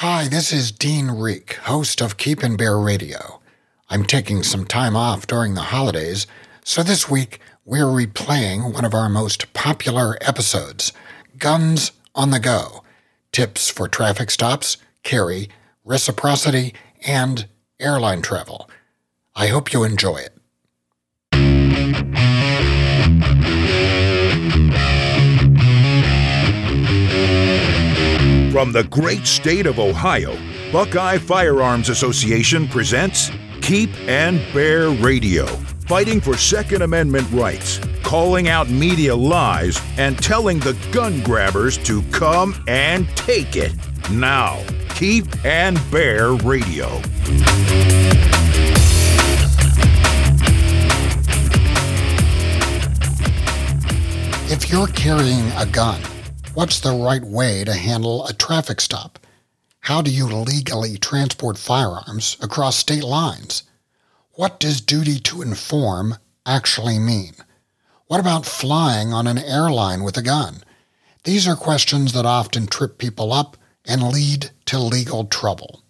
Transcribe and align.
Hi, 0.00 0.28
this 0.28 0.52
is 0.52 0.70
Dean 0.70 1.06
Rieck, 1.08 1.54
host 1.54 2.00
of 2.00 2.18
Keep 2.18 2.44
and 2.44 2.56
Bear 2.56 2.78
Radio. 2.78 3.40
I'm 3.90 4.04
taking 4.04 4.44
some 4.44 4.64
time 4.64 4.94
off 4.94 5.26
during 5.26 5.54
the 5.54 5.72
holidays, 5.74 6.24
so 6.62 6.84
this 6.84 7.10
week 7.10 7.40
we're 7.64 7.86
replaying 7.86 8.72
one 8.72 8.84
of 8.84 8.94
our 8.94 9.08
most 9.08 9.52
popular 9.54 10.16
episodes 10.20 10.92
Guns 11.36 11.90
on 12.14 12.30
the 12.30 12.38
Go 12.38 12.84
Tips 13.32 13.70
for 13.70 13.88
Traffic 13.88 14.30
Stops, 14.30 14.76
Carry, 15.02 15.48
Reciprocity, 15.84 16.74
and 17.04 17.48
Airline 17.80 18.22
Travel. 18.22 18.70
I 19.34 19.48
hope 19.48 19.72
you 19.72 19.82
enjoy 19.82 20.18
it. 21.32 22.27
From 28.52 28.72
the 28.72 28.84
great 28.84 29.26
state 29.26 29.66
of 29.66 29.78
Ohio, 29.78 30.34
Buckeye 30.72 31.18
Firearms 31.18 31.90
Association 31.90 32.66
presents 32.66 33.30
Keep 33.60 33.90
and 34.08 34.40
Bear 34.54 34.88
Radio, 34.88 35.44
fighting 35.86 36.18
for 36.18 36.34
Second 36.34 36.80
Amendment 36.80 37.30
rights, 37.30 37.78
calling 38.02 38.48
out 38.48 38.70
media 38.70 39.14
lies, 39.14 39.78
and 39.98 40.16
telling 40.22 40.58
the 40.60 40.72
gun 40.92 41.22
grabbers 41.22 41.76
to 41.78 42.00
come 42.04 42.54
and 42.66 43.06
take 43.16 43.54
it. 43.54 43.74
Now, 44.10 44.64
Keep 44.94 45.44
and 45.44 45.78
Bear 45.90 46.32
Radio. 46.32 46.86
If 54.50 54.70
you're 54.72 54.86
carrying 54.88 55.50
a 55.58 55.66
gun, 55.66 56.00
what's 56.58 56.80
the 56.80 56.90
right 56.90 57.22
way 57.22 57.62
to 57.62 57.72
handle 57.72 58.26
a 58.26 58.32
traffic 58.32 58.80
stop? 58.80 59.20
How 59.82 60.02
do 60.02 60.10
you 60.10 60.26
legally 60.26 60.98
transport 60.98 61.56
firearms 61.56 62.36
across 62.40 62.76
state 62.76 63.04
lines? 63.04 63.62
What 64.32 64.58
does 64.58 64.80
duty 64.80 65.20
to 65.20 65.40
inform 65.40 66.16
actually 66.44 66.98
mean? 66.98 67.34
What 68.08 68.18
about 68.18 68.44
flying 68.44 69.12
on 69.12 69.28
an 69.28 69.38
airline 69.38 70.02
with 70.02 70.16
a 70.16 70.22
gun? 70.22 70.64
These 71.22 71.46
are 71.46 71.54
questions 71.54 72.12
that 72.12 72.26
often 72.26 72.66
trip 72.66 72.98
people 72.98 73.32
up 73.32 73.56
and 73.86 74.12
lead 74.12 74.50
to 74.64 74.80
legal 74.80 75.26
trouble. 75.26 75.84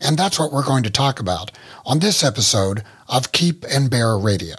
And 0.00 0.16
that's 0.16 0.38
what 0.38 0.54
we're 0.54 0.64
going 0.64 0.84
to 0.84 0.90
talk 0.90 1.20
about 1.20 1.50
on 1.84 1.98
this 1.98 2.24
episode 2.24 2.82
of 3.08 3.32
Keep 3.32 3.66
and 3.70 3.90
Bear 3.90 4.16
Radio. 4.16 4.56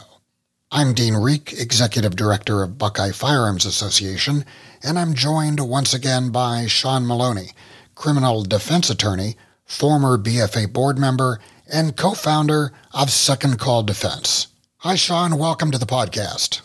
I'm 0.71 0.93
Dean 0.93 1.15
Rieck, 1.15 1.59
Executive 1.59 2.15
Director 2.15 2.61
of 2.61 2.77
Buckeye 2.77 3.11
Firearms 3.11 3.65
Association, 3.65 4.45
and 4.83 4.97
I'm 4.97 5.13
joined 5.13 5.59
once 5.59 5.93
again 5.93 6.29
by 6.29 6.65
Sean 6.67 7.05
Maloney, 7.05 7.51
criminal 7.95 8.43
defense 8.43 8.89
attorney, 8.89 9.35
former 9.65 10.17
BFA 10.17 10.71
board 10.71 10.97
member, 10.97 11.39
and 11.71 11.95
co 11.97 12.13
founder 12.13 12.71
of 12.93 13.09
Second 13.09 13.59
Call 13.59 13.83
Defense. 13.83 14.47
Hi, 14.77 14.95
Sean. 14.95 15.37
Welcome 15.37 15.71
to 15.71 15.77
the 15.77 15.85
podcast. 15.85 16.61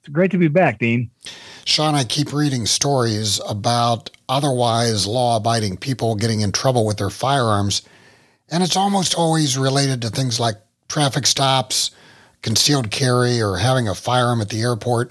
It's 0.00 0.08
great 0.10 0.30
to 0.32 0.38
be 0.38 0.48
back, 0.48 0.78
Dean. 0.78 1.10
Sean, 1.64 1.94
I 1.94 2.04
keep 2.04 2.32
reading 2.32 2.66
stories 2.66 3.40
about 3.48 4.10
otherwise 4.28 5.06
law 5.06 5.36
abiding 5.36 5.76
people 5.76 6.16
getting 6.16 6.40
in 6.40 6.52
trouble 6.52 6.86
with 6.86 6.96
their 6.96 7.10
firearms, 7.10 7.82
and 8.50 8.62
it's 8.62 8.76
almost 8.76 9.14
always 9.14 9.56
related 9.56 10.02
to 10.02 10.10
things 10.10 10.40
like 10.40 10.56
traffic 10.88 11.26
stops 11.26 11.90
concealed 12.42 12.92
carry 12.92 13.42
or 13.42 13.56
having 13.56 13.88
a 13.88 13.94
firearm 13.94 14.40
at 14.40 14.48
the 14.50 14.60
airport, 14.60 15.10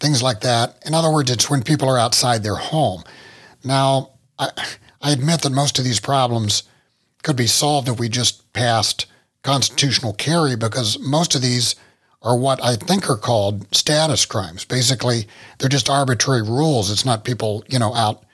things 0.00 0.22
like 0.22 0.40
that. 0.40 0.82
In 0.86 0.94
other 0.94 1.12
words, 1.12 1.30
it's 1.30 1.50
when 1.50 1.62
people 1.62 1.88
are 1.88 1.98
outside 1.98 2.42
their 2.42 2.56
home. 2.56 3.04
Now, 3.64 4.10
I, 4.38 4.48
I 5.00 5.12
admit 5.12 5.42
that 5.42 5.52
most 5.52 5.78
of 5.78 5.84
these 5.84 6.00
problems 6.00 6.64
could 7.22 7.36
be 7.36 7.46
solved 7.46 7.88
if 7.88 7.98
we 7.98 8.08
just 8.08 8.52
passed 8.52 9.06
constitutional 9.42 10.12
carry 10.14 10.56
because 10.56 10.98
most 10.98 11.34
of 11.34 11.42
these 11.42 11.76
are 12.22 12.36
what 12.36 12.62
I 12.62 12.76
think 12.76 13.08
are 13.08 13.16
called 13.16 13.74
status 13.74 14.26
crimes. 14.26 14.64
Basically, 14.64 15.26
they're 15.58 15.68
just 15.68 15.88
arbitrary 15.88 16.42
rules. 16.42 16.90
It's 16.90 17.04
not 17.04 17.24
people, 17.24 17.64
you 17.68 17.78
know, 17.78 17.94
out 17.94 18.24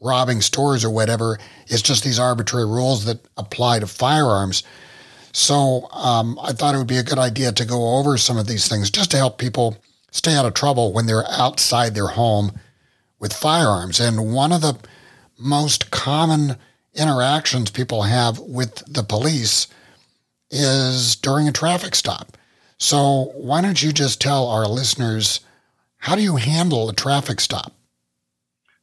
robbing 0.00 0.40
stores 0.40 0.84
or 0.84 0.90
whatever. 0.90 1.38
It's 1.68 1.82
just 1.82 2.04
these 2.04 2.18
arbitrary 2.18 2.66
rules 2.66 3.04
that 3.04 3.20
apply 3.36 3.80
to 3.80 3.86
firearms. 3.86 4.62
So 5.32 5.88
um, 5.92 6.38
I 6.42 6.52
thought 6.52 6.74
it 6.74 6.78
would 6.78 6.86
be 6.86 6.96
a 6.96 7.02
good 7.02 7.18
idea 7.18 7.52
to 7.52 7.64
go 7.64 7.98
over 7.98 8.16
some 8.16 8.36
of 8.36 8.46
these 8.46 8.68
things 8.68 8.90
just 8.90 9.10
to 9.12 9.16
help 9.16 9.38
people 9.38 9.76
stay 10.10 10.34
out 10.34 10.46
of 10.46 10.54
trouble 10.54 10.92
when 10.92 11.06
they're 11.06 11.28
outside 11.30 11.94
their 11.94 12.08
home 12.08 12.58
with 13.18 13.32
firearms. 13.32 14.00
And 14.00 14.32
one 14.32 14.52
of 14.52 14.60
the 14.60 14.78
most 15.38 15.90
common 15.90 16.56
interactions 16.94 17.70
people 17.70 18.02
have 18.02 18.38
with 18.38 18.82
the 18.86 19.02
police 19.02 19.66
is 20.50 21.16
during 21.16 21.48
a 21.48 21.52
traffic 21.52 21.94
stop. 21.94 22.36
So 22.78 23.32
why 23.34 23.60
don't 23.60 23.82
you 23.82 23.92
just 23.92 24.20
tell 24.20 24.48
our 24.48 24.66
listeners 24.66 25.40
how 25.98 26.14
do 26.14 26.22
you 26.22 26.36
handle 26.36 26.88
a 26.88 26.94
traffic 26.94 27.40
stop? 27.40 27.72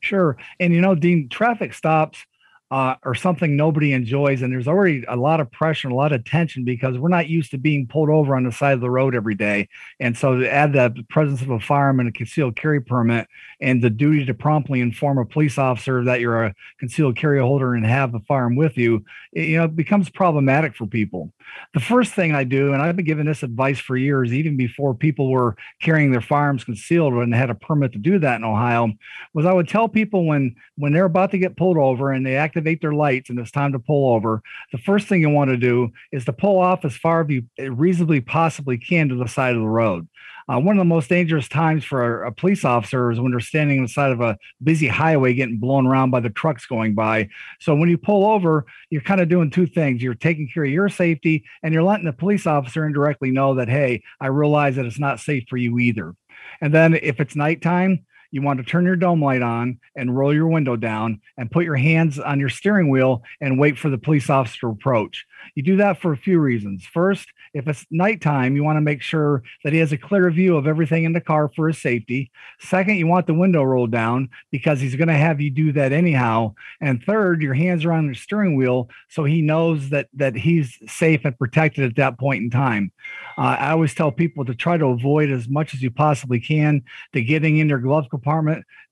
Sure. 0.02 0.36
And 0.60 0.74
you 0.74 0.82
know, 0.82 0.96
Dean, 0.96 1.30
traffic 1.30 1.74
stops 1.74 2.26
uh, 2.74 2.96
or 3.04 3.14
something 3.14 3.56
nobody 3.56 3.94
enjoys. 3.94 4.42
And 4.42 4.52
there's 4.52 4.68
already 4.68 5.04
a 5.08 5.16
lot 5.16 5.40
of 5.40 5.52
pressure 5.52 5.90
a 5.90 5.94
lot 5.94 6.12
of 6.12 6.26
tension 6.26 6.66
because 6.66 6.98
we're 6.98 7.08
not 7.08 7.30
used 7.30 7.52
to 7.52 7.60
being 7.60 7.86
pulled 7.86 8.10
over 8.10 8.36
on 8.36 8.46
the 8.46 8.52
side 8.52 8.74
of 8.74 8.82
the 8.82 8.90
road 8.90 9.14
every 9.14 9.36
day. 9.36 9.70
And 10.00 10.18
so 10.18 10.40
to 10.40 10.52
add 10.52 10.74
the 10.74 11.06
presence 11.08 11.44
of 11.44 11.52
a 11.52 11.60
firearm 11.60 12.00
and 12.00 12.10
a 12.10 12.12
concealed 12.12 12.56
carry 12.56 12.82
permit 12.82 13.28
and 13.64 13.82
the 13.82 13.90
duty 13.90 14.26
to 14.26 14.34
promptly 14.34 14.82
inform 14.82 15.18
a 15.18 15.26
police 15.26 15.58
officer 15.58 16.04
that 16.04 16.20
you're 16.20 16.44
a 16.44 16.54
concealed 16.80 17.16
carry 17.16 17.40
holder 17.40 17.76
and 17.76 17.86
have 17.86 18.14
a 18.14 18.20
firearm 18.20 18.58
with 18.58 18.78
you, 18.78 19.06
it, 19.32 19.48
you 19.48 19.58
know, 19.58 19.68
becomes 19.70 20.10
problematic 20.10 20.76
for 20.76 20.86
people. 20.86 21.32
The 21.74 21.80
first 21.80 22.14
thing 22.14 22.36
I 22.36 22.44
do, 22.44 22.74
and 22.74 22.82
I've 22.82 22.98
been 22.98 23.06
giving 23.06 23.26
this 23.26 23.42
advice 23.42 23.80
for 23.80 23.96
years, 23.96 24.34
even 24.34 24.58
before 24.58 24.94
people 24.94 25.32
were 25.32 25.56
carrying 25.82 26.12
their 26.12 26.22
firearms 26.22 26.66
concealed 26.66 27.14
and 27.14 27.34
had 27.34 27.50
a 27.50 27.56
permit 27.56 27.94
to 27.94 28.00
do 28.00 28.20
that 28.20 28.36
in 28.36 28.44
Ohio, 28.44 28.92
was 29.34 29.46
I 29.46 29.54
would 29.54 29.70
tell 29.70 29.88
people 29.88 30.26
when 30.26 30.56
when 30.76 30.92
they're 30.92 31.06
about 31.06 31.32
to 31.32 31.38
get 31.38 31.56
pulled 31.56 31.78
over 31.78 32.12
and 32.12 32.26
they 32.26 32.36
activate 32.36 32.82
their 32.82 32.94
lights 32.94 33.30
and 33.30 33.40
it's 33.40 33.52
time 33.52 33.72
to 33.72 33.80
pull 33.80 34.14
over, 34.14 34.42
the 34.74 34.78
first 34.78 35.08
thing 35.08 35.22
you 35.22 35.30
want 35.30 35.52
to 35.52 35.58
do 35.58 35.90
is 36.12 36.26
to 36.26 36.34
pull 36.34 36.60
off 36.60 36.84
as 36.84 36.98
far 36.98 37.24
as 37.24 37.30
you 37.30 37.44
eh, 37.58 37.70
reasonably 37.72 38.20
possibly 38.20 38.78
can 38.78 39.08
to 39.08 39.16
the 39.16 39.28
side 39.28 39.56
of 39.56 39.62
the 39.62 39.68
road. 39.68 40.08
Uh, 40.52 40.60
one 40.60 40.76
of 40.76 40.80
the 40.80 40.86
most 40.86 41.10
dangerous 41.10 41.48
times 41.48 41.86
for 41.86 42.24
a, 42.24 42.28
a, 42.30 42.32
police 42.32 42.66
officer 42.66 43.12
is 43.12 43.20
when 43.20 43.32
they're 43.32 43.40
standing 43.40 43.78
on 43.78 43.84
the 43.84 43.90
side 43.90 44.12
of 44.12 44.22
a 44.22 44.38
busy 44.62 44.88
highway 44.88 45.34
getting 45.34 45.58
blown 45.58 45.88
around 45.88 46.12
by 46.12 46.20
the 46.20 46.30
trucks 46.30 46.66
going 46.66 46.94
by. 46.94 47.30
So 47.60 47.76
when 47.76 47.90
you 47.90 47.98
pull 47.98 48.26
over, 48.26 48.66
you're 48.90 49.02
kind 49.02 49.22
of 49.22 49.30
doing 49.30 49.50
two 49.50 49.68
things. 49.68 50.02
You're 50.02 50.16
taking 50.16 50.50
care 50.54 50.66
of 50.66 50.72
your 50.72 50.90
safety 50.90 51.46
and 51.62 51.74
you're 51.74 51.84
letting 51.84 52.06
the 52.06 52.14
police 52.14 52.46
officer 52.46 52.86
indirectly 52.86 53.32
know 53.32 53.56
that, 53.56 53.70
hey, 53.70 54.04
I 54.20 54.28
realize 54.28 54.76
that 54.76 54.86
it's 54.86 55.00
not 55.00 55.20
safe 55.20 55.46
for 55.50 55.58
you 55.58 55.80
either. 55.80 56.16
And 56.62 56.74
then 56.74 56.94
if 56.94 57.20
it's 57.20 57.36
nighttime, 57.36 58.06
you 58.34 58.42
want 58.42 58.58
to 58.58 58.66
turn 58.66 58.84
your 58.84 58.96
dome 58.96 59.24
light 59.24 59.44
on 59.44 59.80
and 59.96 60.18
roll 60.18 60.34
your 60.34 60.48
window 60.48 60.76
down 60.76 61.22
and 61.38 61.52
put 61.52 61.66
your 61.66 61.76
hands 61.76 62.18
on 62.18 62.40
your 62.40 62.50
steering 62.50 62.90
wheel 62.90 63.22
and 63.40 63.60
wait 63.60 63.78
for 63.78 63.92
the 63.92 63.98
police 63.98 64.28
officer 64.28 64.62
to 64.62 64.70
approach. 64.70 65.24
You 65.54 65.62
do 65.62 65.76
that 65.76 66.02
for 66.02 66.12
a 66.12 66.18
few 66.18 66.40
reasons. 66.40 66.84
First, 66.84 67.28
if 67.54 67.68
it's 67.68 67.86
nighttime, 67.92 68.56
you 68.56 68.64
want 68.64 68.78
to 68.78 68.82
make 68.82 69.04
sure 69.04 69.44
that 69.64 69.72
he 69.72 69.78
has 69.80 69.92
a 69.92 70.00
clear 70.00 70.32
view 70.32 70.58
of 70.58 70.66
everything 70.66 71.04
in 71.04 71.14
the 71.14 71.22
car 71.22 71.52
for 71.56 71.68
his 71.68 71.78
safety. 71.78 72.32
Second, 72.60 72.96
you 72.96 73.06
want 73.06 73.28
the 73.28 73.36
window 73.36 73.62
rolled 73.62 73.92
down 73.92 74.30
because 74.50 74.82
he's 74.82 74.96
going 74.96 75.10
to 75.10 75.14
have 75.14 75.40
you 75.40 75.52
do 75.52 75.72
that 75.74 75.92
anyhow. 75.92 76.56
And 76.82 77.04
third, 77.04 77.44
your 77.44 77.54
hands 77.54 77.86
are 77.86 77.94
on 77.94 78.08
the 78.08 78.16
steering 78.16 78.56
wheel 78.56 78.90
so 79.10 79.26
he 79.26 79.44
knows 79.44 79.90
that 79.90 80.08
that 80.16 80.36
he's 80.36 80.80
safe 80.88 81.22
and 81.24 81.38
protected 81.38 81.86
at 81.86 81.98
that 81.98 82.18
point 82.18 82.42
in 82.42 82.50
time. 82.50 82.92
Uh, 83.38 83.58
I 83.60 83.72
always 83.72 83.94
tell 83.94 84.12
people 84.12 84.44
to 84.46 84.56
try 84.56 84.78
to 84.78 84.88
avoid 84.88 85.30
as 85.30 85.48
much 85.48 85.76
as 85.76 85.84
you 85.84 85.92
possibly 85.92 86.40
can 86.40 86.82
to 87.14 87.22
getting 87.22 87.58
in 87.58 87.70
your 87.70 87.80
glove 87.80 88.08
compartment 88.10 88.23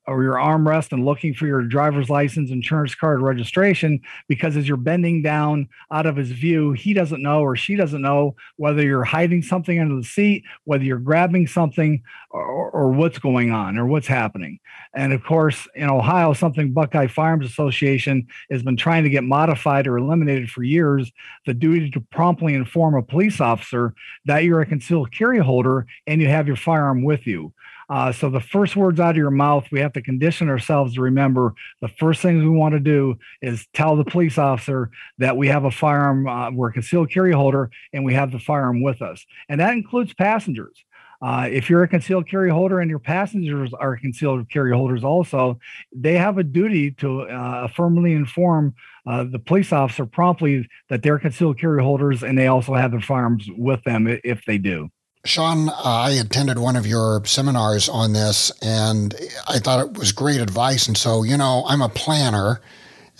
or 0.08 0.24
your 0.24 0.36
armrest 0.36 0.92
and 0.92 1.06
looking 1.06 1.34
for 1.34 1.46
your 1.46 1.62
driver's 1.62 2.10
license, 2.10 2.50
insurance 2.50 2.96
card, 2.96 3.22
registration, 3.22 4.00
because 4.28 4.58
as 4.58 4.68
you're 4.68 4.78
bending 4.78 5.22
down 5.22 5.70
out 5.92 6.06
of 6.06 6.16
his 6.16 6.32
view, 6.32 6.72
he 6.72 6.94
doesn't 6.94 7.22
know 7.22 7.42
or 7.42 7.56
she 7.56 7.76
doesn't 7.76 8.02
know 8.02 8.36
whether 8.56 8.82
you're 8.82 9.04
hiding 9.04 9.42
something 9.42 9.80
under 9.80 9.96
the 9.96 10.04
seat, 10.04 10.44
whether 10.64 10.84
you're 10.84 10.98
grabbing 10.98 11.46
something, 11.46 12.02
or, 12.32 12.72
or 12.72 12.92
what's 12.92 13.20
going 13.20 13.52
on 13.52 13.78
or 13.78 13.86
what's 13.86 14.08
happening. 14.08 14.60
And 14.94 15.14
of 15.14 15.24
course, 15.24 15.68
in 15.76 15.90
Ohio, 15.90 16.34
something 16.34 16.74
Buckeye 16.74 17.08
Firearms 17.08 17.46
Association 17.46 18.28
has 18.50 18.64
been 18.64 18.78
trying 18.78 19.04
to 19.04 19.10
get 19.10 19.24
modified 19.24 19.88
or 19.88 19.98
eliminated 19.98 20.50
for 20.50 20.64
years 20.64 21.12
the 21.46 21.54
duty 21.54 21.90
to 21.92 22.02
promptly 22.02 22.54
inform 22.54 22.96
a 22.96 23.04
police 23.04 23.40
officer 23.40 23.94
that 24.26 24.44
you're 24.44 24.62
a 24.62 24.66
concealed 24.66 25.12
carry 25.12 25.40
holder 25.40 25.86
and 26.08 26.22
you 26.22 26.28
have 26.28 26.48
your 26.48 26.56
firearm 26.56 27.04
with 27.04 27.28
you. 27.28 27.54
Uh, 27.92 28.10
so 28.10 28.30
the 28.30 28.40
first 28.40 28.78
words 28.78 29.02
out 29.02 29.12
of 29.12 29.18
your 29.18 29.30
mouth, 29.30 29.68
we 29.70 29.82
have 29.82 29.92
to 29.92 30.02
condition 30.02 30.48
ourselves 30.48 30.94
to 30.96 31.02
remember 31.02 31.54
the 31.82 31.90
first 31.90 32.22
thing 32.22 32.38
we 32.38 32.48
want 32.48 32.74
to 32.74 32.80
do 32.80 33.18
is 33.42 33.68
tell 33.74 33.98
the 33.98 34.06
police 34.06 34.38
officer 34.38 34.90
that 35.18 35.36
we 35.36 35.50
have 35.50 35.66
a 35.66 35.72
firearm, 35.72 36.26
uh, 36.26 36.50
we're 36.52 36.70
a 36.70 36.74
concealed 36.74 37.12
carry 37.12 37.34
holder, 37.34 37.70
and 37.92 38.06
we 38.06 38.14
have 38.14 38.32
the 38.32 38.40
firearm 38.40 38.82
with 38.82 39.02
us. 39.02 39.26
And 39.50 39.60
that 39.60 39.74
includes 39.74 40.14
passengers. 40.14 40.86
uh, 41.22 41.48
if 41.52 41.70
you're 41.70 41.84
a 41.84 41.88
concealed 41.88 42.28
carry 42.28 42.50
holder 42.50 42.80
and 42.80 42.90
your 42.90 43.00
passengers 43.00 43.74
are 43.74 43.96
concealed 43.98 44.50
carry 44.50 44.74
holders 44.74 45.04
also, 45.04 45.60
they 45.96 46.18
have 46.18 46.38
a 46.38 46.44
duty 46.44 46.92
to 46.92 47.22
uh, 47.24 47.68
firmly 47.68 48.14
inform 48.14 48.74
uh, 49.06 49.24
the 49.24 49.40
police 49.40 49.72
officer 49.72 50.06
promptly 50.06 50.68
that 50.90 51.04
they're 51.04 51.20
concealed 51.20 51.60
carry 51.60 51.84
holders 51.84 52.24
and 52.24 52.38
they 52.38 52.48
also 52.48 52.74
have 52.74 52.92
their 52.92 53.02
firearms 53.02 53.48
with 53.56 53.84
them 53.84 54.08
if 54.24 54.46
they 54.46 54.58
do. 54.58 54.90
Sean, 55.24 55.70
uh, 55.70 55.74
I 55.84 56.12
attended 56.12 56.58
one 56.58 56.76
of 56.76 56.88
your 56.88 57.24
seminars 57.26 57.88
on 57.88 58.14
this 58.14 58.52
and 58.62 59.16
I 59.48 59.60
thought 59.60 59.86
it 59.86 59.94
was 59.94 60.12
great 60.12 60.42
advice. 60.42 60.88
And 60.88 60.98
so, 60.98 61.24
you 61.24 61.38
know, 61.38 61.64
I'm 61.68 61.82
a 61.82 61.90
planner. 61.90 62.60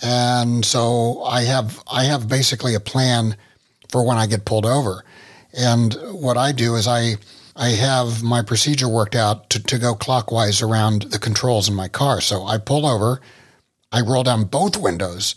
And 0.02 0.64
so 0.64 1.22
I 1.22 1.42
have 1.42 1.80
I 1.90 2.04
have 2.04 2.28
basically 2.28 2.74
a 2.74 2.80
plan 2.80 3.36
for 3.88 4.04
when 4.04 4.18
I 4.18 4.26
get 4.26 4.44
pulled 4.44 4.66
over. 4.66 5.04
And 5.52 5.94
what 6.10 6.36
I 6.36 6.50
do 6.50 6.74
is 6.74 6.88
I 6.88 7.16
I 7.54 7.68
have 7.68 8.22
my 8.22 8.42
procedure 8.42 8.88
worked 8.88 9.14
out 9.14 9.48
to, 9.50 9.62
to 9.62 9.78
go 9.78 9.94
clockwise 9.94 10.60
around 10.60 11.02
the 11.02 11.18
controls 11.18 11.68
in 11.68 11.74
my 11.74 11.86
car. 11.86 12.20
So 12.20 12.44
I 12.44 12.58
pull 12.58 12.84
over, 12.84 13.20
I 13.92 14.00
roll 14.00 14.24
down 14.24 14.44
both 14.44 14.76
windows 14.76 15.36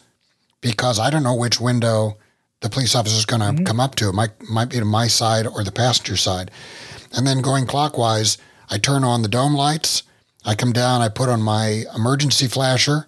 because 0.62 0.98
I 0.98 1.12
don't 1.12 1.24
know 1.24 1.36
which 1.36 1.60
window 1.60 2.18
the 2.62 2.70
police 2.70 2.96
officer 2.96 3.18
is 3.18 3.26
going 3.26 3.42
to 3.42 3.48
mm-hmm. 3.48 3.64
come 3.66 3.80
up 3.80 3.96
to. 3.96 4.10
It 4.10 4.14
might, 4.14 4.32
might 4.50 4.70
be 4.70 4.80
to 4.80 4.86
my 4.86 5.08
side 5.08 5.48
or 5.48 5.64
the 5.64 5.72
passenger 5.72 6.18
side. 6.18 6.52
And 7.14 7.26
then 7.26 7.42
going 7.42 7.66
clockwise, 7.66 8.38
I 8.70 8.78
turn 8.78 9.04
on 9.04 9.22
the 9.22 9.28
dome 9.28 9.54
lights. 9.54 10.04
I 10.46 10.56
come 10.56 10.74
down, 10.74 11.02
I 11.02 11.10
put 11.10 11.30
on 11.30 11.42
my 11.42 11.86
emergency 11.96 12.48
flasher, 12.48 13.08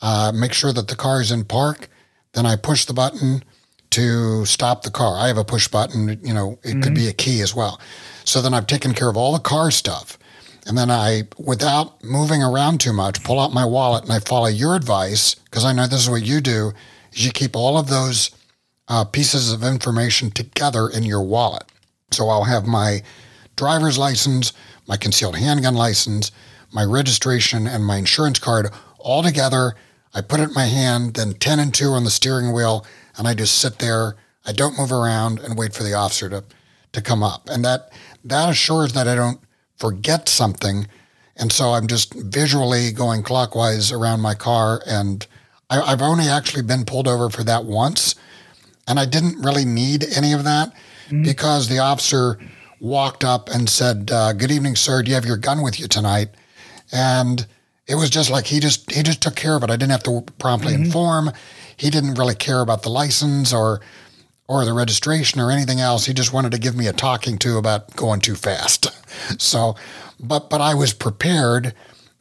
uh, 0.00 0.32
make 0.34 0.54
sure 0.54 0.72
that 0.72 0.88
the 0.88 0.96
car 0.96 1.20
is 1.20 1.30
in 1.30 1.44
park. 1.44 1.88
Then 2.32 2.46
I 2.46 2.56
push 2.56 2.86
the 2.86 2.94
button 2.94 3.44
to 3.90 4.46
stop 4.46 4.82
the 4.82 4.90
car. 4.90 5.18
I 5.18 5.28
have 5.28 5.36
a 5.36 5.44
push 5.44 5.68
button, 5.68 6.18
you 6.22 6.32
know, 6.32 6.58
it 6.62 6.68
mm-hmm. 6.68 6.80
could 6.80 6.94
be 6.94 7.08
a 7.08 7.12
key 7.12 7.42
as 7.42 7.54
well. 7.54 7.80
So 8.24 8.40
then 8.40 8.54
I've 8.54 8.66
taken 8.66 8.94
care 8.94 9.10
of 9.10 9.16
all 9.16 9.32
the 9.32 9.40
car 9.40 9.70
stuff. 9.70 10.16
And 10.66 10.78
then 10.78 10.90
I, 10.90 11.24
without 11.38 12.02
moving 12.04 12.42
around 12.42 12.80
too 12.80 12.92
much, 12.92 13.22
pull 13.24 13.40
out 13.40 13.52
my 13.52 13.64
wallet 13.64 14.04
and 14.04 14.12
I 14.12 14.20
follow 14.20 14.46
your 14.46 14.76
advice 14.76 15.34
because 15.34 15.64
I 15.64 15.72
know 15.72 15.86
this 15.86 16.02
is 16.02 16.10
what 16.10 16.22
you 16.22 16.40
do. 16.40 16.72
Is 17.12 17.26
you 17.26 17.32
keep 17.32 17.56
all 17.56 17.76
of 17.76 17.88
those 17.88 18.30
uh, 18.90 19.04
pieces 19.04 19.52
of 19.52 19.62
information 19.62 20.30
together 20.32 20.88
in 20.88 21.04
your 21.04 21.22
wallet. 21.22 21.62
So 22.10 22.28
I'll 22.28 22.44
have 22.44 22.66
my 22.66 23.02
driver's 23.56 23.96
license, 23.96 24.52
my 24.88 24.96
concealed 24.96 25.36
handgun 25.36 25.76
license, 25.76 26.32
my 26.72 26.84
registration, 26.84 27.68
and 27.68 27.86
my 27.86 27.96
insurance 27.96 28.40
card 28.40 28.70
all 28.98 29.22
together. 29.22 29.74
I 30.12 30.20
put 30.22 30.40
it 30.40 30.48
in 30.48 30.54
my 30.54 30.64
hand, 30.64 31.14
then 31.14 31.34
10 31.34 31.60
and 31.60 31.72
2 31.72 31.90
on 31.92 32.02
the 32.02 32.10
steering 32.10 32.52
wheel, 32.52 32.84
and 33.16 33.28
I 33.28 33.34
just 33.34 33.58
sit 33.58 33.78
there. 33.78 34.16
I 34.44 34.52
don't 34.52 34.76
move 34.76 34.90
around 34.90 35.38
and 35.38 35.56
wait 35.56 35.72
for 35.72 35.84
the 35.84 35.94
officer 35.94 36.28
to, 36.28 36.42
to 36.92 37.00
come 37.00 37.22
up. 37.22 37.48
And 37.48 37.64
that 37.64 37.92
that 38.24 38.50
assures 38.50 38.92
that 38.94 39.06
I 39.06 39.14
don't 39.14 39.40
forget 39.76 40.28
something. 40.28 40.88
And 41.36 41.52
so 41.52 41.70
I'm 41.70 41.86
just 41.86 42.12
visually 42.14 42.90
going 42.90 43.22
clockwise 43.22 43.92
around 43.92 44.20
my 44.20 44.34
car. 44.34 44.82
And 44.86 45.26
I, 45.70 45.90
have 45.90 46.02
only 46.02 46.26
actually 46.26 46.62
been 46.62 46.84
pulled 46.84 47.06
over 47.06 47.30
for 47.30 47.44
that 47.44 47.64
once. 47.64 48.14
And 48.88 48.98
I 48.98 49.06
didn't 49.06 49.40
really 49.42 49.64
need 49.64 50.04
any 50.16 50.32
of 50.32 50.44
that 50.44 50.72
mm-hmm. 51.06 51.22
because 51.22 51.68
the 51.68 51.78
officer 51.78 52.38
walked 52.80 53.24
up 53.24 53.48
and 53.48 53.68
said, 53.68 54.10
uh, 54.10 54.32
Good 54.32 54.50
evening, 54.50 54.76
sir. 54.76 55.02
Do 55.02 55.10
you 55.10 55.14
have 55.14 55.24
your 55.24 55.36
gun 55.36 55.62
with 55.62 55.78
you 55.78 55.86
tonight? 55.86 56.28
And 56.92 57.46
it 57.86 57.96
was 57.96 58.08
just 58.08 58.30
like 58.30 58.46
he 58.46 58.60
just 58.60 58.90
he 58.90 59.02
just 59.02 59.20
took 59.20 59.36
care 59.36 59.56
of 59.56 59.62
it. 59.62 59.70
I 59.70 59.76
didn't 59.76 59.90
have 59.90 60.02
to 60.04 60.24
promptly 60.38 60.74
mm-hmm. 60.74 60.84
inform. 60.84 61.32
He 61.76 61.90
didn't 61.90 62.14
really 62.14 62.34
care 62.34 62.60
about 62.60 62.82
the 62.82 62.88
license 62.88 63.52
or 63.52 63.80
or 64.46 64.64
the 64.64 64.72
registration 64.72 65.40
or 65.40 65.50
anything 65.50 65.80
else. 65.80 66.06
He 66.06 66.12
just 66.12 66.32
wanted 66.32 66.52
to 66.52 66.58
give 66.58 66.76
me 66.76 66.86
a 66.86 66.92
talking 66.92 67.38
to 67.38 67.56
about 67.56 67.94
going 67.96 68.20
too 68.20 68.34
fast. 68.34 68.88
So, 69.38 69.74
but 70.18 70.48
but 70.48 70.60
I 70.60 70.74
was 70.74 70.92
prepared, 70.94 71.74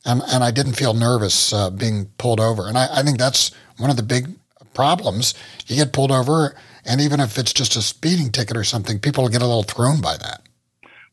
and 0.04 0.22
and 0.28 0.44
I 0.44 0.52
didn't 0.52 0.74
feel 0.74 0.94
nervous 0.94 1.54
uh, 1.54 1.70
being 1.70 2.08
pulled 2.18 2.40
over. 2.40 2.68
And 2.68 2.78
I, 2.78 2.88
I 3.00 3.04
think 3.04 3.18
that's 3.20 3.52
one 3.78 3.90
of 3.90 3.96
the 3.96 4.04
big 4.04 4.28
problems. 4.74 5.34
You 5.68 5.76
get 5.76 5.94
pulled 5.94 6.12
over, 6.12 6.56
and 6.86 7.02
even 7.02 7.20
if 7.20 7.38
it's 7.38 7.54
just 7.54 7.76
a 7.76 7.82
speeding 7.82 8.32
ticket 8.32 8.58
or 8.58 8.64
something, 8.64 9.00
people 9.00 9.28
get 9.30 9.42
a 9.42 9.48
little 9.48 9.64
thrown 9.64 10.02
by 10.02 10.18
that. 10.18 10.42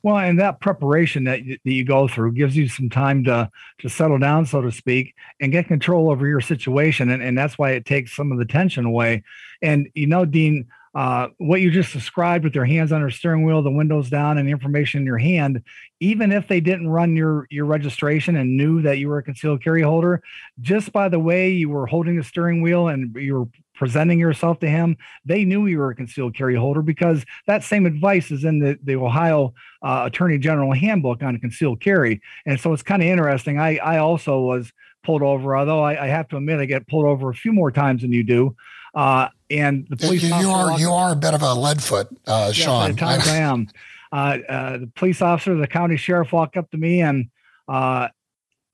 Well, 0.03 0.19
and 0.19 0.38
that 0.38 0.61
preparation 0.61 1.25
that 1.25 1.44
you, 1.44 1.58
that 1.64 1.73
you 1.73 1.85
go 1.85 2.06
through 2.06 2.32
gives 2.32 2.56
you 2.56 2.69
some 2.69 2.88
time 2.88 3.25
to 3.25 3.50
to 3.79 3.88
settle 3.88 4.19
down, 4.19 4.47
so 4.47 4.62
to 4.62 4.70
speak, 4.70 5.14
and 5.41 5.50
get 5.50 5.67
control 5.67 6.11
over 6.11 6.26
your 6.26 6.41
situation, 6.41 7.11
and, 7.11 7.23
and 7.23 7.37
that's 7.37 7.58
why 7.58 7.73
it 7.73 7.85
takes 7.85 8.14
some 8.14 8.31
of 8.31 8.38
the 8.38 8.44
tension 8.44 8.85
away. 8.85 9.25
And 9.62 9.88
you 9.94 10.06
know, 10.06 10.25
Dean, 10.25 10.69
uh, 10.97 11.29
what 11.37 11.61
you 11.61 11.71
just 11.71 11.93
described 11.93 12.43
with 12.43 12.55
your 12.55 12.65
hands 12.65 12.91
on 12.91 13.03
your 13.03 13.11
steering 13.11 13.45
wheel, 13.45 13.61
the 13.61 13.71
windows 13.71 14.09
down, 14.09 14.39
and 14.39 14.49
the 14.49 14.51
information 14.51 15.01
in 15.01 15.07
your 15.07 15.19
hand, 15.19 15.63
even 16.01 16.33
if 16.33 16.49
they 16.49 16.59
didn't 16.59 16.89
run 16.89 17.15
your 17.15 17.47
your 17.51 17.67
registration 17.67 18.35
and 18.35 18.57
knew 18.57 18.81
that 18.81 18.97
you 18.97 19.07
were 19.09 19.19
a 19.19 19.23
concealed 19.23 19.63
carry 19.63 19.83
holder, 19.83 20.23
just 20.63 20.91
by 20.93 21.11
the 21.11 21.19
way 21.19 21.51
you 21.51 21.69
were 21.69 21.87
holding 21.87 22.17
the 22.17 22.25
steering 22.25 22.63
wheel 22.63 22.89
and 22.89 23.15
you 23.15 23.35
were 23.35 23.49
presenting 23.75 24.19
yourself 24.19 24.59
to 24.61 24.71
him, 24.71 24.97
they 25.27 25.45
knew 25.45 25.67
you 25.67 25.77
were 25.77 25.91
a 25.91 25.95
concealed 25.95 26.35
carry 26.35 26.55
holder 26.57 26.81
because 26.81 27.27
that 27.47 27.63
same 27.63 27.85
advice 27.85 28.31
is 28.31 28.45
in 28.45 28.59
the 28.61 28.79
the 28.83 28.97
Ohio 28.97 29.53
uh, 29.83 30.05
Attorney 30.07 30.39
General 30.39 30.73
Handbook 30.73 31.23
on 31.23 31.39
concealed 31.39 31.79
carry. 31.79 32.23
And 32.47 32.59
so 32.59 32.73
it's 32.73 32.83
kind 32.83 33.03
of 33.03 33.09
interesting. 33.09 33.59
I 33.59 33.77
I 33.77 33.99
also 33.99 34.41
was 34.41 34.73
pulled 35.05 35.23
over, 35.23 35.59
although 35.59 35.83
I, 35.83 36.05
I 36.05 36.07
have 36.07 36.29
to 36.29 36.39
admit 36.39 36.59
I 36.59 36.65
get 36.65 36.89
pulled 36.89 37.05
over 37.05 37.29
a 37.29 37.35
few 37.35 37.53
more 37.53 37.71
times 37.71 38.01
than 38.01 38.13
you 38.13 38.25
do. 38.25 38.57
Uh, 38.95 39.29
and 39.51 39.87
the 39.89 39.97
police 39.97 40.23
you, 40.23 40.35
you 40.37 40.51
are 40.51 40.79
you 40.79 40.91
are 40.91 41.13
a 41.13 41.17
bit 41.17 41.35
of 41.35 41.43
a 41.43 41.55
leadfoot, 41.55 42.09
uh, 42.27 42.53
Sean. 42.53 42.91
At 42.91 42.99
times 42.99 43.29
I 43.29 43.37
am. 43.37 43.69
Uh, 44.13 44.39
uh, 44.49 44.79
the 44.79 44.91
police 44.95 45.21
officer, 45.21 45.55
the 45.57 45.67
county 45.67 45.97
sheriff, 45.97 46.33
walked 46.33 46.57
up 46.57 46.71
to 46.71 46.77
me 46.77 47.01
and 47.01 47.29
uh, 47.69 48.09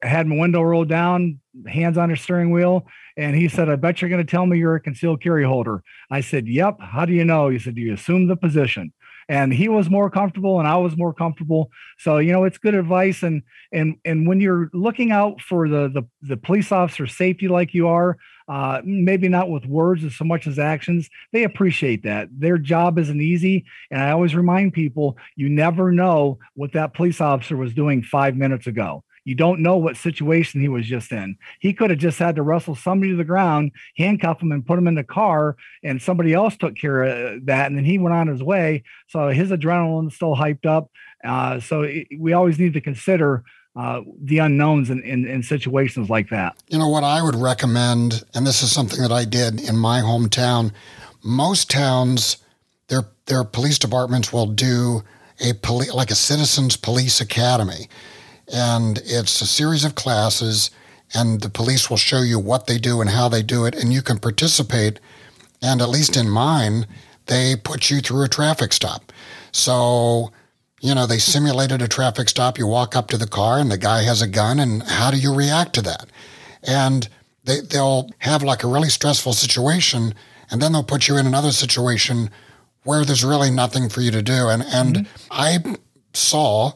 had 0.02 0.26
my 0.26 0.36
window 0.36 0.62
rolled 0.62 0.88
down, 0.88 1.40
hands 1.66 1.96
on 1.96 2.10
the 2.10 2.16
steering 2.16 2.50
wheel, 2.50 2.86
and 3.16 3.34
he 3.34 3.48
said, 3.48 3.68
"I 3.68 3.76
bet 3.76 4.00
you're 4.00 4.10
going 4.10 4.24
to 4.24 4.30
tell 4.30 4.46
me 4.46 4.58
you're 4.58 4.76
a 4.76 4.80
concealed 4.80 5.22
carry 5.22 5.44
holder." 5.44 5.82
I 6.10 6.20
said, 6.20 6.46
"Yep." 6.48 6.80
How 6.80 7.04
do 7.04 7.12
you 7.12 7.24
know? 7.24 7.48
He 7.48 7.58
said, 7.58 7.74
"Do 7.74 7.80
you 7.80 7.94
assume 7.94 8.28
the 8.28 8.36
position?" 8.36 8.92
and 9.28 9.52
he 9.52 9.68
was 9.68 9.88
more 9.88 10.10
comfortable 10.10 10.58
and 10.58 10.68
I 10.68 10.76
was 10.76 10.96
more 10.96 11.14
comfortable. 11.14 11.70
So, 11.98 12.18
you 12.18 12.32
know, 12.32 12.44
it's 12.44 12.58
good 12.58 12.74
advice. 12.74 13.22
And, 13.22 13.42
and, 13.72 13.96
and 14.04 14.26
when 14.26 14.40
you're 14.40 14.68
looking 14.72 15.12
out 15.12 15.40
for 15.40 15.68
the, 15.68 15.88
the, 15.88 16.02
the 16.22 16.36
police 16.36 16.72
officer 16.72 17.06
safety, 17.06 17.48
like 17.48 17.74
you 17.74 17.88
are, 17.88 18.18
uh, 18.48 18.80
maybe 18.84 19.28
not 19.28 19.50
with 19.50 19.66
words 19.66 20.04
as 20.04 20.14
so 20.16 20.24
much 20.24 20.46
as 20.46 20.58
actions, 20.58 21.08
they 21.32 21.44
appreciate 21.44 22.02
that. 22.02 22.28
Their 22.30 22.58
job 22.58 22.98
isn't 22.98 23.20
easy. 23.20 23.64
And 23.90 24.02
I 24.02 24.10
always 24.10 24.34
remind 24.34 24.72
people, 24.72 25.16
you 25.36 25.48
never 25.48 25.92
know 25.92 26.38
what 26.54 26.72
that 26.72 26.94
police 26.94 27.20
officer 27.20 27.56
was 27.56 27.74
doing 27.74 28.02
five 28.02 28.36
minutes 28.36 28.66
ago. 28.66 29.04
You 29.24 29.36
don't 29.36 29.60
know 29.60 29.76
what 29.76 29.96
situation 29.96 30.60
he 30.60 30.68
was 30.68 30.86
just 30.86 31.12
in. 31.12 31.36
He 31.60 31.72
could 31.72 31.90
have 31.90 31.98
just 31.98 32.18
had 32.18 32.36
to 32.36 32.42
wrestle 32.42 32.74
somebody 32.74 33.12
to 33.12 33.16
the 33.16 33.24
ground, 33.24 33.70
handcuff 33.96 34.42
him, 34.42 34.50
and 34.50 34.66
put 34.66 34.78
him 34.78 34.88
in 34.88 34.96
the 34.96 35.04
car, 35.04 35.56
and 35.84 36.02
somebody 36.02 36.32
else 36.32 36.56
took 36.56 36.74
care 36.74 37.04
of 37.04 37.46
that, 37.46 37.66
and 37.66 37.76
then 37.76 37.84
he 37.84 37.98
went 37.98 38.16
on 38.16 38.26
his 38.26 38.42
way. 38.42 38.82
So 39.08 39.28
his 39.28 39.50
adrenaline's 39.50 40.16
still 40.16 40.34
hyped 40.34 40.66
up. 40.66 40.90
Uh, 41.24 41.60
so 41.60 41.82
it, 41.82 42.08
we 42.18 42.32
always 42.32 42.58
need 42.58 42.72
to 42.72 42.80
consider 42.80 43.44
uh, 43.74 44.02
the 44.20 44.38
unknowns 44.38 44.90
in, 44.90 45.02
in, 45.02 45.26
in, 45.26 45.42
situations 45.42 46.10
like 46.10 46.28
that. 46.28 46.54
You 46.68 46.78
know, 46.78 46.88
what 46.88 47.04
I 47.04 47.22
would 47.22 47.34
recommend, 47.34 48.22
and 48.34 48.46
this 48.46 48.62
is 48.62 48.70
something 48.70 49.00
that 49.00 49.12
I 49.12 49.24
did 49.24 49.60
in 49.60 49.76
my 49.76 50.00
hometown, 50.00 50.72
most 51.24 51.70
towns, 51.70 52.36
their, 52.88 53.06
their 53.26 53.44
police 53.44 53.78
departments 53.78 54.30
will 54.32 54.46
do 54.46 55.02
a 55.40 55.54
poli- 55.54 55.90
like 55.90 56.10
a 56.10 56.14
citizens 56.14 56.76
police 56.76 57.20
academy. 57.20 57.88
And 58.52 58.98
it's 59.06 59.40
a 59.40 59.46
series 59.46 59.84
of 59.84 59.94
classes, 59.94 60.70
and 61.14 61.40
the 61.40 61.48
police 61.48 61.88
will 61.88 61.96
show 61.96 62.20
you 62.20 62.38
what 62.38 62.66
they 62.66 62.76
do 62.76 63.00
and 63.00 63.08
how 63.08 63.30
they 63.30 63.42
do 63.42 63.64
it, 63.64 63.74
and 63.74 63.90
you 63.90 64.02
can 64.02 64.18
participate. 64.18 65.00
And 65.62 65.80
at 65.80 65.88
least 65.88 66.16
in 66.16 66.28
mine, 66.28 66.86
they 67.26 67.56
put 67.56 67.88
you 67.88 68.00
through 68.00 68.24
a 68.24 68.28
traffic 68.28 68.74
stop. 68.74 69.12
So 69.52 70.30
you 70.82 70.96
know, 70.96 71.06
they 71.06 71.18
simulated 71.18 71.80
a 71.80 71.86
traffic 71.86 72.28
stop. 72.28 72.58
You 72.58 72.66
walk 72.66 72.96
up 72.96 73.06
to 73.08 73.16
the 73.16 73.26
car 73.26 73.60
and 73.60 73.70
the 73.70 73.78
guy 73.78 74.02
has 74.02 74.20
a 74.20 74.26
gun, 74.26 74.58
and 74.58 74.82
how 74.82 75.12
do 75.12 75.16
you 75.16 75.32
react 75.32 75.74
to 75.74 75.82
that? 75.82 76.06
And 76.64 77.08
they, 77.44 77.60
they'll 77.60 78.10
have 78.18 78.42
like 78.42 78.64
a 78.64 78.68
really 78.68 78.88
stressful 78.88 79.32
situation, 79.32 80.12
and 80.50 80.60
then 80.60 80.72
they'll 80.72 80.82
put 80.82 81.06
you 81.06 81.16
in 81.16 81.26
another 81.26 81.52
situation 81.52 82.30
where 82.82 83.04
there's 83.04 83.24
really 83.24 83.50
nothing 83.50 83.88
for 83.88 84.00
you 84.00 84.10
to 84.10 84.22
do. 84.22 84.48
And, 84.48 84.62
and 84.62 84.96
mm-hmm. 84.96 85.26
I 85.30 85.58
saw 86.14 86.72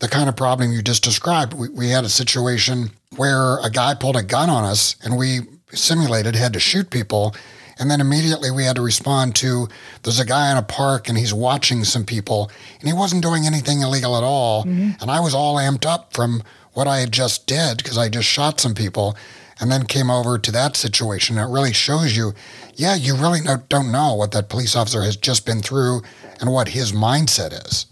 the 0.00 0.08
kind 0.08 0.28
of 0.28 0.34
problem 0.34 0.72
you 0.72 0.82
just 0.82 1.04
described. 1.04 1.54
We, 1.54 1.68
we 1.68 1.90
had 1.90 2.04
a 2.04 2.08
situation 2.08 2.90
where 3.16 3.58
a 3.60 3.70
guy 3.70 3.94
pulled 3.94 4.16
a 4.16 4.24
gun 4.24 4.50
on 4.50 4.64
us, 4.64 4.96
and 5.04 5.16
we 5.16 5.40
simulated 5.70 6.34
had 6.34 6.52
to 6.54 6.60
shoot 6.60 6.90
people 6.90 7.36
and 7.78 7.90
then 7.90 8.00
immediately 8.00 8.50
we 8.50 8.64
had 8.64 8.76
to 8.76 8.82
respond 8.82 9.34
to 9.36 9.68
there's 10.02 10.20
a 10.20 10.24
guy 10.24 10.50
in 10.50 10.56
a 10.56 10.62
park 10.62 11.08
and 11.08 11.18
he's 11.18 11.34
watching 11.34 11.84
some 11.84 12.04
people 12.04 12.50
and 12.80 12.88
he 12.88 12.94
wasn't 12.94 13.22
doing 13.22 13.46
anything 13.46 13.80
illegal 13.80 14.16
at 14.16 14.22
all. 14.22 14.64
Mm-hmm. 14.64 15.00
And 15.00 15.10
I 15.10 15.20
was 15.20 15.34
all 15.34 15.56
amped 15.56 15.86
up 15.86 16.12
from 16.12 16.42
what 16.72 16.86
I 16.86 17.00
had 17.00 17.12
just 17.12 17.46
did 17.46 17.78
because 17.78 17.98
I 17.98 18.08
just 18.08 18.28
shot 18.28 18.60
some 18.60 18.74
people 18.74 19.16
and 19.60 19.70
then 19.70 19.86
came 19.86 20.10
over 20.10 20.38
to 20.38 20.52
that 20.52 20.76
situation. 20.76 21.38
It 21.38 21.48
really 21.48 21.72
shows 21.72 22.16
you, 22.16 22.34
yeah, 22.74 22.96
you 22.96 23.16
really 23.16 23.40
don't 23.68 23.92
know 23.92 24.14
what 24.14 24.32
that 24.32 24.48
police 24.48 24.74
officer 24.74 25.02
has 25.02 25.16
just 25.16 25.46
been 25.46 25.62
through 25.62 26.02
and 26.40 26.52
what 26.52 26.68
his 26.68 26.92
mindset 26.92 27.66
is. 27.66 27.86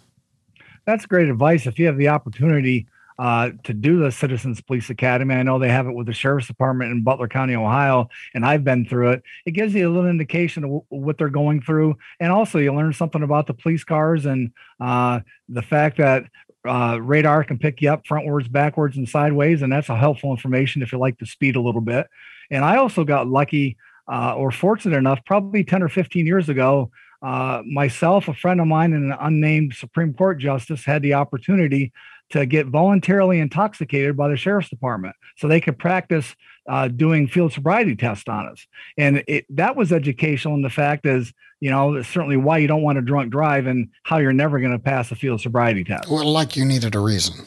That's 0.84 1.06
great 1.06 1.28
advice. 1.28 1.66
If 1.66 1.78
you 1.78 1.86
have 1.86 1.96
the 1.96 2.08
opportunity 2.08 2.86
uh, 3.19 3.50
to 3.64 3.75
do 3.75 3.99
the 3.99 4.11
Citizens 4.11 4.61
Police 4.61 4.90
Academy. 4.90 5.35
I 5.35 5.42
know 5.42 5.59
they 5.59 5.69
have 5.69 5.87
it 5.87 5.95
with 5.95 6.07
the 6.07 6.12
Sheriff's 6.12 6.47
Department 6.47 6.92
in 6.92 7.02
Butler 7.02 7.28
County, 7.28 7.54
Ohio, 7.54 8.09
and 8.35 8.45
I've 8.45 8.64
been 8.64 8.87
through 8.87 9.12
it. 9.12 9.23
It 9.47 9.52
gives 9.52 9.75
you 9.75 9.88
a 9.88 9.92
little 9.92 10.11
indication 10.11 10.64
of 10.64 10.69
w- 10.69 10.85
what 10.88 11.19
they're 11.19 11.28
going 11.28 11.62
through, 11.62 11.97
and 12.21 12.33
also 12.33 12.59
you 12.59 12.75
learn 12.75 12.92
something 12.92 13.23
about 13.23 13.47
the 13.47 13.54
police 13.54 13.85
cars 13.85 14.26
and 14.26 14.52
uh, 14.81 15.21
the 15.49 15.62
fact 15.62 15.99
that 15.99 16.25
uh, 16.66 16.99
radar 17.00 17.45
can 17.45 17.59
pick 17.59 17.83
you 17.83 17.92
up 17.92 18.04
frontwards, 18.04 18.50
backwards, 18.50 18.97
and 18.97 19.09
sideways, 19.09 19.62
and 19.62 19.73
that's 19.73 19.88
a 19.88 19.97
helpful 19.97 20.31
information 20.31 20.83
if 20.83 20.92
you 20.92 20.99
like 20.99 21.19
to 21.19 21.26
speed 21.26 21.57
a 21.57 21.61
little 21.61 21.81
bit. 21.81 22.07
And 22.50 22.64
I 22.64 22.76
also 22.76 23.04
got 23.04 23.26
lucky 23.26 23.76
uh, 24.11 24.35
or 24.37 24.50
fortunate 24.50 24.97
enough, 24.97 25.25
probably 25.25 25.64
10 25.64 25.83
or 25.83 25.88
15 25.88 26.26
years 26.26 26.49
ago, 26.49 26.90
uh, 27.23 27.62
myself, 27.64 28.28
a 28.28 28.35
friend 28.35 28.61
of 28.61 28.66
mine, 28.66 28.92
and 28.92 29.12
an 29.12 29.19
unnamed 29.21 29.75
Supreme 29.75 30.12
Court 30.12 30.38
justice 30.38 30.85
had 30.85 31.02
the 31.02 31.14
opportunity 31.14 31.92
to 32.32 32.46
get 32.46 32.66
voluntarily 32.66 33.40
intoxicated 33.40 34.16
by 34.16 34.28
the 34.28 34.36
sheriff's 34.36 34.68
department 34.68 35.14
so 35.36 35.48
they 35.48 35.60
could 35.60 35.78
practice 35.78 36.34
uh, 36.68 36.88
doing 36.88 37.28
field 37.28 37.52
sobriety 37.52 37.94
tests 37.94 38.28
on 38.28 38.48
us. 38.48 38.66
And 38.96 39.22
it, 39.26 39.46
that 39.50 39.76
was 39.76 39.92
educational. 39.92 40.54
And 40.54 40.64
the 40.64 40.70
fact 40.70 41.06
is, 41.06 41.32
you 41.60 41.70
know, 41.70 42.02
certainly 42.02 42.36
why 42.36 42.58
you 42.58 42.66
don't 42.66 42.82
want 42.82 42.96
to 42.96 43.02
drunk 43.02 43.30
drive 43.30 43.66
and 43.66 43.88
how 44.02 44.18
you're 44.18 44.32
never 44.32 44.60
going 44.60 44.72
to 44.72 44.78
pass 44.78 45.10
a 45.10 45.14
field 45.14 45.40
sobriety 45.40 45.84
test. 45.84 46.08
Well, 46.08 46.24
like 46.30 46.56
you 46.56 46.64
needed 46.64 46.94
a 46.94 47.00
reason. 47.00 47.44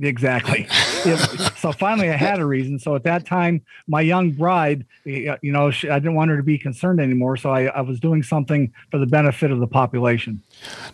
Exactly. 0.00 0.66
so 1.56 1.72
finally, 1.72 2.10
I 2.10 2.16
had 2.16 2.38
a 2.38 2.44
reason. 2.44 2.78
So 2.78 2.94
at 2.94 3.04
that 3.04 3.24
time, 3.24 3.62
my 3.86 4.02
young 4.02 4.32
bride, 4.32 4.84
you 5.04 5.38
know, 5.42 5.70
she, 5.70 5.88
I 5.88 5.98
didn't 5.98 6.14
want 6.14 6.30
her 6.30 6.36
to 6.36 6.42
be 6.42 6.58
concerned 6.58 7.00
anymore. 7.00 7.36
So 7.36 7.50
I, 7.50 7.64
I, 7.66 7.80
was 7.80 7.98
doing 7.98 8.22
something 8.22 8.72
for 8.90 8.98
the 8.98 9.06
benefit 9.06 9.50
of 9.50 9.58
the 9.58 9.66
population. 9.66 10.42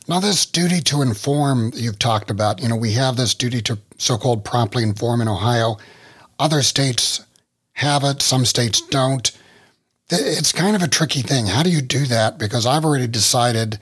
Now, 0.09 0.21
this 0.21 0.47
duty 0.47 0.81
to 0.83 1.03
inform 1.03 1.73
you've 1.75 1.99
talked 1.99 2.31
about, 2.31 2.63
you 2.63 2.69
know, 2.69 2.77
we 2.77 2.93
have 2.93 3.17
this 3.17 3.35
duty 3.35 3.61
to 3.63 3.79
so 3.99 4.17
called 4.17 4.45
promptly 4.45 4.85
inform 4.85 5.21
in 5.21 5.29
Ohio. 5.29 5.79
Other 6.39 6.63
states 6.63 7.25
have 7.75 8.05
it, 8.05 8.23
some 8.23 8.45
states 8.45 8.81
don't. 8.81 9.33
It's 10.11 10.53
kind 10.53 10.77
of 10.77 10.83
a 10.83 10.89
tricky 10.89 11.23
thing. 11.23 11.47
How 11.47 11.63
do 11.63 11.71
you 11.71 11.81
do 11.81 12.05
that? 12.07 12.39
Because 12.39 12.67
I've 12.67 12.85
already 12.85 13.07
decided 13.07 13.79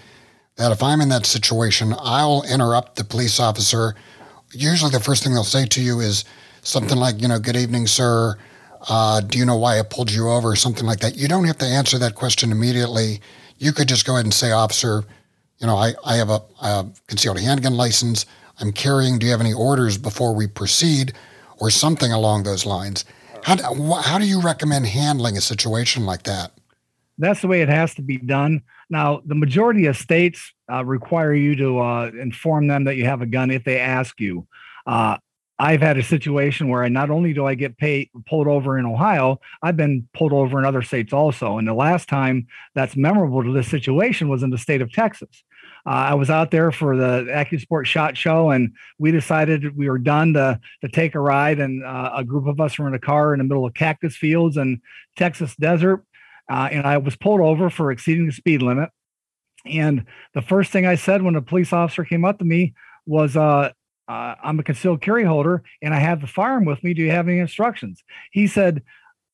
that 0.56 0.72
if 0.72 0.82
I'm 0.82 1.00
in 1.00 1.08
that 1.08 1.26
situation, 1.26 1.94
I'll 1.98 2.42
interrupt 2.42 2.96
the 2.96 3.04
police 3.04 3.40
officer 3.40 3.96
usually 4.52 4.90
the 4.90 5.00
first 5.00 5.22
thing 5.22 5.34
they'll 5.34 5.44
say 5.44 5.66
to 5.66 5.82
you 5.82 6.00
is 6.00 6.24
something 6.62 6.98
like, 6.98 7.20
you 7.20 7.28
know, 7.28 7.38
good 7.38 7.56
evening, 7.56 7.86
sir. 7.86 8.36
Uh, 8.88 9.20
do 9.20 9.38
you 9.38 9.44
know 9.44 9.56
why 9.56 9.78
I 9.78 9.82
pulled 9.82 10.10
you 10.10 10.28
over? 10.28 10.50
Or 10.50 10.56
something 10.56 10.86
like 10.86 11.00
that. 11.00 11.16
You 11.16 11.28
don't 11.28 11.44
have 11.44 11.58
to 11.58 11.66
answer 11.66 11.98
that 11.98 12.14
question 12.14 12.50
immediately. 12.50 13.20
You 13.58 13.72
could 13.72 13.88
just 13.88 14.06
go 14.06 14.14
ahead 14.14 14.24
and 14.24 14.34
say, 14.34 14.52
officer, 14.52 15.04
you 15.58 15.66
know, 15.66 15.76
I, 15.76 15.94
I 16.04 16.16
have 16.16 16.30
a, 16.30 16.40
a 16.62 16.86
concealed 17.06 17.38
handgun 17.38 17.76
license. 17.76 18.26
I'm 18.60 18.72
carrying. 18.72 19.18
Do 19.18 19.26
you 19.26 19.32
have 19.32 19.40
any 19.40 19.52
orders 19.52 19.98
before 19.98 20.34
we 20.34 20.46
proceed? 20.46 21.12
Or 21.58 21.68
something 21.68 22.10
along 22.10 22.44
those 22.44 22.64
lines. 22.64 23.04
How 23.42 23.54
do, 23.54 23.92
how 24.00 24.16
do 24.16 24.24
you 24.24 24.40
recommend 24.40 24.86
handling 24.86 25.36
a 25.36 25.42
situation 25.42 26.06
like 26.06 26.22
that? 26.22 26.52
That's 27.18 27.42
the 27.42 27.48
way 27.48 27.60
it 27.60 27.68
has 27.68 27.94
to 27.96 28.02
be 28.02 28.16
done. 28.16 28.62
Now, 28.90 29.22
the 29.24 29.36
majority 29.36 29.86
of 29.86 29.96
states 29.96 30.52
uh, 30.70 30.84
require 30.84 31.32
you 31.32 31.54
to 31.56 31.78
uh, 31.78 32.10
inform 32.20 32.66
them 32.66 32.84
that 32.84 32.96
you 32.96 33.04
have 33.04 33.22
a 33.22 33.26
gun 33.26 33.50
if 33.50 33.64
they 33.64 33.78
ask 33.78 34.20
you. 34.20 34.46
Uh, 34.86 35.16
I've 35.60 35.82
had 35.82 35.98
a 35.98 36.02
situation 36.02 36.68
where 36.68 36.82
I 36.82 36.88
not 36.88 37.10
only 37.10 37.34
do 37.34 37.46
I 37.46 37.54
get 37.54 37.76
paid 37.76 38.08
pulled 38.26 38.48
over 38.48 38.78
in 38.78 38.86
Ohio, 38.86 39.40
I've 39.62 39.76
been 39.76 40.08
pulled 40.14 40.32
over 40.32 40.58
in 40.58 40.64
other 40.64 40.80
states 40.80 41.12
also. 41.12 41.58
And 41.58 41.68
the 41.68 41.74
last 41.74 42.08
time 42.08 42.46
that's 42.74 42.96
memorable 42.96 43.44
to 43.44 43.52
this 43.52 43.68
situation 43.68 44.30
was 44.30 44.42
in 44.42 44.48
the 44.48 44.58
state 44.58 44.80
of 44.80 44.90
Texas. 44.90 45.44
Uh, 45.86 45.90
I 45.90 46.14
was 46.14 46.30
out 46.30 46.50
there 46.50 46.72
for 46.72 46.96
the 46.96 47.26
AccuSport 47.30 47.84
Shot 47.86 48.16
Show, 48.16 48.50
and 48.50 48.72
we 48.98 49.10
decided 49.12 49.76
we 49.76 49.88
were 49.88 49.98
done 49.98 50.32
to 50.34 50.60
to 50.82 50.88
take 50.88 51.14
a 51.14 51.20
ride. 51.20 51.58
And 51.58 51.84
uh, 51.84 52.12
a 52.16 52.24
group 52.24 52.46
of 52.46 52.60
us 52.60 52.78
were 52.78 52.88
in 52.88 52.94
a 52.94 52.98
car 52.98 53.34
in 53.34 53.38
the 53.38 53.44
middle 53.44 53.66
of 53.66 53.74
cactus 53.74 54.16
fields 54.16 54.56
and 54.56 54.80
Texas 55.16 55.54
desert, 55.56 56.04
uh, 56.50 56.68
and 56.70 56.86
I 56.86 56.98
was 56.98 57.16
pulled 57.16 57.40
over 57.40 57.70
for 57.70 57.92
exceeding 57.92 58.26
the 58.26 58.32
speed 58.32 58.60
limit. 58.60 58.90
And 59.64 60.06
the 60.34 60.42
first 60.42 60.72
thing 60.72 60.84
I 60.84 60.96
said 60.96 61.22
when 61.22 61.36
a 61.36 61.42
police 61.42 61.72
officer 61.72 62.04
came 62.04 62.24
up 62.24 62.38
to 62.40 62.44
me 62.44 62.74
was, 63.06 63.36
uh, 63.36 63.70
uh, 64.08 64.34
I'm 64.42 64.58
a 64.58 64.64
concealed 64.64 65.00
carry 65.00 65.24
holder 65.24 65.62
and 65.80 65.94
I 65.94 65.98
have 65.98 66.20
the 66.20 66.26
firearm 66.26 66.64
with 66.64 66.82
me. 66.82 66.92
Do 66.92 67.02
you 67.02 67.12
have 67.12 67.28
any 67.28 67.38
instructions? 67.38 68.02
He 68.32 68.48
said, 68.48 68.82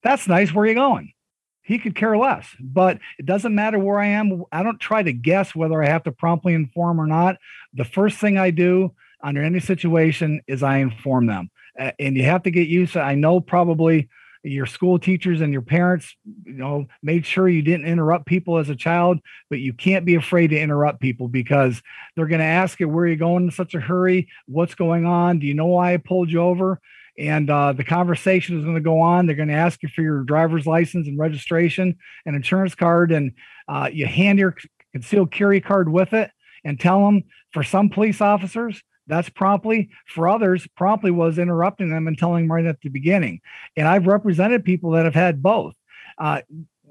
That's 0.02 0.28
nice. 0.28 0.52
Where 0.52 0.64
are 0.64 0.68
you 0.68 0.74
going? 0.74 1.14
He 1.62 1.78
could 1.78 1.96
care 1.96 2.16
less, 2.16 2.46
but 2.60 2.98
it 3.18 3.26
doesn't 3.26 3.54
matter 3.54 3.78
where 3.78 3.98
I 3.98 4.08
am. 4.08 4.44
I 4.52 4.62
don't 4.62 4.78
try 4.78 5.02
to 5.02 5.12
guess 5.12 5.54
whether 5.54 5.82
I 5.82 5.88
have 5.88 6.04
to 6.04 6.12
promptly 6.12 6.54
inform 6.54 7.00
or 7.00 7.06
not. 7.06 7.38
The 7.72 7.84
first 7.84 8.18
thing 8.18 8.38
I 8.38 8.50
do 8.50 8.94
under 9.24 9.42
any 9.42 9.58
situation 9.58 10.42
is 10.46 10.62
I 10.62 10.76
inform 10.78 11.26
them. 11.26 11.50
Uh, 11.78 11.92
and 11.98 12.16
you 12.16 12.24
have 12.24 12.42
to 12.44 12.50
get 12.50 12.68
used 12.68 12.92
to 12.92 13.00
I 13.00 13.14
know 13.14 13.40
probably 13.40 14.08
your 14.48 14.66
school 14.66 14.98
teachers 14.98 15.40
and 15.40 15.52
your 15.52 15.62
parents 15.62 16.14
you 16.44 16.52
know 16.52 16.86
made 17.02 17.26
sure 17.26 17.48
you 17.48 17.62
didn't 17.62 17.86
interrupt 17.86 18.26
people 18.26 18.58
as 18.58 18.68
a 18.68 18.76
child 18.76 19.18
but 19.50 19.58
you 19.58 19.72
can't 19.72 20.04
be 20.04 20.14
afraid 20.14 20.48
to 20.48 20.58
interrupt 20.58 21.00
people 21.00 21.26
because 21.26 21.82
they're 22.14 22.26
going 22.26 22.40
to 22.40 22.44
ask 22.44 22.80
you 22.80 22.88
where 22.88 23.04
are 23.04 23.08
you 23.08 23.16
going 23.16 23.44
in 23.44 23.50
such 23.50 23.74
a 23.74 23.80
hurry? 23.80 24.28
What's 24.46 24.74
going 24.74 25.06
on? 25.06 25.38
Do 25.38 25.46
you 25.46 25.54
know 25.54 25.66
why 25.66 25.94
i 25.94 25.96
pulled 25.96 26.30
you 26.30 26.40
over? 26.40 26.80
And 27.18 27.48
uh, 27.48 27.72
the 27.72 27.84
conversation 27.84 28.58
is 28.58 28.64
going 28.64 28.76
to 28.76 28.82
go 28.82 29.00
on. 29.00 29.26
They're 29.26 29.36
going 29.36 29.48
to 29.48 29.54
ask 29.54 29.82
you 29.82 29.88
for 29.88 30.02
your 30.02 30.22
driver's 30.22 30.66
license 30.66 31.08
and 31.08 31.18
registration 31.18 31.96
and 32.26 32.36
insurance 32.36 32.74
card 32.74 33.12
and 33.12 33.32
uh, 33.68 33.88
you 33.92 34.06
hand 34.06 34.38
your 34.38 34.54
concealed 34.92 35.30
carry 35.30 35.60
card 35.60 35.90
with 35.90 36.12
it 36.12 36.30
and 36.64 36.78
tell 36.78 37.04
them 37.04 37.24
for 37.52 37.62
some 37.62 37.88
police 37.88 38.20
officers 38.20 38.82
that's 39.06 39.28
promptly. 39.28 39.90
For 40.06 40.28
others, 40.28 40.66
promptly 40.76 41.10
was 41.10 41.38
interrupting 41.38 41.90
them 41.90 42.08
and 42.08 42.18
telling 42.18 42.44
them 42.44 42.52
right 42.52 42.66
at 42.66 42.80
the 42.80 42.88
beginning. 42.88 43.40
And 43.76 43.86
I've 43.86 44.06
represented 44.06 44.64
people 44.64 44.90
that 44.92 45.04
have 45.04 45.14
had 45.14 45.42
both. 45.42 45.74
Uh, 46.18 46.42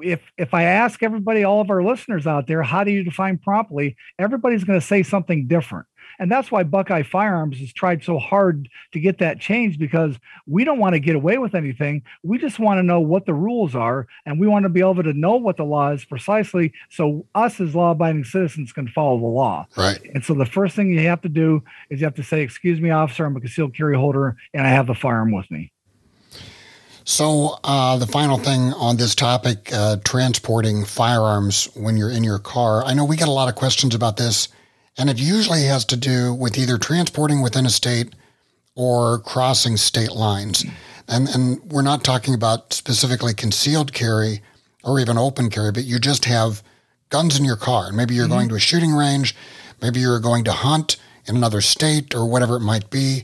if 0.02 0.22
if 0.38 0.54
I 0.54 0.64
ask 0.64 1.02
everybody, 1.04 1.44
all 1.44 1.62
of 1.62 1.70
our 1.70 1.84
listeners 1.84 2.28
out 2.28 2.48
there, 2.48 2.64
how 2.64 2.84
do 2.84 2.92
you 2.92 3.04
define 3.04 3.38
promptly? 3.38 3.96
Everybody's 4.20 4.64
going 4.64 4.80
to 4.80 4.86
say 4.86 5.04
something 5.04 5.48
different. 5.48 5.88
And 6.20 6.32
that's 6.32 6.52
why 6.52 6.64
Buckeye 6.64 7.04
Firearms 7.04 7.60
has 7.60 7.74
tried 7.74 8.04
so 8.04 8.20
hard 8.20 8.70
to 8.94 9.00
get 9.00 9.18
that 9.20 9.40
changed 9.40 9.80
because 9.80 10.18
we 10.48 10.64
don't 10.64 10.80
want 10.80 10.94
to 10.94 11.00
get 11.00 11.16
away 11.16 11.38
with 11.38 11.56
anything. 11.56 12.04
We 12.24 12.38
just 12.38 12.60
want 12.60 12.80
to 12.80 12.84
know 12.84 13.00
what 13.00 13.26
the 13.26 13.34
rules 13.34 13.76
are 13.76 14.08
and 14.26 14.40
we 14.40 14.48
want 14.48 14.64
to 14.64 14.70
be 14.70 14.80
able 14.80 15.04
to 15.04 15.14
know 15.14 15.36
what 15.36 15.58
the 15.58 15.64
law 15.64 15.92
is 15.92 16.06
precisely 16.06 16.74
so 16.90 17.26
us 17.36 17.60
as 17.60 17.76
law 17.76 17.92
abiding 17.92 18.24
citizens 18.24 18.72
can 18.72 18.88
follow 18.88 19.20
the 19.20 19.26
law. 19.26 19.68
Right. 19.76 20.00
And 20.14 20.24
so 20.24 20.34
the 20.34 20.46
first 20.46 20.76
thing 20.76 20.90
you 20.90 21.00
have 21.08 21.22
to 21.22 21.30
do 21.30 21.64
is 21.90 22.00
you 22.00 22.06
have 22.06 22.16
to 22.16 22.24
say, 22.24 22.42
Excuse 22.42 22.80
me, 22.80 22.90
officer, 22.90 23.26
I'm 23.26 23.36
a 23.36 23.40
concealed 23.40 23.76
carry 23.76 23.96
holder 23.96 24.38
and 24.54 24.66
I 24.66 24.70
have 24.70 24.88
the 24.88 24.96
firearm 24.96 25.32
with 25.32 25.50
me. 25.52 25.72
So, 27.08 27.60
uh, 27.64 27.98
the 27.98 28.08
final 28.08 28.40
thing 28.40 28.74
on 28.74 28.98
this 28.98 29.14
topic 29.14 29.72
uh, 29.72 29.98
transporting 30.04 30.84
firearms 30.86 31.66
when 31.76 31.98
you're 31.98 32.10
in 32.10 32.24
your 32.24 32.40
car. 32.40 32.84
I 32.84 32.96
know 32.96 33.06
we 33.06 33.16
get 33.16 33.28
a 33.28 33.32
lot 33.32 33.48
of 33.48 33.54
questions 33.54 33.94
about 33.94 34.18
this 34.18 34.48
and 34.98 35.10
it 35.10 35.18
usually 35.18 35.64
has 35.64 35.86
to 35.86 35.98
do 35.98 36.34
with 36.34 36.58
either 36.58 36.78
transporting 36.78 37.42
within 37.42 37.66
a 37.66 37.70
state 37.70 38.14
or 38.76 39.20
crossing 39.20 39.78
state 39.78 40.12
lines. 40.12 40.66
And, 41.08 41.28
and 41.30 41.72
we're 41.72 41.82
not 41.82 42.04
talking 42.04 42.34
about 42.34 42.74
specifically 42.74 43.34
concealed 43.34 43.94
carry 43.94 44.42
or 44.84 45.00
even 45.00 45.18
open 45.18 45.50
carry, 45.50 45.72
but 45.72 45.84
you 45.84 46.00
just 46.00 46.26
have 46.26 46.64
guns 47.10 47.38
in 47.38 47.46
your 47.46 47.56
car. 47.56 47.88
And 47.88 47.98
maybe 47.98 48.16
you're 48.16 48.26
mm-hmm. 48.26 48.34
going 48.34 48.50
to 48.50 48.56
a 48.56 48.60
shooting 48.60 48.94
range, 48.94 49.36
maybe 49.82 50.00
you're 50.00 50.20
going 50.20 50.44
to 50.46 50.52
hunt 50.52 50.98
in 51.28 51.36
another 51.36 51.62
state 51.62 52.14
or 52.16 52.26
whatever 52.26 52.56
it 52.56 52.62
might 52.62 52.90
be. 52.90 53.24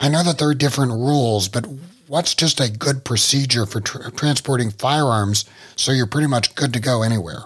I 0.00 0.08
know 0.08 0.22
that 0.22 0.38
there 0.38 0.48
are 0.48 0.54
different 0.54 0.92
rules, 0.92 1.48
but 1.48 1.66
what's 2.06 2.34
just 2.34 2.60
a 2.60 2.70
good 2.70 3.04
procedure 3.04 3.66
for 3.66 3.80
tra- 3.80 4.10
transporting 4.12 4.70
firearms 4.70 5.44
so 5.76 5.92
you're 5.92 6.06
pretty 6.06 6.28
much 6.28 6.54
good 6.54 6.72
to 6.72 6.80
go 6.80 7.02
anywhere? 7.02 7.42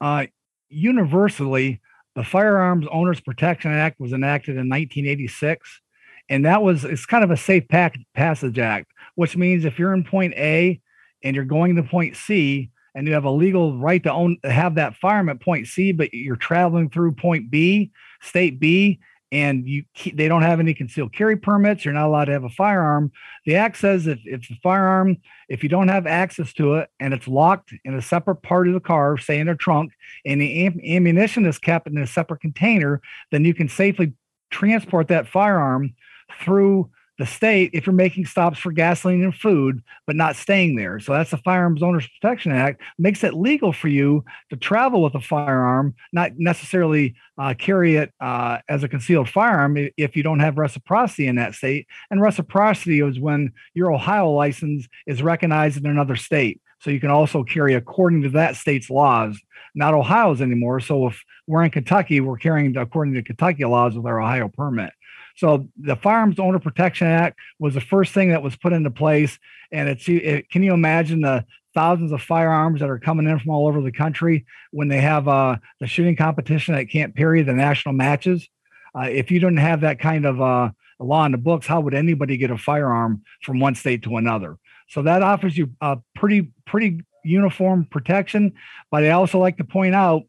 Uh, 0.00 0.26
universally, 0.68 1.80
the 2.18 2.24
Firearms 2.24 2.84
Owners 2.90 3.20
Protection 3.20 3.70
Act 3.70 4.00
was 4.00 4.12
enacted 4.12 4.56
in 4.56 4.68
1986, 4.68 5.80
and 6.28 6.44
that 6.44 6.64
was 6.64 6.84
it's 6.84 7.06
kind 7.06 7.22
of 7.22 7.30
a 7.30 7.36
safe 7.36 7.68
pack, 7.68 7.96
passage 8.12 8.58
act, 8.58 8.90
which 9.14 9.36
means 9.36 9.64
if 9.64 9.78
you're 9.78 9.94
in 9.94 10.02
point 10.02 10.34
A 10.34 10.80
and 11.22 11.36
you're 11.36 11.44
going 11.44 11.76
to 11.76 11.84
point 11.84 12.16
C 12.16 12.70
and 12.96 13.06
you 13.06 13.14
have 13.14 13.22
a 13.22 13.30
legal 13.30 13.78
right 13.78 14.02
to 14.02 14.12
own 14.12 14.36
have 14.42 14.74
that 14.74 14.96
firearm 14.96 15.28
at 15.28 15.40
point 15.40 15.68
C, 15.68 15.92
but 15.92 16.12
you're 16.12 16.34
traveling 16.34 16.90
through 16.90 17.12
point 17.12 17.52
B, 17.52 17.92
state 18.20 18.58
B, 18.58 18.98
and 19.30 19.66
you 19.66 19.84
they 20.14 20.28
don't 20.28 20.42
have 20.42 20.60
any 20.60 20.72
concealed 20.72 21.12
carry 21.12 21.36
permits 21.36 21.84
you're 21.84 21.94
not 21.94 22.06
allowed 22.06 22.26
to 22.26 22.32
have 22.32 22.44
a 22.44 22.48
firearm. 22.50 23.12
The 23.44 23.56
act 23.56 23.76
says 23.76 24.06
if, 24.06 24.18
if 24.24 24.48
the 24.48 24.56
firearm 24.62 25.18
if 25.48 25.62
you 25.62 25.68
don't 25.68 25.88
have 25.88 26.06
access 26.06 26.52
to 26.54 26.74
it 26.74 26.90
and 27.00 27.12
it's 27.12 27.28
locked 27.28 27.74
in 27.84 27.94
a 27.94 28.02
separate 28.02 28.42
part 28.42 28.68
of 28.68 28.74
the 28.74 28.80
car 28.80 29.18
say 29.18 29.38
in 29.38 29.48
a 29.48 29.56
trunk 29.56 29.92
and 30.24 30.40
the 30.40 30.66
am- 30.66 30.80
ammunition 30.84 31.46
is 31.46 31.58
kept 31.58 31.86
in 31.86 31.98
a 31.98 32.06
separate 32.06 32.40
container 32.40 33.00
then 33.30 33.44
you 33.44 33.54
can 33.54 33.68
safely 33.68 34.12
transport 34.50 35.08
that 35.08 35.28
firearm 35.28 35.94
through 36.40 36.90
the 37.18 37.26
state 37.26 37.70
if 37.72 37.84
you're 37.84 37.94
making 37.94 38.26
stops 38.26 38.58
for 38.58 38.72
gasoline 38.72 39.24
and 39.24 39.34
food, 39.34 39.82
but 40.06 40.16
not 40.16 40.36
staying 40.36 40.76
there. 40.76 41.00
So 41.00 41.12
that's 41.12 41.30
the 41.30 41.36
Firearms 41.38 41.82
Owners 41.82 42.08
Protection 42.20 42.52
Act 42.52 42.80
makes 42.96 43.24
it 43.24 43.34
legal 43.34 43.72
for 43.72 43.88
you 43.88 44.24
to 44.50 44.56
travel 44.56 45.02
with 45.02 45.14
a 45.14 45.20
firearm, 45.20 45.94
not 46.12 46.32
necessarily 46.38 47.14
uh, 47.36 47.54
carry 47.58 47.96
it 47.96 48.12
uh, 48.20 48.58
as 48.68 48.84
a 48.84 48.88
concealed 48.88 49.28
firearm 49.28 49.76
if 49.96 50.16
you 50.16 50.22
don't 50.22 50.40
have 50.40 50.58
reciprocity 50.58 51.26
in 51.26 51.36
that 51.36 51.54
state. 51.54 51.86
And 52.10 52.22
reciprocity 52.22 53.00
is 53.00 53.18
when 53.18 53.52
your 53.74 53.92
Ohio 53.92 54.30
license 54.30 54.88
is 55.06 55.22
recognized 55.22 55.76
in 55.76 55.86
another 55.86 56.16
state. 56.16 56.60
So 56.80 56.90
you 56.90 57.00
can 57.00 57.10
also 57.10 57.42
carry 57.42 57.74
according 57.74 58.22
to 58.22 58.30
that 58.30 58.56
state's 58.56 58.90
laws, 58.90 59.38
not 59.74 59.94
Ohio's 59.94 60.40
anymore. 60.40 60.80
So 60.80 61.08
if 61.08 61.22
we're 61.46 61.64
in 61.64 61.70
Kentucky, 61.70 62.20
we're 62.20 62.36
carrying 62.36 62.76
according 62.76 63.14
to 63.14 63.22
Kentucky 63.22 63.64
laws 63.64 63.96
with 63.96 64.06
our 64.06 64.20
Ohio 64.20 64.48
permit. 64.48 64.92
So 65.36 65.68
the 65.76 65.96
Firearms 65.96 66.38
Owner 66.38 66.58
Protection 66.58 67.06
Act 67.06 67.38
was 67.60 67.74
the 67.74 67.80
first 67.80 68.12
thing 68.12 68.30
that 68.30 68.42
was 68.42 68.56
put 68.56 68.72
into 68.72 68.90
place, 68.90 69.38
and 69.70 69.88
it's 69.88 70.08
it, 70.08 70.50
can 70.50 70.64
you 70.64 70.74
imagine 70.74 71.20
the 71.20 71.44
thousands 71.74 72.10
of 72.10 72.20
firearms 72.20 72.80
that 72.80 72.90
are 72.90 72.98
coming 72.98 73.28
in 73.28 73.38
from 73.38 73.50
all 73.50 73.68
over 73.68 73.80
the 73.80 73.92
country 73.92 74.44
when 74.72 74.88
they 74.88 75.00
have 75.00 75.28
uh, 75.28 75.56
the 75.78 75.86
shooting 75.86 76.16
competition 76.16 76.74
at 76.74 76.90
Camp 76.90 77.14
Perry, 77.14 77.42
the 77.42 77.52
national 77.52 77.94
matches. 77.94 78.48
Uh, 78.96 79.02
if 79.02 79.30
you 79.30 79.38
don't 79.38 79.58
have 79.58 79.82
that 79.82 80.00
kind 80.00 80.26
of 80.26 80.40
uh, 80.40 80.70
law 80.98 81.24
in 81.24 81.30
the 81.30 81.38
books, 81.38 81.68
how 81.68 81.80
would 81.80 81.94
anybody 81.94 82.36
get 82.36 82.50
a 82.50 82.58
firearm 82.58 83.22
from 83.42 83.60
one 83.60 83.76
state 83.76 84.02
to 84.02 84.16
another? 84.16 84.56
So 84.88 85.02
that 85.02 85.22
offers 85.22 85.56
you 85.56 85.70
a 85.80 85.98
pretty 86.14 86.50
pretty 86.66 87.02
uniform 87.24 87.86
protection. 87.90 88.52
But 88.90 89.04
I 89.04 89.10
also 89.10 89.38
like 89.38 89.56
to 89.58 89.64
point 89.64 89.94
out 89.94 90.22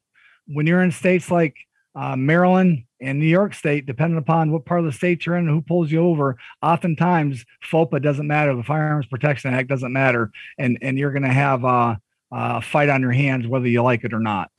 when 0.47 0.67
you're 0.67 0.81
in 0.81 0.91
states 0.91 1.31
like 1.31 1.55
uh, 1.95 2.15
Maryland 2.15 2.83
and 3.01 3.19
New 3.19 3.25
York 3.25 3.53
State, 3.53 3.85
depending 3.85 4.17
upon 4.17 4.51
what 4.51 4.65
part 4.65 4.81
of 4.81 4.85
the 4.85 4.91
state 4.91 5.25
you're 5.25 5.35
in 5.35 5.47
and 5.47 5.55
who 5.55 5.61
pulls 5.61 5.91
you 5.91 5.99
over, 5.99 6.37
oftentimes 6.61 7.45
FOPA 7.71 8.01
doesn't 8.01 8.27
matter. 8.27 8.55
The 8.55 8.63
Firearms 8.63 9.05
Protection 9.07 9.53
Act 9.53 9.69
doesn't 9.69 9.93
matter, 9.93 10.31
and 10.57 10.77
and 10.81 10.97
you're 10.97 11.11
going 11.11 11.23
to 11.23 11.29
have 11.29 11.63
a, 11.63 11.99
a 12.31 12.61
fight 12.61 12.89
on 12.89 13.01
your 13.01 13.11
hands 13.11 13.47
whether 13.47 13.67
you 13.67 13.81
like 13.81 14.03
it 14.03 14.13
or 14.13 14.19
not. 14.19 14.51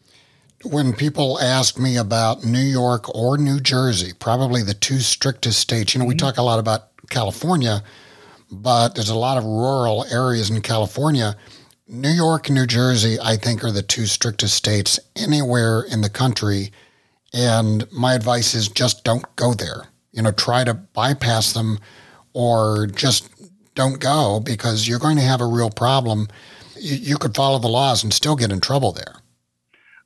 When 0.63 0.93
people 0.93 1.41
ask 1.41 1.79
me 1.79 1.97
about 1.97 2.45
New 2.45 2.59
York 2.59 3.15
or 3.15 3.39
New 3.39 3.61
Jersey, 3.61 4.13
probably 4.19 4.63
the 4.63 4.75
two 4.75 4.99
strictest 4.99 5.59
states, 5.59 5.95
you 5.95 6.01
know, 6.01 6.05
we 6.05 6.15
mm-hmm. 6.15 6.27
talk 6.27 6.37
a 6.37 6.43
lot 6.43 6.59
about 6.59 6.89
California, 7.09 7.83
but 8.51 8.95
there's 8.95 9.11
a 9.11 9.15
lot 9.15 9.39
of 9.39 9.45
rural 9.45 10.05
areas 10.11 10.51
in 10.51 10.61
California. 10.61 11.37
New 11.87 12.11
York 12.11 12.49
and 12.49 12.57
New 12.57 12.67
Jersey, 12.67 13.19
I 13.21 13.37
think, 13.37 13.65
are 13.65 13.73
the 13.73 13.83
two 13.83 14.07
strictest 14.07 14.55
states 14.55 15.01
anywhere 15.17 15.83
in 15.83 16.03
the 16.03 16.11
country 16.11 16.71
and 17.33 17.91
my 17.93 18.15
advice 18.15 18.55
is 18.55 18.69
just 18.69 19.05
don't 19.05 19.25
go 19.37 19.55
there. 19.55 19.85
You 20.13 20.23
know, 20.23 20.33
try 20.33 20.65
to 20.65 20.75
bypass 20.75 21.53
them 21.53 21.79
or 22.33 22.89
just 22.89 23.29
don't 23.75 24.01
go 24.01 24.41
because 24.41 24.89
you're 24.89 24.99
going 24.99 25.17
to 25.17 25.23
have 25.23 25.41
a 25.41 25.47
real 25.47 25.71
problem. 25.71 26.29
You, 26.77 27.17
could 27.17 27.37
follow 27.37 27.59
the 27.59 27.69
laws 27.69 28.03
and 28.03 28.13
still 28.13 28.37
get 28.37 28.51
in 28.51 28.61
trouble 28.61 28.93
there. 28.93 29.17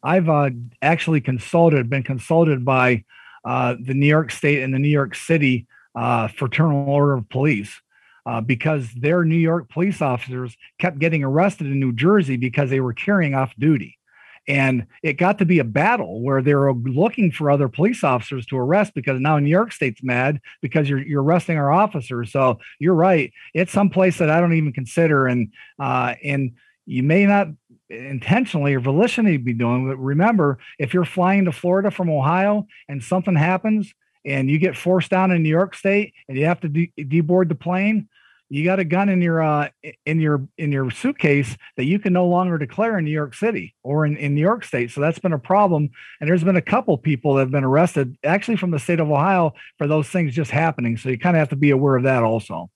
I've 0.03 0.29
uh, 0.29 0.51
actually 0.83 1.21
consulted, 1.21 1.89
been 1.89 2.03
consulted 2.03 2.65
by 2.65 3.05
uh, 3.45 3.77
the 3.81 3.95
New 3.95 4.07
York 4.07 4.31
State 4.31 4.63
and 4.63 4.75
the 4.75 4.79
New 4.79 4.89
York 4.89 5.15
City 5.15 5.67
uh, 5.95 6.29
Fraternal 6.29 6.89
Order 6.89 7.15
of 7.15 7.29
Police. 7.31 7.81
Uh, 8.27 8.41
because 8.41 8.91
their 8.95 9.23
New 9.23 9.37
York 9.37 9.69
police 9.69 10.01
officers 10.01 10.57
kept 10.79 10.99
getting 10.99 11.23
arrested 11.23 11.67
in 11.67 11.79
New 11.79 11.93
Jersey 11.93 12.39
because 12.39 12.71
they 12.71 12.81
were 12.81 12.95
carrying 12.95 13.35
off 13.35 13.53
duty. 13.59 13.99
And 14.47 14.87
it 15.03 15.15
got 15.15 15.39
to 15.39 15.47
be 15.47 15.59
a 15.59 15.65
battle 15.65 16.21
where 16.21 16.43
they 16.43 16.55
were 16.55 16.75
looking 16.75 17.33
for 17.33 17.51
other 17.51 17.69
police 17.69 18.05
officers 18.05 18.45
to 18.47 18.59
arrest 18.59 18.93
because 18.95 19.21
now 19.21 19.39
New 19.39 19.51
York 19.51 19.73
State's 19.73 20.03
mad 20.03 20.41
because 20.61 20.89
you're 20.89 21.03
you're 21.03 21.23
arresting 21.23 21.57
our 21.57 21.73
officers. 21.73 22.33
So 22.33 22.59
you're 22.79 22.95
right. 22.95 23.33
It's 23.55 23.73
someplace 23.73 24.19
that 24.19 24.31
I 24.31 24.41
don't 24.41 24.55
even 24.55 24.73
consider. 24.73 25.27
And 25.27 25.53
uh, 25.79 26.15
and 26.23 26.53
you 26.87 27.03
may 27.03 27.25
not 27.25 27.49
intentionally 27.89 28.75
or 28.75 28.81
volitionally 28.81 29.43
be 29.43 29.53
doing, 29.53 29.89
but 29.89 29.97
remember, 29.97 30.59
if 30.79 30.93
you're 30.93 31.05
flying 31.05 31.45
to 31.47 31.53
Florida 31.53 31.91
from 31.91 32.11
Ohio 32.11 32.67
and 32.89 33.03
something 33.03 33.37
happens 33.37 33.95
and 34.25 34.51
you 34.51 34.59
get 34.59 34.77
forced 34.77 35.11
down 35.11 35.31
in 35.31 35.43
New 35.43 35.51
York 35.51 35.75
State 35.75 36.15
and 36.29 36.37
you 36.37 36.47
have 36.47 36.61
to 36.61 36.69
de- 36.69 36.93
deboard 36.99 37.49
the 37.49 37.55
plane, 37.55 38.09
you 38.55 38.65
got 38.65 38.79
a 38.79 38.85
gun 38.85 39.09
in 39.09 39.21
your 39.21 39.43
uh, 39.43 39.69
in 40.07 40.21
your 40.21 40.47
in 40.59 40.71
your 40.71 40.89
suitcase 40.89 41.57
that 41.77 41.87
you 41.87 41.99
can 41.99 42.13
no 42.13 42.25
longer 42.25 42.57
declare 42.57 42.97
in 42.99 43.05
New 43.05 43.11
York 43.11 43.35
City 43.35 43.75
or 43.83 44.07
in, 44.07 44.17
in 44.17 44.33
New 44.33 44.41
York 44.41 44.65
State. 44.65 44.93
So 44.93 45.01
that's 45.01 45.19
been 45.19 45.33
a 45.33 45.39
problem. 45.41 45.91
And 46.21 46.31
there's 46.31 46.45
been 46.45 46.55
a 46.55 46.63
couple 46.63 46.97
people 46.97 47.35
that 47.35 47.41
have 47.41 47.51
been 47.51 47.65
arrested 47.65 48.17
actually 48.23 48.57
from 48.57 48.71
the 48.71 48.79
state 48.79 49.01
of 49.01 49.11
Ohio 49.11 49.55
for 49.77 49.89
those 49.89 50.09
things 50.09 50.35
just 50.35 50.53
happening. 50.53 50.97
So 50.97 51.09
you 51.09 51.19
kind 51.19 51.35
of 51.37 51.41
have 51.41 51.49
to 51.49 51.57
be 51.57 51.71
aware 51.71 51.97
of 51.97 52.05
that 52.05 52.23
also. 52.23 52.71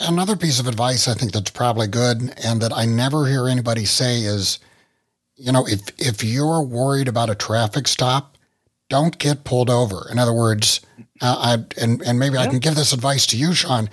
Another 0.00 0.34
piece 0.34 0.58
of 0.58 0.66
advice 0.66 1.06
I 1.06 1.14
think 1.14 1.30
that's 1.30 1.50
probably 1.50 1.86
good 1.86 2.34
and 2.44 2.60
that 2.60 2.72
I 2.72 2.84
never 2.84 3.28
hear 3.28 3.46
anybody 3.46 3.84
say 3.84 4.22
is, 4.22 4.58
you 5.36 5.52
know, 5.52 5.64
if 5.64 5.80
if 5.96 6.24
you're 6.24 6.60
worried 6.60 7.06
about 7.06 7.30
a 7.30 7.36
traffic 7.36 7.86
stop, 7.86 8.36
don't 8.88 9.16
get 9.16 9.44
pulled 9.44 9.70
over. 9.70 10.08
In 10.10 10.18
other 10.18 10.34
words, 10.34 10.80
uh, 11.20 11.36
I 11.38 11.80
and 11.80 12.02
and 12.02 12.18
maybe 12.18 12.36
I 12.36 12.48
can 12.48 12.58
give 12.58 12.74
this 12.74 12.92
advice 12.92 13.26
to 13.28 13.36
you, 13.36 13.54
Sean 13.54 13.88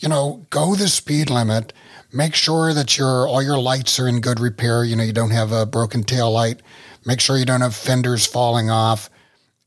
you 0.00 0.08
know, 0.08 0.46
go 0.50 0.74
the 0.74 0.88
speed 0.88 1.30
limit. 1.30 1.72
Make 2.12 2.34
sure 2.34 2.74
that 2.74 2.98
your 2.98 3.28
all 3.28 3.42
your 3.42 3.58
lights 3.58 4.00
are 4.00 4.08
in 4.08 4.20
good 4.20 4.40
repair. 4.40 4.82
You 4.82 4.96
know, 4.96 5.04
you 5.04 5.12
don't 5.12 5.30
have 5.30 5.52
a 5.52 5.66
broken 5.66 6.02
tail 6.02 6.32
light. 6.32 6.60
Make 7.06 7.20
sure 7.20 7.36
you 7.36 7.44
don't 7.44 7.60
have 7.60 7.76
fenders 7.76 8.26
falling 8.26 8.70
off, 8.70 9.08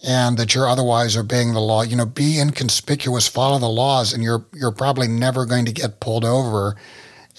and 0.04 0.38
that 0.38 0.54
you're 0.54 0.68
otherwise 0.68 1.16
obeying 1.16 1.54
the 1.54 1.62
law. 1.62 1.84
You 1.84 1.96
know, 1.96 2.06
be 2.06 2.40
inconspicuous, 2.40 3.28
follow 3.28 3.60
the 3.60 3.70
laws, 3.70 4.12
and 4.12 4.22
you're 4.24 4.46
you're 4.54 4.72
probably 4.72 5.08
never 5.08 5.46
going 5.46 5.66
to 5.66 5.72
get 5.72 6.00
pulled 6.00 6.26
over. 6.26 6.76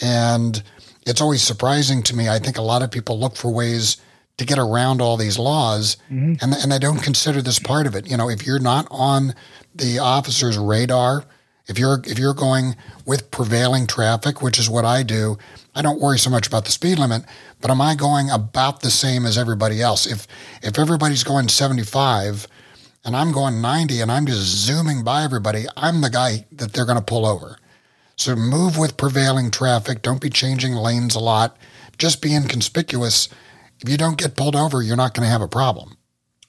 And 0.00 0.62
it's 1.06 1.20
always 1.20 1.42
surprising 1.42 2.02
to 2.04 2.16
me. 2.16 2.28
I 2.28 2.38
think 2.38 2.56
a 2.56 2.62
lot 2.62 2.82
of 2.82 2.90
people 2.90 3.20
look 3.20 3.36
for 3.36 3.50
ways 3.50 3.98
to 4.38 4.46
get 4.46 4.58
around 4.58 5.00
all 5.02 5.16
these 5.16 5.38
laws, 5.38 5.98
mm-hmm. 6.10 6.34
and 6.40 6.54
and 6.54 6.72
they 6.72 6.78
don't 6.78 7.02
consider 7.02 7.42
this 7.42 7.58
part 7.58 7.86
of 7.86 7.94
it. 7.94 8.08
You 8.08 8.16
know, 8.16 8.30
if 8.30 8.46
you're 8.46 8.58
not 8.58 8.86
on 8.90 9.34
the 9.74 9.98
officer's 9.98 10.56
radar 10.56 11.24
if 11.66 11.78
you're 11.78 12.02
if 12.04 12.18
you're 12.18 12.34
going 12.34 12.76
with 13.06 13.30
prevailing 13.30 13.86
traffic, 13.86 14.42
which 14.42 14.58
is 14.58 14.68
what 14.68 14.84
I 14.84 15.02
do, 15.02 15.38
I 15.74 15.82
don't 15.82 16.00
worry 16.00 16.18
so 16.18 16.30
much 16.30 16.46
about 16.46 16.64
the 16.64 16.72
speed 16.72 16.98
limit, 16.98 17.24
but 17.60 17.70
am 17.70 17.80
I 17.80 17.94
going 17.94 18.30
about 18.30 18.80
the 18.80 18.90
same 18.90 19.24
as 19.24 19.38
everybody 19.38 19.80
else? 19.80 20.06
If 20.06 20.26
if 20.62 20.78
everybody's 20.78 21.24
going 21.24 21.48
75 21.48 22.46
and 23.04 23.16
I'm 23.16 23.32
going 23.32 23.60
90 23.60 24.00
and 24.00 24.12
I'm 24.12 24.26
just 24.26 24.42
zooming 24.42 25.04
by 25.04 25.24
everybody, 25.24 25.64
I'm 25.76 26.00
the 26.00 26.10
guy 26.10 26.46
that 26.52 26.72
they're 26.72 26.86
going 26.86 26.98
to 26.98 27.04
pull 27.04 27.26
over. 27.26 27.58
So 28.16 28.36
move 28.36 28.78
with 28.78 28.96
prevailing 28.96 29.50
traffic, 29.50 30.02
don't 30.02 30.20
be 30.20 30.30
changing 30.30 30.74
lanes 30.74 31.14
a 31.14 31.20
lot, 31.20 31.56
just 31.98 32.22
be 32.22 32.34
inconspicuous. 32.34 33.28
If 33.80 33.88
you 33.88 33.96
don't 33.96 34.18
get 34.18 34.36
pulled 34.36 34.54
over, 34.54 34.82
you're 34.82 34.96
not 34.96 35.14
going 35.14 35.26
to 35.26 35.30
have 35.30 35.42
a 35.42 35.48
problem 35.48 35.96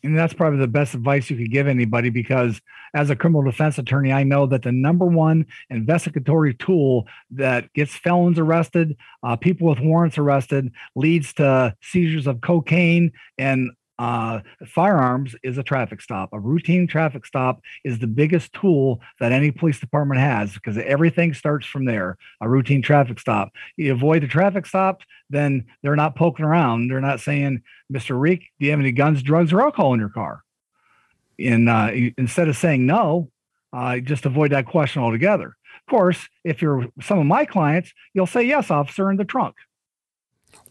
and 0.05 0.17
that's 0.17 0.33
probably 0.33 0.59
the 0.59 0.67
best 0.67 0.93
advice 0.93 1.29
you 1.29 1.35
could 1.35 1.51
give 1.51 1.67
anybody 1.67 2.09
because 2.09 2.61
as 2.95 3.09
a 3.09 3.15
criminal 3.15 3.43
defense 3.43 3.77
attorney 3.77 4.11
i 4.11 4.23
know 4.23 4.47
that 4.47 4.63
the 4.63 4.71
number 4.71 5.05
one 5.05 5.45
investigatory 5.69 6.53
tool 6.55 7.05
that 7.29 7.71
gets 7.73 7.95
felons 7.95 8.39
arrested 8.39 8.95
uh, 9.23 9.35
people 9.35 9.67
with 9.67 9.79
warrants 9.79 10.17
arrested 10.17 10.71
leads 10.95 11.33
to 11.33 11.75
seizures 11.81 12.25
of 12.25 12.41
cocaine 12.41 13.11
and 13.37 13.69
uh, 13.97 14.41
firearms 14.67 15.35
is 15.43 15.57
a 15.57 15.63
traffic 15.63 16.01
stop. 16.01 16.29
A 16.33 16.39
routine 16.39 16.87
traffic 16.87 17.25
stop 17.25 17.61
is 17.83 17.99
the 17.99 18.07
biggest 18.07 18.53
tool 18.53 19.01
that 19.19 19.31
any 19.31 19.51
police 19.51 19.79
department 19.79 20.19
has 20.19 20.53
because 20.53 20.77
everything 20.77 21.33
starts 21.33 21.65
from 21.65 21.85
there. 21.85 22.17
A 22.41 22.49
routine 22.49 22.81
traffic 22.81 23.19
stop. 23.19 23.51
You 23.77 23.93
avoid 23.93 24.23
the 24.23 24.27
traffic 24.27 24.65
stops, 24.65 25.05
then 25.29 25.65
they're 25.81 25.95
not 25.95 26.15
poking 26.15 26.45
around. 26.45 26.89
They're 26.89 27.01
not 27.01 27.21
saying, 27.21 27.61
"Mr. 27.91 28.19
Rieck, 28.19 28.41
do 28.59 28.65
you 28.65 28.71
have 28.71 28.79
any 28.79 28.91
guns, 28.91 29.23
drugs, 29.23 29.53
or 29.53 29.61
alcohol 29.61 29.93
in 29.93 29.99
your 29.99 30.09
car?" 30.09 30.44
And 31.39 31.69
uh, 31.69 31.91
instead 32.17 32.47
of 32.47 32.57
saying 32.57 32.85
no, 32.85 33.29
uh, 33.73 33.99
just 33.99 34.25
avoid 34.25 34.51
that 34.51 34.65
question 34.65 35.01
altogether. 35.01 35.47
Of 35.47 35.91
course, 35.91 36.27
if 36.43 36.61
you're 36.61 36.87
some 37.01 37.19
of 37.19 37.25
my 37.25 37.45
clients, 37.45 37.93
you'll 38.13 38.27
say 38.27 38.43
yes, 38.43 38.71
officer, 38.71 39.11
in 39.11 39.17
the 39.17 39.25
trunk. 39.25 39.55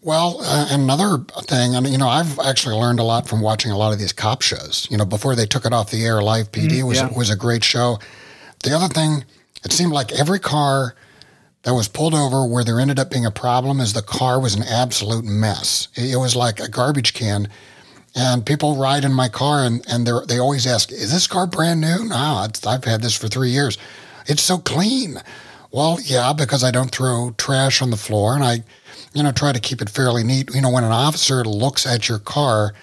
Well, 0.00 0.38
uh, 0.40 0.66
another 0.70 1.24
thing, 1.42 1.76
I 1.76 1.80
mean, 1.80 1.92
you 1.92 1.98
know, 1.98 2.08
I've 2.08 2.38
actually 2.40 2.76
learned 2.76 2.98
a 2.98 3.02
lot 3.02 3.28
from 3.28 3.40
watching 3.40 3.70
a 3.70 3.78
lot 3.78 3.92
of 3.92 3.98
these 3.98 4.12
cop 4.12 4.42
shows. 4.42 4.86
You 4.90 4.96
know, 4.96 5.04
before 5.04 5.34
they 5.34 5.46
took 5.46 5.64
it 5.64 5.72
off 5.72 5.90
the 5.90 6.04
air, 6.04 6.22
Live 6.22 6.52
PD 6.52 6.80
mm, 6.80 6.88
was 6.88 6.98
yeah. 6.98 7.08
was 7.16 7.30
a 7.30 7.36
great 7.36 7.64
show. 7.64 7.98
The 8.62 8.74
other 8.74 8.88
thing, 8.88 9.24
it 9.64 9.72
seemed 9.72 9.92
like 9.92 10.12
every 10.12 10.38
car 10.38 10.94
that 11.62 11.74
was 11.74 11.88
pulled 11.88 12.14
over 12.14 12.46
where 12.46 12.64
there 12.64 12.78
ended 12.80 12.98
up 12.98 13.10
being 13.10 13.24
a 13.26 13.30
problem 13.30 13.80
is 13.80 13.92
the 13.92 14.02
car 14.02 14.38
was 14.38 14.54
an 14.54 14.62
absolute 14.62 15.24
mess. 15.24 15.88
It 15.94 16.18
was 16.18 16.36
like 16.36 16.60
a 16.60 16.68
garbage 16.68 17.14
can. 17.14 17.48
And 18.14 18.46
people 18.46 18.76
ride 18.76 19.04
in 19.04 19.12
my 19.12 19.28
car 19.28 19.64
and, 19.64 19.84
and 19.88 20.06
they 20.06 20.12
they 20.28 20.38
always 20.38 20.66
ask, 20.66 20.92
is 20.92 21.12
this 21.12 21.26
car 21.26 21.46
brand 21.46 21.80
new? 21.80 22.04
No, 22.04 22.46
I've 22.66 22.84
had 22.84 23.02
this 23.02 23.16
for 23.16 23.28
three 23.28 23.50
years. 23.50 23.76
It's 24.26 24.42
so 24.42 24.58
clean. 24.58 25.20
Well, 25.72 25.98
yeah, 26.02 26.32
because 26.32 26.62
I 26.62 26.70
don't 26.70 26.90
throw 26.90 27.34
trash 27.36 27.82
on 27.82 27.90
the 27.90 27.96
floor 27.96 28.34
and 28.34 28.44
I– 28.44 28.64
you 29.14 29.22
know, 29.22 29.32
try 29.32 29.52
to 29.52 29.60
keep 29.60 29.80
it 29.80 29.88
fairly 29.88 30.24
neat. 30.24 30.52
You 30.54 30.60
know, 30.60 30.70
when 30.70 30.84
an 30.84 30.92
officer 30.92 31.44
looks 31.44 31.86
at 31.86 32.08
your 32.08 32.18
car, 32.18 32.74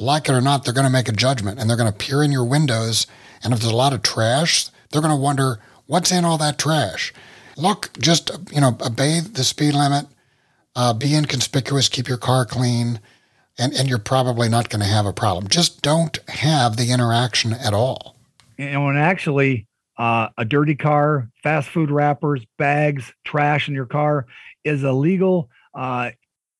like 0.00 0.28
it 0.28 0.32
or 0.32 0.40
not, 0.40 0.64
they're 0.64 0.74
going 0.74 0.86
to 0.86 0.90
make 0.90 1.08
a 1.08 1.12
judgment 1.12 1.60
and 1.60 1.68
they're 1.68 1.76
going 1.76 1.92
to 1.92 1.96
peer 1.96 2.22
in 2.22 2.32
your 2.32 2.44
windows. 2.44 3.06
And 3.42 3.52
if 3.52 3.60
there's 3.60 3.72
a 3.72 3.76
lot 3.76 3.92
of 3.92 4.02
trash, 4.02 4.68
they're 4.90 5.02
going 5.02 5.14
to 5.14 5.20
wonder 5.20 5.60
what's 5.86 6.10
in 6.10 6.24
all 6.24 6.38
that 6.38 6.58
trash? 6.58 7.12
Look, 7.56 7.90
just, 7.98 8.30
you 8.50 8.60
know, 8.60 8.76
obey 8.80 9.20
the 9.20 9.44
speed 9.44 9.74
limit, 9.74 10.06
uh, 10.74 10.94
be 10.94 11.14
inconspicuous, 11.14 11.88
keep 11.88 12.08
your 12.08 12.18
car 12.18 12.46
clean, 12.46 12.98
and, 13.58 13.72
and 13.74 13.88
you're 13.88 13.98
probably 13.98 14.48
not 14.48 14.68
going 14.68 14.80
to 14.80 14.88
have 14.88 15.06
a 15.06 15.12
problem. 15.12 15.48
Just 15.48 15.82
don't 15.82 16.18
have 16.28 16.76
the 16.76 16.90
interaction 16.90 17.52
at 17.52 17.72
all. 17.72 18.16
And 18.58 18.84
when 18.84 18.96
actually 18.96 19.66
uh, 19.98 20.28
a 20.36 20.44
dirty 20.44 20.74
car, 20.74 21.28
fast 21.42 21.68
food 21.68 21.90
wrappers, 21.90 22.44
bags, 22.58 23.12
trash 23.24 23.68
in 23.68 23.74
your 23.74 23.86
car 23.86 24.26
is 24.64 24.82
a 24.82 24.92
legal 24.92 25.50
uh, 25.74 26.10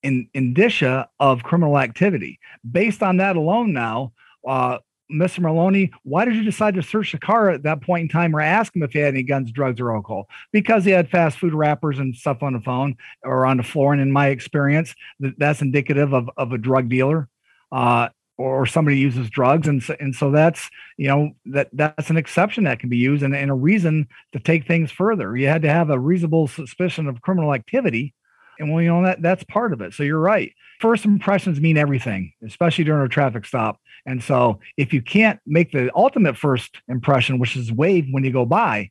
in, 0.03 0.29
indicia 0.35 1.09
of 1.19 1.43
criminal 1.43 1.79
activity. 1.79 2.39
Based 2.71 3.03
on 3.03 3.17
that 3.17 3.37
alone, 3.37 3.73
now, 3.73 4.13
uh, 4.47 4.79
Mr. 5.13 5.41
Maloney, 5.41 5.91
why 6.03 6.25
did 6.25 6.35
you 6.35 6.45
decide 6.45 6.75
to 6.75 6.83
search 6.83 7.13
the 7.13 7.19
car 7.19 7.51
at 7.51 7.63
that 7.63 7.83
point 7.83 8.03
in 8.03 8.09
time 8.09 8.35
or 8.35 8.41
ask 8.41 8.75
him 8.75 8.83
if 8.83 8.93
he 8.93 8.99
had 8.99 9.15
any 9.15 9.23
guns, 9.23 9.53
drugs, 9.53 9.81
or 9.81 9.95
alcohol? 9.95 10.29
Because 10.53 10.85
he 10.85 10.91
had 10.91 11.11
fast 11.11 11.39
food 11.39 11.55
wrappers 11.55 11.99
and 11.99 12.15
stuff 12.17 12.43
on 12.43 12.55
the 12.55 12.61
phone 12.61 12.97
or 13.23 13.47
on 13.47 13.59
the 13.59 13.63
floor. 13.63 13.93
And 13.93 14.01
in 14.01 14.11
my 14.11 14.29
experience, 14.29 14.95
that's 15.21 15.63
indicative 15.63 16.15
of, 16.15 16.31
of 16.37 16.53
a 16.53 16.59
drug 16.59 16.89
dealer. 16.89 17.29
Uh, 17.71 18.09
or 18.37 18.67
somebody 18.67 18.99
uses 18.99 19.31
drugs 19.31 19.69
and 19.69 19.83
so, 19.83 19.97
and 20.01 20.15
so 20.15 20.31
that's 20.31 20.69
you 20.97 21.07
know 21.07 21.31
that 21.47 21.69
that's 21.73 22.11
an 22.11 22.17
exception 22.17 22.65
that 22.65 22.81
can 22.81 22.89
be 22.89 22.97
used 22.97 23.23
and, 23.23 23.35
and 23.35 23.51
a 23.51 23.55
reason 23.55 24.09
to 24.33 24.41
take 24.41 24.67
things 24.67 24.91
further 24.91 25.37
you 25.37 25.47
had 25.47 25.63
to 25.63 25.69
have 25.69 25.91
a 25.91 25.99
reasonable 25.99 26.49
suspicion 26.49 27.07
of 27.07 27.21
criminal 27.23 27.55
activity 27.55 28.13
and 28.59 28.73
well 28.73 28.83
you 28.83 28.89
know 28.89 29.05
that 29.05 29.23
that's 29.23 29.45
part 29.45 29.73
of 29.73 29.81
it. 29.81 29.95
So 29.95 30.03
you're 30.03 30.19
right. 30.19 30.53
First 30.81 31.05
impressions 31.05 31.61
mean 31.61 31.77
everything 31.77 32.33
especially 32.45 32.85
during 32.85 33.05
a 33.05 33.09
traffic 33.09 33.45
stop. 33.47 33.81
And 34.07 34.23
so 34.23 34.61
if 34.77 34.93
you 34.93 35.01
can't 35.03 35.41
make 35.47 35.73
the 35.73 35.91
ultimate 35.95 36.37
first 36.37 36.77
impression, 36.89 37.39
which 37.39 37.57
is 37.57 37.73
wave 37.73 38.07
when 38.11 38.25
you 38.25 38.33
go 38.33 38.45
by, 38.45 38.91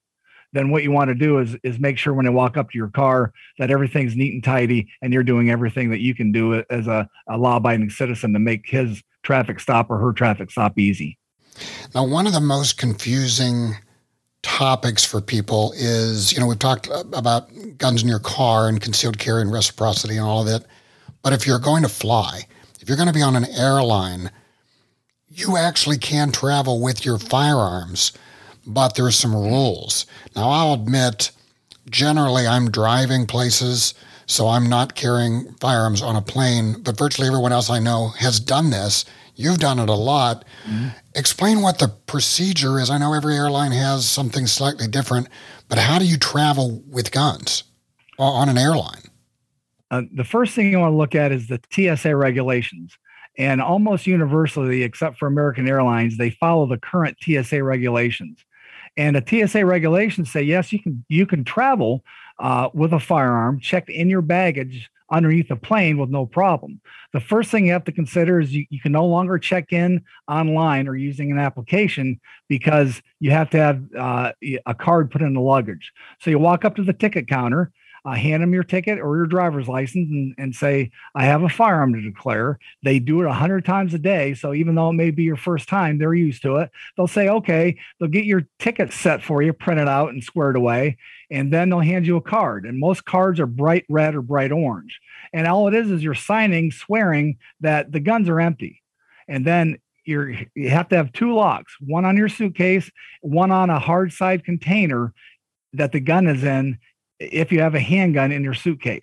then 0.53 0.69
what 0.69 0.83
you 0.83 0.91
want 0.91 1.09
to 1.09 1.15
do 1.15 1.39
is 1.39 1.55
is 1.63 1.79
make 1.79 1.97
sure 1.97 2.13
when 2.13 2.25
they 2.25 2.31
walk 2.31 2.57
up 2.57 2.69
to 2.71 2.77
your 2.77 2.89
car 2.89 3.33
that 3.57 3.71
everything's 3.71 4.15
neat 4.15 4.33
and 4.33 4.43
tidy 4.43 4.87
and 5.01 5.11
you're 5.11 5.23
doing 5.23 5.49
everything 5.49 5.89
that 5.89 5.99
you 5.99 6.15
can 6.15 6.31
do 6.31 6.63
as 6.69 6.87
a, 6.87 7.09
a 7.27 7.37
law-abiding 7.37 7.89
citizen 7.89 8.33
to 8.33 8.39
make 8.39 8.69
his 8.69 9.01
traffic 9.23 9.59
stop 9.59 9.89
or 9.89 9.97
her 9.97 10.13
traffic 10.13 10.51
stop 10.51 10.77
easy. 10.77 11.17
Now, 11.93 12.05
one 12.05 12.27
of 12.27 12.33
the 12.33 12.41
most 12.41 12.77
confusing 12.77 13.75
topics 14.43 15.03
for 15.03 15.19
people 15.21 15.73
is, 15.75 16.31
you 16.31 16.39
know, 16.39 16.45
we've 16.45 16.59
talked 16.59 16.87
about 17.13 17.49
guns 17.77 18.03
in 18.03 18.07
your 18.07 18.19
car 18.19 18.67
and 18.67 18.79
concealed 18.79 19.17
carry 19.17 19.41
and 19.41 19.51
reciprocity 19.51 20.17
and 20.17 20.25
all 20.25 20.41
of 20.41 20.47
that. 20.47 20.65
But 21.23 21.33
if 21.33 21.47
you're 21.47 21.59
going 21.59 21.83
to 21.83 21.89
fly, 21.89 22.41
if 22.79 22.87
you're 22.87 22.97
going 22.97 23.07
to 23.07 23.13
be 23.13 23.21
on 23.21 23.35
an 23.35 23.45
airline, 23.45 24.29
you 25.29 25.57
actually 25.57 25.97
can 25.97 26.31
travel 26.31 26.81
with 26.81 27.05
your 27.05 27.17
firearms, 27.17 28.11
but 28.67 28.95
there's 28.95 29.15
some 29.15 29.33
rules. 29.33 30.05
Now, 30.35 30.49
I'll 30.49 30.73
admit, 30.73 31.31
generally, 31.89 32.45
I'm 32.45 32.69
driving 32.69 33.25
places, 33.25 33.95
so 34.27 34.47
I'm 34.47 34.69
not 34.69 34.95
carrying 34.95 35.53
firearms 35.59 36.01
on 36.01 36.15
a 36.15 36.21
plane, 36.21 36.81
but 36.83 36.97
virtually 36.97 37.27
everyone 37.27 37.51
else 37.51 37.69
I 37.69 37.79
know 37.79 38.09
has 38.19 38.39
done 38.39 38.69
this. 38.69 39.05
You've 39.35 39.59
done 39.59 39.79
it 39.79 39.89
a 39.89 39.93
lot. 39.93 40.45
Mm-hmm. 40.65 40.89
Explain 41.15 41.61
what 41.61 41.79
the 41.79 41.87
procedure 41.87 42.79
is. 42.79 42.89
I 42.89 42.97
know 42.97 43.13
every 43.13 43.35
airline 43.35 43.71
has 43.71 44.07
something 44.07 44.47
slightly 44.47 44.87
different, 44.87 45.27
but 45.69 45.79
how 45.79 45.99
do 45.99 46.05
you 46.05 46.17
travel 46.17 46.83
with 46.87 47.11
guns 47.11 47.63
on 48.19 48.49
an 48.49 48.57
airline? 48.57 49.01
Uh, 49.89 50.03
the 50.13 50.23
first 50.23 50.55
thing 50.55 50.71
you 50.71 50.79
want 50.79 50.91
to 50.91 50.97
look 50.97 51.15
at 51.15 51.31
is 51.31 51.47
the 51.47 51.59
TSA 51.71 52.15
regulations. 52.15 52.97
And 53.37 53.61
almost 53.61 54.05
universally, 54.05 54.83
except 54.83 55.17
for 55.17 55.27
American 55.27 55.67
Airlines, 55.67 56.17
they 56.17 56.29
follow 56.29 56.67
the 56.67 56.77
current 56.77 57.17
TSA 57.21 57.63
regulations. 57.63 58.45
And 58.95 59.15
the 59.15 59.47
TSA 59.47 59.65
regulations 59.65 60.31
say 60.31 60.43
yes, 60.43 60.71
you 60.71 60.79
can 60.79 61.03
you 61.09 61.25
can 61.25 61.43
travel 61.43 62.03
uh, 62.39 62.69
with 62.73 62.93
a 62.93 62.99
firearm 62.99 63.59
checked 63.59 63.89
in 63.89 64.09
your 64.09 64.21
baggage 64.21 64.89
underneath 65.13 65.51
a 65.51 65.55
plane 65.55 65.97
with 65.99 66.09
no 66.09 66.25
problem. 66.25 66.81
The 67.13 67.19
first 67.19 67.51
thing 67.51 67.67
you 67.67 67.71
have 67.73 67.83
to 67.83 67.91
consider 67.91 68.39
is 68.39 68.53
you, 68.53 68.65
you 68.69 68.81
can 68.81 68.91
no 68.91 69.05
longer 69.05 69.37
check 69.37 69.71
in 69.71 70.03
online 70.27 70.87
or 70.87 70.95
using 70.95 71.31
an 71.31 71.37
application 71.37 72.19
because 72.49 73.01
you 73.19 73.29
have 73.31 73.51
to 73.51 73.57
have 73.57 73.83
uh, 73.97 74.31
a 74.65 74.73
card 74.73 75.11
put 75.11 75.21
in 75.21 75.35
the 75.35 75.39
luggage. 75.39 75.93
So 76.19 76.31
you 76.31 76.39
walk 76.39 76.65
up 76.65 76.75
to 76.77 76.83
the 76.83 76.93
ticket 76.93 77.27
counter, 77.27 77.71
uh, 78.05 78.13
hand 78.13 78.43
them 78.43 78.53
your 78.53 78.63
ticket 78.63 78.99
or 78.99 79.15
your 79.15 79.27
driver's 79.27 79.67
license 79.67 80.09
and, 80.09 80.35
and 80.37 80.55
say, 80.55 80.91
I 81.15 81.25
have 81.25 81.43
a 81.43 81.49
firearm 81.49 81.93
to 81.93 82.01
declare. 82.01 82.59
They 82.81 82.99
do 82.99 83.21
it 83.21 83.27
100 83.27 83.63
times 83.63 83.93
a 83.93 83.99
day. 83.99 84.33
So 84.33 84.53
even 84.53 84.75
though 84.75 84.89
it 84.89 84.93
may 84.93 85.11
be 85.11 85.23
your 85.23 85.37
first 85.37 85.69
time, 85.69 85.99
they're 85.99 86.13
used 86.13 86.41
to 86.41 86.57
it. 86.57 86.71
They'll 86.97 87.07
say, 87.07 87.29
okay, 87.29 87.77
they'll 87.99 88.09
get 88.09 88.25
your 88.25 88.47
ticket 88.59 88.91
set 88.91 89.23
for 89.23 89.41
you, 89.41 89.53
printed 89.53 89.87
out 89.87 90.09
and 90.09 90.23
squared 90.23 90.55
away. 90.55 90.97
And 91.33 91.51
then 91.51 91.69
they'll 91.69 91.79
hand 91.79 92.05
you 92.05 92.15
a 92.15 92.21
card. 92.21 92.63
And 92.65 92.79
most 92.79 93.05
cards 93.05 93.39
are 93.39 93.47
bright 93.47 93.85
red 93.89 94.13
or 94.13 94.21
bright 94.21 94.51
orange. 94.51 94.99
And 95.33 95.47
all 95.47 95.67
it 95.67 95.73
is 95.73 95.89
is 95.89 96.03
you're 96.03 96.13
signing, 96.13 96.71
swearing 96.71 97.37
that 97.61 97.91
the 97.91 97.99
guns 97.99 98.29
are 98.29 98.39
empty. 98.39 98.83
And 99.27 99.43
then 99.43 99.79
you're 100.05 100.29
you 100.53 100.69
have 100.69 100.89
to 100.89 100.95
have 100.95 101.11
two 101.11 101.33
locks, 101.33 101.75
one 101.79 102.05
on 102.05 102.17
your 102.17 102.29
suitcase, 102.29 102.91
one 103.21 103.51
on 103.51 103.71
a 103.71 103.79
hard 103.79 104.13
side 104.13 104.45
container 104.45 105.11
that 105.73 105.91
the 105.91 105.99
gun 105.99 106.27
is 106.27 106.43
in, 106.43 106.77
if 107.19 107.51
you 107.51 107.61
have 107.61 107.73
a 107.73 107.79
handgun 107.79 108.31
in 108.31 108.43
your 108.43 108.53
suitcase. 108.53 109.01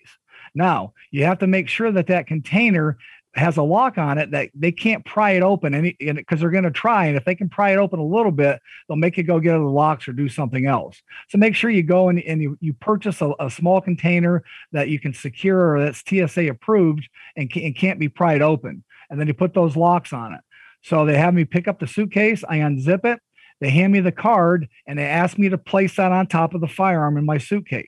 Now, 0.55 0.93
you 1.11 1.25
have 1.25 1.39
to 1.39 1.47
make 1.47 1.67
sure 1.67 1.91
that 1.91 2.07
that 2.07 2.27
container 2.27 2.97
has 3.33 3.57
a 3.57 3.63
lock 3.63 3.97
on 3.97 4.17
it 4.17 4.31
that 4.31 4.49
they 4.53 4.71
can't 4.71 5.05
pry 5.05 5.31
it 5.31 5.41
open 5.41 5.73
any 5.73 5.95
because 5.99 6.39
they're 6.39 6.49
going 6.49 6.63
to 6.63 6.71
try 6.71 7.05
and 7.05 7.15
if 7.15 7.23
they 7.23 7.35
can 7.35 7.47
pry 7.47 7.71
it 7.71 7.77
open 7.77 7.99
a 7.99 8.03
little 8.03 8.31
bit 8.31 8.59
they'll 8.87 8.97
make 8.97 9.15
you 9.17 9.23
go 9.23 9.39
get 9.39 9.55
other 9.55 9.63
locks 9.63 10.07
or 10.07 10.13
do 10.13 10.27
something 10.27 10.65
else 10.65 11.01
so 11.29 11.37
make 11.37 11.55
sure 11.55 11.69
you 11.69 11.83
go 11.83 12.09
and, 12.09 12.19
and 12.23 12.41
you, 12.41 12.57
you 12.59 12.73
purchase 12.73 13.21
a, 13.21 13.33
a 13.39 13.49
small 13.49 13.79
container 13.79 14.43
that 14.71 14.89
you 14.89 14.99
can 14.99 15.13
secure 15.13 15.73
or 15.73 15.79
that's 15.79 16.03
tsa 16.07 16.49
approved 16.49 17.07
and, 17.37 17.49
can, 17.49 17.63
and 17.63 17.75
can't 17.75 17.99
be 17.99 18.09
pried 18.09 18.41
open 18.41 18.83
and 19.09 19.19
then 19.19 19.27
you 19.27 19.33
put 19.33 19.53
those 19.53 19.77
locks 19.77 20.11
on 20.11 20.33
it 20.33 20.41
so 20.83 21.05
they 21.05 21.17
have 21.17 21.33
me 21.33 21.45
pick 21.45 21.67
up 21.67 21.79
the 21.79 21.87
suitcase 21.87 22.43
i 22.49 22.57
unzip 22.57 23.05
it 23.05 23.21
they 23.61 23.69
hand 23.69 23.93
me 23.93 23.99
the 23.99 24.11
card 24.11 24.67
and 24.87 24.99
they 24.99 25.05
ask 25.05 25.37
me 25.37 25.47
to 25.47 25.57
place 25.57 25.95
that 25.95 26.11
on 26.11 26.27
top 26.27 26.53
of 26.53 26.61
the 26.61 26.67
firearm 26.67 27.15
in 27.15 27.25
my 27.25 27.37
suitcase. 27.37 27.87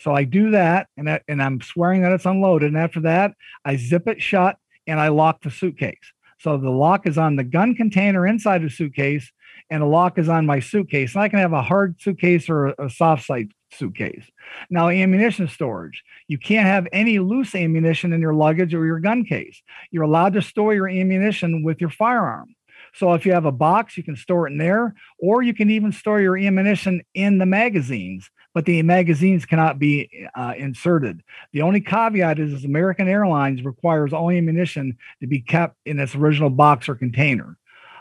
So 0.00 0.14
I 0.14 0.24
do 0.24 0.50
that 0.52 0.88
and, 0.96 1.06
that, 1.06 1.22
and 1.28 1.42
I'm 1.42 1.60
swearing 1.60 2.02
that 2.02 2.12
it's 2.12 2.26
unloaded. 2.26 2.68
And 2.68 2.78
after 2.78 3.00
that, 3.00 3.34
I 3.64 3.76
zip 3.76 4.08
it 4.08 4.22
shut 4.22 4.56
and 4.86 4.98
I 4.98 5.08
lock 5.08 5.42
the 5.42 5.50
suitcase. 5.50 5.98
So 6.38 6.56
the 6.56 6.70
lock 6.70 7.06
is 7.06 7.18
on 7.18 7.36
the 7.36 7.44
gun 7.44 7.74
container 7.74 8.26
inside 8.26 8.62
the 8.62 8.70
suitcase 8.70 9.30
and 9.68 9.82
the 9.82 9.86
lock 9.86 10.18
is 10.18 10.28
on 10.28 10.46
my 10.46 10.58
suitcase. 10.60 11.14
And 11.14 11.22
I 11.22 11.28
can 11.28 11.38
have 11.38 11.52
a 11.52 11.62
hard 11.62 12.00
suitcase 12.00 12.48
or 12.48 12.68
a 12.68 12.88
soft 12.88 13.26
side 13.26 13.52
suitcase. 13.72 14.24
Now, 14.70 14.88
ammunition 14.88 15.48
storage. 15.48 16.02
You 16.28 16.38
can't 16.38 16.66
have 16.66 16.88
any 16.92 17.18
loose 17.18 17.54
ammunition 17.54 18.12
in 18.12 18.20
your 18.20 18.34
luggage 18.34 18.74
or 18.74 18.86
your 18.86 19.00
gun 19.00 19.24
case. 19.24 19.62
You're 19.90 20.04
allowed 20.04 20.32
to 20.32 20.42
store 20.42 20.74
your 20.74 20.88
ammunition 20.88 21.62
with 21.62 21.80
your 21.80 21.90
firearm. 21.90 22.54
So 22.94 23.12
if 23.12 23.24
you 23.24 23.32
have 23.32 23.44
a 23.44 23.52
box, 23.52 23.96
you 23.96 24.02
can 24.02 24.16
store 24.16 24.48
it 24.48 24.52
in 24.52 24.58
there, 24.58 24.94
or 25.18 25.42
you 25.42 25.54
can 25.54 25.70
even 25.70 25.92
store 25.92 26.20
your 26.20 26.36
ammunition 26.36 27.02
in 27.14 27.38
the 27.38 27.46
magazines. 27.46 28.30
But 28.52 28.64
the 28.64 28.82
magazines 28.82 29.46
cannot 29.46 29.78
be 29.78 30.28
uh, 30.34 30.54
inserted. 30.56 31.22
The 31.52 31.62
only 31.62 31.80
caveat 31.80 32.38
is, 32.38 32.64
American 32.64 33.08
Airlines 33.08 33.64
requires 33.64 34.12
all 34.12 34.30
ammunition 34.30 34.98
to 35.20 35.26
be 35.26 35.40
kept 35.40 35.76
in 35.86 36.00
its 36.00 36.14
original 36.14 36.50
box 36.50 36.88
or 36.88 36.96
container. 36.96 37.56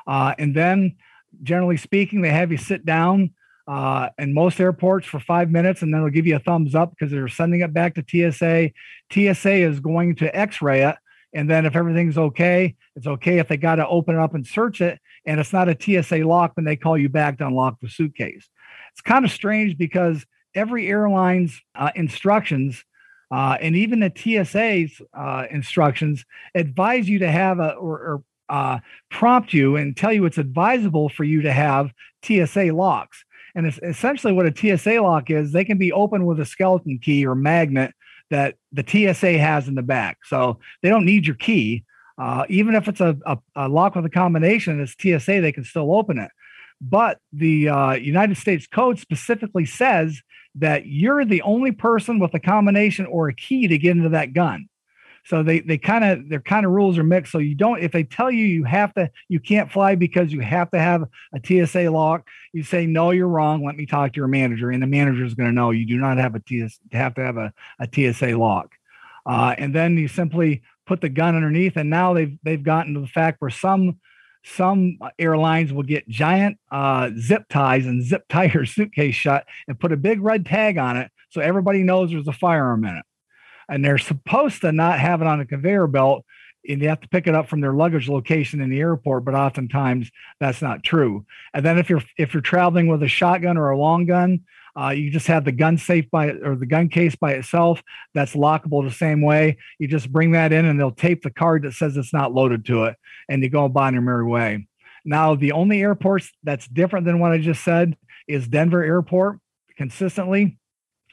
Uh, 0.08 0.34
and 0.40 0.56
then, 0.56 0.96
generally 1.44 1.78
speaking, 1.78 2.22
they 2.22 2.32
have 2.32 2.52
you 2.52 2.58
sit 2.58 2.84
down 2.86 3.32
uh, 3.68 4.10
in 4.18 4.34
most 4.34 4.60
airports 4.60 5.06
for 5.06 5.20
five 5.20 5.52
minutes, 5.52 5.84
and 5.84 5.94
then 5.94 6.02
they'll 6.02 6.10
give 6.10 6.26
you 6.26 6.36
a 6.36 6.40
thumbs 6.40 6.74
up 6.74 6.90
because 6.90 7.12
they're 7.12 7.28
sending 7.28 7.62
it 7.62 7.72
back 7.72 7.94
to 7.94 8.04
TSA. 8.32 8.72
TSA 9.12 9.54
is 9.54 9.80
going 9.80 10.16
to 10.16 10.36
X-ray 10.36 10.82
it 10.82 10.96
and 11.34 11.50
then 11.50 11.66
if 11.66 11.76
everything's 11.76 12.18
okay, 12.18 12.76
it's 12.96 13.08
okay. 13.08 13.38
If 13.38 13.48
they 13.48 13.58
got 13.58 13.76
to 13.76 13.88
open 13.88 14.16
it 14.16 14.22
up 14.22 14.34
and 14.34 14.46
search 14.46 14.82
it 14.82 15.00
and 15.26 15.40
it's 15.40 15.54
not 15.54 15.70
a 15.70 15.78
TSA 15.80 16.18
lock, 16.18 16.56
then 16.56 16.66
they 16.66 16.76
call 16.76 16.98
you 16.98 17.10
back 17.10 17.38
to 17.38 17.48
unlock 17.48 17.80
the 17.80 17.90
suitcase. 17.90 18.50
It's 18.92 19.02
kind 19.02 19.24
of 19.24 19.32
strange 19.32 19.78
because 19.78 20.26
every 20.56 20.88
airline's 20.88 21.62
uh, 21.76 21.92
instructions 21.96 22.84
uh, 23.32 23.58
and 23.62 23.76
even 23.76 24.00
the 24.00 24.12
TSA's 24.16 25.02
uh, 25.14 25.46
instructions 25.52 26.26
advise 26.56 27.08
you 27.08 27.20
to 27.20 27.32
have 27.32 27.60
a 27.60 27.74
or, 27.74 28.00
or 28.00 28.24
uh, 28.50 28.80
prompt 29.12 29.54
you 29.54 29.76
and 29.76 29.96
tell 29.96 30.12
you 30.12 30.26
it's 30.26 30.40
advisable 30.40 31.10
for 31.10 31.24
you 31.24 31.44
to 31.44 31.52
have 31.52 31.92
TSA 32.24 32.74
locks. 32.74 33.24
And 33.54 33.68
it's 33.68 33.80
essentially 33.84 34.34
what 34.34 34.48
a 34.48 34.78
TSA 34.78 35.02
lock 35.02 35.30
is. 35.30 35.52
They 35.52 35.66
can 35.66 35.78
be 35.78 35.92
open 35.92 36.26
with 36.26 36.40
a 36.40 36.46
skeleton 36.46 37.00
key 37.00 37.26
or 37.26 37.36
magnet 37.36 37.94
that 38.32 38.56
the 38.72 38.84
TSA 38.86 39.38
has 39.38 39.68
in 39.68 39.76
the 39.76 39.84
back. 39.84 40.20
So 40.26 40.60
they 40.82 40.90
don't 40.90 41.06
need 41.06 41.28
your 41.28 41.36
key. 41.36 41.84
Uh, 42.18 42.46
even 42.50 42.76
if 42.76 42.88
it's 42.88 43.02
a, 43.02 43.16
a, 43.26 43.38
a, 43.56 43.70
lock 43.70 43.96
with 43.96 44.06
a 44.06 44.10
combination, 44.10 44.82
it's 44.82 44.96
TSA, 45.00 45.42
they 45.42 45.52
can 45.52 45.64
still 45.64 45.96
open 45.96 46.18
it. 46.20 46.32
But 46.82 47.20
the 47.32 47.70
uh, 47.70 47.94
United 47.94 48.38
States 48.38 48.68
Code 48.68 49.00
specifically 49.00 49.66
says 49.66 50.22
that 50.56 50.86
you're 50.86 51.26
the 51.26 51.42
only 51.42 51.72
person 51.72 52.20
with 52.20 52.34
a 52.34 52.40
combination 52.40 53.06
or 53.06 53.30
a 53.30 53.34
key 53.34 53.68
to 53.68 53.78
get 53.78 53.96
into 53.96 54.10
that 54.10 54.34
gun. 54.34 54.68
So 55.26 55.44
they 55.44 55.60
they 55.60 55.78
kind 55.78 56.04
of 56.04 56.30
their 56.30 56.40
kind 56.40 56.66
of 56.66 56.72
rules 56.72 56.98
are 56.98 57.04
mixed. 57.04 57.32
So 57.32 57.40
you 57.40 57.56
don't 57.56 57.84
if 57.84 57.92
they 57.92 58.04
tell 58.04 58.32
you 58.32 58.46
you 58.46 58.64
have 58.64 58.94
to 58.96 59.12
you 59.28 59.40
can't 59.40 59.72
fly 59.72 59.96
because 59.96 60.32
you 60.32 60.40
have 60.40 60.72
to 60.72 60.80
have 60.80 61.04
a 61.34 61.40
TSA 61.44 61.90
lock, 61.92 62.28
you 62.54 62.64
say 62.64 62.86
no, 62.86 63.12
you're 63.12 63.28
wrong. 63.28 63.64
Let 63.66 63.76
me 63.76 63.86
talk 63.86 64.14
to 64.14 64.18
your 64.18 64.28
manager, 64.28 64.72
and 64.72 64.82
the 64.82 64.88
manager 64.88 65.26
is 65.26 65.36
going 65.36 65.50
to 65.50 65.54
know 65.54 65.72
you 65.72 65.86
do 65.86 65.98
not 65.98 66.18
have 66.18 66.36
a 66.36 66.40
TS 66.40 66.80
have 66.92 67.16
to 67.16 67.22
have 67.22 67.38
a, 67.38 67.54
a 67.80 67.88
TSA 67.92 68.38
lock. 68.38 68.72
Uh, 69.26 69.54
and 69.58 69.76
then 69.76 69.98
you 69.98 70.08
simply 70.08 70.64
put 70.86 71.02
the 71.02 71.10
gun 71.10 71.36
underneath. 71.36 71.78
And 71.78 71.90
now 71.90 72.14
they've 72.14 72.38
they've 72.44 72.64
gotten 72.64 72.96
to 72.96 73.02
the 73.02 73.08
fact 73.08 73.42
where 73.42 73.52
some 73.52 74.00
some 74.44 74.98
airlines 75.18 75.74
will 75.74 75.84
get 75.84 76.08
giant 76.08 76.58
uh, 76.72 77.12
zip 77.18 77.46
ties 77.50 77.86
and 77.86 78.04
zip 78.04 78.26
tie 78.30 78.46
your 78.46 78.66
suitcase 78.66 79.16
shut 79.16 79.46
and 79.68 79.80
put 79.80 79.92
a 79.92 79.98
big 79.98 80.22
red 80.22 80.46
tag 80.46 80.78
on 80.78 80.98
it 80.98 81.12
so 81.30 81.42
everybody 81.42 81.84
knows 81.84 82.10
there's 82.10 82.28
a 82.28 82.34
firearm 82.34 82.86
in 82.86 82.96
it. 82.96 83.06
And 83.68 83.86
they're 83.86 84.00
supposed 84.00 84.62
to 84.62 84.72
not 84.72 85.00
have 85.00 85.22
it 85.22 85.28
on 85.28 85.40
a 85.40 85.46
conveyor 85.46 85.88
belt 85.88 86.26
and 86.68 86.82
you 86.82 86.90
have 86.90 87.00
to 87.02 87.10
pick 87.10 87.28
it 87.28 87.36
up 87.36 87.48
from 87.48 87.62
their 87.62 87.74
luggage 87.74 88.10
location 88.10 88.62
in 88.62 88.70
the 88.70 88.80
airport 88.80 89.26
but 89.26 89.36
oftentimes 89.36 90.12
that's 90.40 90.62
not 90.62 90.84
true. 90.84 91.26
And 91.54 91.66
then 91.66 91.78
if 91.78 91.90
you're 91.90 92.04
if 92.18 92.34
you're 92.34 92.42
traveling 92.42 92.88
with 92.88 93.04
a 93.04 93.08
shotgun 93.08 93.58
or 93.58 93.70
a 93.70 93.78
long 93.78 94.06
gun 94.06 94.42
uh, 94.80 94.90
you 94.90 95.12
just 95.12 95.28
have 95.28 95.46
the 95.46 95.52
gun 95.52 95.78
safe 95.78 96.10
by 96.10 96.30
or 96.30 96.56
the 96.56 96.66
gun 96.66 96.90
case 96.90 97.16
by 97.16 97.34
itself 97.34 97.82
that's 98.14 98.34
lockable 98.34 98.88
the 98.88 98.96
same 98.96 99.22
way. 99.22 99.58
You 99.80 99.88
just 99.88 100.12
bring 100.12 100.32
that 100.32 100.52
in 100.52 100.66
and 100.66 100.80
they'll 100.80 100.92
tape 100.92 101.24
the 101.24 101.32
card 101.32 101.64
that 101.64 101.74
says 101.74 101.98
it's 101.98 102.14
not 102.14 102.34
loaded 102.34 102.66
to 102.66 102.86
it 102.86 102.96
and 103.28 103.44
you 103.44 103.50
go 103.50 103.72
on 103.76 103.94
your 103.94 104.02
merry 104.02 104.26
way. 104.26 104.68
Now 105.04 105.36
the 105.36 105.52
only 105.52 105.82
airports 105.82 106.32
that's 106.44 106.68
different 106.68 107.06
than 107.06 107.20
what 107.20 107.32
i 107.32 107.38
just 107.38 107.64
said 107.64 107.98
is 108.28 108.48
denver 108.48 108.84
airport. 108.84 109.40
Consistently 109.78 110.58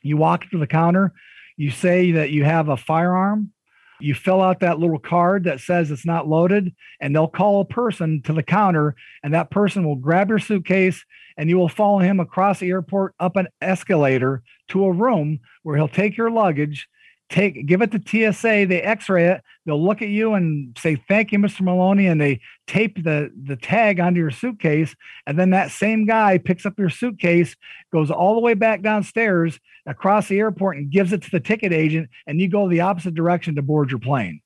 you 0.02 0.16
walk 0.16 0.48
to 0.50 0.59
the 0.59 0.66
counter 0.66 1.12
you 1.57 1.70
say 1.70 2.12
that 2.12 2.31
you 2.31 2.44
have 2.44 2.68
a 2.68 2.76
firearm, 2.76 3.52
you 4.01 4.15
fill 4.15 4.41
out 4.41 4.61
that 4.61 4.79
little 4.79 4.99
card 4.99 5.45
that 5.45 5.61
says 5.61 5.91
it's 5.91 6.07
not 6.07 6.29
loaded, 6.29 6.75
and 7.01 7.15
they'll 7.15 7.29
call 7.29 7.61
a 7.61 7.65
person 7.65 8.23
to 8.23 8.33
the 8.33 8.43
counter, 8.43 8.95
and 9.23 9.35
that 9.35 9.51
person 9.51 9.85
will 9.85 9.97
grab 9.97 10.29
your 10.29 10.39
suitcase 10.39 11.05
and 11.37 11.51
you 11.51 11.59
will 11.59 11.69
follow 11.69 11.99
him 11.99 12.21
across 12.21 12.61
the 12.61 12.71
airport 12.71 13.15
up 13.21 13.37
an 13.37 13.49
escalator 13.61 14.43
to 14.69 14.85
a 14.85 14.93
room 14.93 15.41
where 15.63 15.77
he'll 15.77 15.89
take 15.89 16.17
your 16.17 16.31
luggage 16.31 16.89
take 17.29 17.67
give 17.67 17.83
it 17.83 17.91
to 17.93 18.33
TSA, 18.33 18.67
they 18.69 18.83
x-ray 18.83 19.27
it, 19.27 19.43
they'll 19.65 19.83
look 19.83 20.03
at 20.03 20.09
you 20.09 20.35
and 20.35 20.77
say, 20.79 20.97
Thank 21.09 21.33
you, 21.33 21.39
Mr. 21.39 21.62
Maloney, 21.62 22.07
and 22.07 22.21
they 22.21 22.41
tape 22.67 23.03
the 23.03 23.31
the 23.45 23.57
tag 23.57 24.01
onto 24.01 24.21
your 24.21 24.31
suitcase. 24.31 24.95
And 25.27 25.39
then 25.39 25.51
that 25.51 25.71
same 25.71 26.07
guy 26.07 26.39
picks 26.39 26.67
up 26.67 26.79
your 26.79 26.91
suitcase, 26.91 27.57
goes 27.93 28.11
all 28.11 28.35
the 28.35 28.41
way 28.41 28.55
back 28.55 28.83
downstairs 28.83 29.59
across 29.87 30.29
the 30.29 30.39
airport 30.39 30.77
and 30.77 30.91
gives 30.91 31.12
it 31.12 31.23
to 31.23 31.31
the 31.31 31.41
ticket 31.41 31.73
agent, 31.73 32.11
and 32.27 32.41
you 32.41 32.49
go 32.49 32.69
the 32.69 32.81
opposite 32.81 33.15
direction 33.15 33.55
to 33.57 33.62
board 33.62 33.91
your 33.91 34.01
plane. 34.01 34.41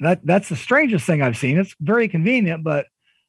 That 0.00 0.24
that's 0.26 0.48
the 0.48 0.56
strangest 0.56 1.06
thing 1.06 1.22
I've 1.22 1.38
seen. 1.38 1.58
It's 1.58 1.74
very 1.80 2.08
convenient, 2.08 2.64
but 2.64 2.86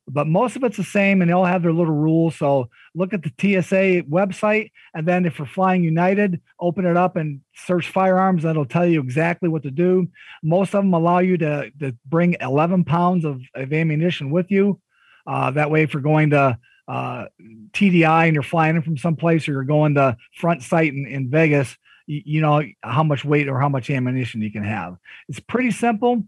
but 0.09 0.27
most 0.27 0.55
of 0.55 0.63
it's 0.63 0.77
the 0.77 0.83
same 0.83 1.21
and 1.21 1.29
they 1.29 1.33
all 1.33 1.45
have 1.45 1.63
their 1.63 1.73
little 1.73 1.93
rules. 1.93 2.35
So 2.35 2.69
look 2.95 3.13
at 3.13 3.23
the 3.23 3.31
TSA 3.39 4.03
website. 4.09 4.71
And 4.93 5.05
then 5.05 5.25
if 5.25 5.37
you're 5.37 5.47
flying 5.47 5.83
United, 5.83 6.41
open 6.59 6.85
it 6.85 6.95
up 6.95 7.17
and 7.17 7.41
search 7.53 7.89
firearms. 7.89 8.43
That'll 8.43 8.65
tell 8.65 8.85
you 8.85 9.01
exactly 9.01 9.49
what 9.49 9.63
to 9.63 9.71
do. 9.71 10.07
Most 10.41 10.73
of 10.73 10.83
them 10.83 10.93
allow 10.93 11.19
you 11.19 11.37
to, 11.39 11.71
to 11.79 11.95
bring 12.05 12.37
11 12.39 12.85
pounds 12.85 13.25
of, 13.25 13.41
of 13.53 13.73
ammunition 13.73 14.31
with 14.31 14.49
you. 14.49 14.79
Uh, 15.25 15.51
that 15.51 15.69
way, 15.69 15.83
if 15.83 15.93
you're 15.93 16.01
going 16.01 16.29
to 16.29 16.57
uh, 16.87 17.25
TDI 17.73 18.27
and 18.27 18.33
you're 18.33 18.43
flying 18.43 18.77
in 18.77 18.81
from 18.81 18.97
someplace 18.97 19.47
or 19.47 19.51
you're 19.51 19.63
going 19.63 19.95
to 19.95 20.15
Front 20.35 20.63
Sight 20.63 20.93
in, 20.93 21.05
in 21.05 21.29
Vegas, 21.29 21.75
you, 22.05 22.21
you 22.23 22.41
know 22.41 22.63
how 22.81 23.03
much 23.03 23.25
weight 23.25 23.49
or 23.49 23.59
how 23.59 23.67
much 23.67 23.89
ammunition 23.89 24.41
you 24.41 24.51
can 24.51 24.63
have. 24.63 24.95
It's 25.27 25.41
pretty 25.41 25.71
simple. 25.71 26.23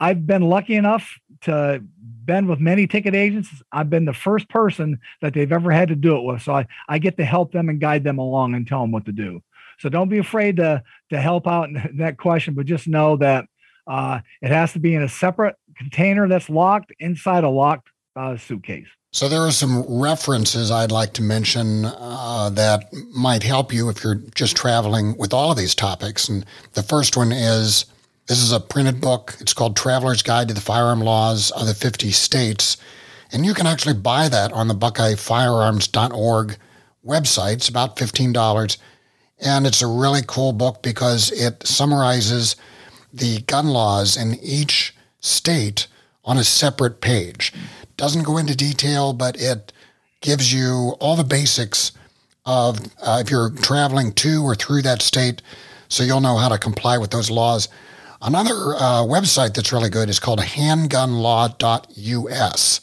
I've 0.00 0.26
been 0.26 0.42
lucky 0.42 0.74
enough 0.74 1.18
to 1.42 1.82
been 2.24 2.46
with 2.46 2.58
many 2.58 2.86
ticket 2.86 3.14
agents. 3.14 3.50
I've 3.72 3.90
been 3.90 4.06
the 4.06 4.14
first 4.14 4.48
person 4.48 4.98
that 5.20 5.34
they've 5.34 5.52
ever 5.52 5.70
had 5.70 5.88
to 5.88 5.94
do 5.94 6.16
it 6.16 6.22
with. 6.22 6.42
So 6.42 6.54
I, 6.54 6.66
I 6.88 6.98
get 6.98 7.16
to 7.18 7.24
help 7.24 7.52
them 7.52 7.68
and 7.68 7.80
guide 7.80 8.04
them 8.04 8.18
along 8.18 8.54
and 8.54 8.66
tell 8.66 8.80
them 8.80 8.92
what 8.92 9.04
to 9.06 9.12
do. 9.12 9.42
So 9.78 9.88
don't 9.88 10.08
be 10.08 10.18
afraid 10.18 10.56
to 10.56 10.82
to 11.10 11.20
help 11.20 11.46
out 11.46 11.68
in 11.68 11.96
that 11.98 12.18
question, 12.18 12.54
but 12.54 12.66
just 12.66 12.88
know 12.88 13.16
that 13.16 13.46
uh, 13.86 14.20
it 14.40 14.50
has 14.50 14.72
to 14.72 14.78
be 14.78 14.94
in 14.94 15.02
a 15.02 15.08
separate 15.08 15.56
container 15.76 16.28
that's 16.28 16.48
locked 16.48 16.92
inside 16.98 17.44
a 17.44 17.50
locked 17.50 17.88
uh, 18.16 18.36
suitcase. 18.36 18.88
So 19.12 19.28
there 19.28 19.42
are 19.42 19.52
some 19.52 19.84
references 19.88 20.72
I'd 20.72 20.90
like 20.90 21.12
to 21.14 21.22
mention 21.22 21.84
uh, 21.84 22.50
that 22.54 22.92
might 23.14 23.44
help 23.44 23.72
you 23.72 23.88
if 23.88 24.02
you're 24.02 24.20
just 24.34 24.56
traveling 24.56 25.16
with 25.16 25.32
all 25.32 25.52
of 25.52 25.56
these 25.56 25.74
topics. 25.74 26.28
And 26.28 26.44
the 26.72 26.82
first 26.82 27.16
one 27.16 27.30
is 27.30 27.84
this 28.26 28.42
is 28.42 28.52
a 28.52 28.60
printed 28.60 29.00
book. 29.00 29.36
It's 29.40 29.52
called 29.52 29.76
Traveler's 29.76 30.22
Guide 30.22 30.48
to 30.48 30.54
the 30.54 30.60
Firearm 30.60 31.00
Laws 31.00 31.50
of 31.50 31.66
the 31.66 31.74
50 31.74 32.10
States. 32.10 32.76
And 33.32 33.44
you 33.44 33.52
can 33.52 33.66
actually 33.66 33.94
buy 33.94 34.28
that 34.28 34.52
on 34.52 34.68
the 34.68 34.74
BuckeyeFirearms.org 34.74 36.56
website. 37.04 37.52
It's 37.54 37.68
about 37.68 37.96
$15. 37.96 38.78
And 39.40 39.66
it's 39.66 39.82
a 39.82 39.86
really 39.86 40.22
cool 40.26 40.52
book 40.52 40.82
because 40.82 41.30
it 41.32 41.66
summarizes 41.66 42.56
the 43.12 43.40
gun 43.42 43.68
laws 43.68 44.16
in 44.16 44.38
each 44.42 44.94
state 45.20 45.86
on 46.24 46.38
a 46.38 46.44
separate 46.44 47.00
page. 47.00 47.52
Doesn't 47.96 48.24
go 48.24 48.38
into 48.38 48.56
detail, 48.56 49.12
but 49.12 49.40
it 49.40 49.72
gives 50.20 50.52
you 50.52 50.96
all 50.98 51.16
the 51.16 51.24
basics 51.24 51.92
of 52.46 52.78
uh, 53.02 53.18
if 53.20 53.30
you're 53.30 53.50
traveling 53.50 54.12
to 54.12 54.42
or 54.42 54.54
through 54.54 54.82
that 54.82 55.02
state, 55.02 55.42
so 55.88 56.02
you'll 56.02 56.20
know 56.20 56.36
how 56.36 56.48
to 56.48 56.58
comply 56.58 56.98
with 56.98 57.10
those 57.10 57.30
laws. 57.30 57.68
Another 58.24 58.74
uh, 58.76 59.04
website 59.04 59.52
that's 59.52 59.70
really 59.70 59.90
good 59.90 60.08
is 60.08 60.18
called 60.18 60.40
handgunlaw.us. 60.40 62.80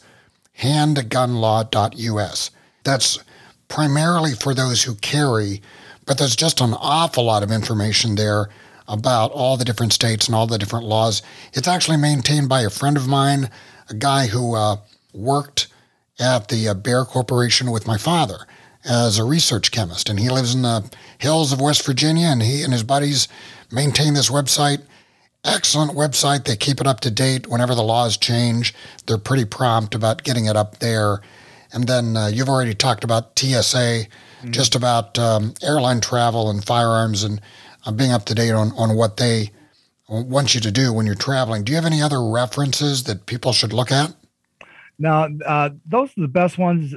Handgunlaw.us. 0.58 2.50
That's 2.84 3.18
primarily 3.66 4.34
for 4.34 4.54
those 4.54 4.84
who 4.84 4.94
carry, 4.94 5.60
but 6.06 6.18
there's 6.18 6.36
just 6.36 6.60
an 6.60 6.74
awful 6.74 7.24
lot 7.24 7.42
of 7.42 7.50
information 7.50 8.14
there 8.14 8.50
about 8.86 9.32
all 9.32 9.56
the 9.56 9.64
different 9.64 9.92
states 9.92 10.28
and 10.28 10.36
all 10.36 10.46
the 10.46 10.58
different 10.58 10.86
laws. 10.86 11.22
It's 11.54 11.66
actually 11.66 11.96
maintained 11.96 12.48
by 12.48 12.60
a 12.60 12.70
friend 12.70 12.96
of 12.96 13.08
mine, 13.08 13.50
a 13.90 13.94
guy 13.94 14.28
who 14.28 14.54
uh, 14.54 14.76
worked 15.12 15.66
at 16.20 16.46
the 16.48 16.68
uh, 16.68 16.74
Bear 16.74 17.04
Corporation 17.04 17.72
with 17.72 17.84
my 17.84 17.98
father 17.98 18.46
as 18.84 19.18
a 19.18 19.24
research 19.24 19.72
chemist. 19.72 20.08
And 20.08 20.20
he 20.20 20.28
lives 20.28 20.54
in 20.54 20.62
the 20.62 20.88
hills 21.18 21.52
of 21.52 21.60
West 21.60 21.84
Virginia, 21.84 22.28
and 22.28 22.44
he 22.44 22.62
and 22.62 22.72
his 22.72 22.84
buddies 22.84 23.26
maintain 23.72 24.14
this 24.14 24.30
website 24.30 24.82
excellent 25.44 25.92
website. 25.92 26.44
They 26.44 26.56
keep 26.56 26.80
it 26.80 26.86
up 26.86 27.00
to 27.00 27.10
date 27.10 27.46
whenever 27.46 27.74
the 27.74 27.82
laws 27.82 28.16
change. 28.16 28.74
They're 29.06 29.18
pretty 29.18 29.44
prompt 29.44 29.94
about 29.94 30.22
getting 30.22 30.46
it 30.46 30.56
up 30.56 30.78
there. 30.78 31.20
And 31.72 31.86
then 31.86 32.16
uh, 32.16 32.26
you've 32.28 32.48
already 32.48 32.74
talked 32.74 33.04
about 33.04 33.38
TSA, 33.38 34.06
mm-hmm. 34.06 34.50
just 34.50 34.74
about 34.74 35.18
um, 35.18 35.54
airline 35.62 36.00
travel 36.00 36.50
and 36.50 36.64
firearms 36.64 37.22
and 37.24 37.40
uh, 37.86 37.92
being 37.92 38.12
up 38.12 38.24
to 38.26 38.34
date 38.34 38.52
on, 38.52 38.72
on 38.72 38.94
what 38.96 39.16
they 39.16 39.50
want 40.08 40.54
you 40.54 40.60
to 40.60 40.70
do 40.70 40.92
when 40.92 41.06
you're 41.06 41.14
traveling. 41.14 41.64
Do 41.64 41.72
you 41.72 41.76
have 41.76 41.86
any 41.86 42.02
other 42.02 42.22
references 42.22 43.04
that 43.04 43.26
people 43.26 43.52
should 43.52 43.72
look 43.72 43.90
at? 43.90 44.14
Now, 44.98 45.28
uh, 45.46 45.70
those 45.86 46.10
are 46.16 46.20
the 46.20 46.28
best 46.28 46.58
ones. 46.58 46.94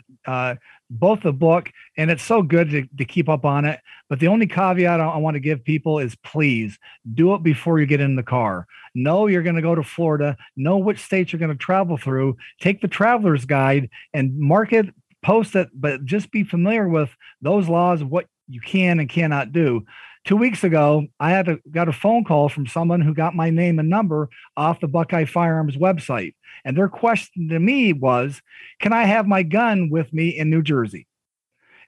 Both 0.90 1.22
the 1.22 1.34
book 1.34 1.72
and 1.98 2.12
it's 2.12 2.24
so 2.24 2.42
good 2.42 2.70
to, 2.72 2.88
to 2.98 3.06
keep 3.06 3.30
up 3.30 3.46
on 3.46 3.66
it. 3.66 3.80
But 4.08 4.20
the 4.20 4.28
only 4.28 4.48
caveat 4.48 5.00
I, 5.00 5.06
I 5.06 5.18
want 5.18 5.36
to 5.36 5.40
give 5.40 5.64
people 5.64 6.00
is 6.00 6.16
please 6.24 6.78
do 7.14 7.34
it 7.34 7.44
before 7.44 7.80
you 7.80 7.86
get 7.86 8.02
in 8.02 8.16
the 8.16 8.24
car. 8.24 8.68
Know 8.94 9.28
you're 9.28 9.44
going 9.44 9.56
to 9.56 9.62
go 9.62 9.76
to 9.76 9.84
florida 9.84 10.38
know 10.56 10.78
which 10.78 11.00
states 11.00 11.32
you're 11.32 11.40
going 11.40 11.52
to 11.52 11.58
travel 11.58 11.98
through 11.98 12.38
take 12.60 12.82
the 12.82 12.88
traveler's 12.88 13.46
guide 13.46 13.90
and 14.14 14.38
mark 14.38 14.74
it 14.74 14.88
post 15.24 15.56
it 15.56 15.70
but 15.74 16.06
just 16.06 16.32
be 16.32 16.44
familiar 16.44 16.88
with 16.88 17.10
those 17.42 17.68
laws 17.68 18.04
what 18.04 18.28
you 18.48 18.62
can 18.62 19.00
and 19.00 19.10
cannot 19.10 19.52
do 19.52 19.86
two 20.26 20.36
weeks 20.36 20.64
ago 20.64 21.06
i 21.20 21.30
had 21.30 21.48
a, 21.48 21.58
got 21.72 21.88
a 21.88 21.94
phone 21.94 22.24
call 22.24 22.50
from 22.50 22.68
someone 22.68 23.02
who 23.02 23.14
got 23.14 23.36
my 23.36 23.50
name 23.50 23.80
and 23.80 23.90
number 23.90 24.30
off 24.58 24.80
the 24.80 24.88
buckeye 24.88 25.26
firearms 25.26 25.78
website 25.78 26.34
and 26.66 26.76
their 26.76 26.90
question 26.90 27.48
to 27.50 27.60
me 27.60 27.94
was, 27.94 28.42
Can 28.80 28.92
I 28.92 29.04
have 29.04 29.28
my 29.28 29.44
gun 29.44 29.90
with 29.90 30.12
me 30.12 30.30
in 30.30 30.50
New 30.50 30.64
Jersey? 30.64 31.08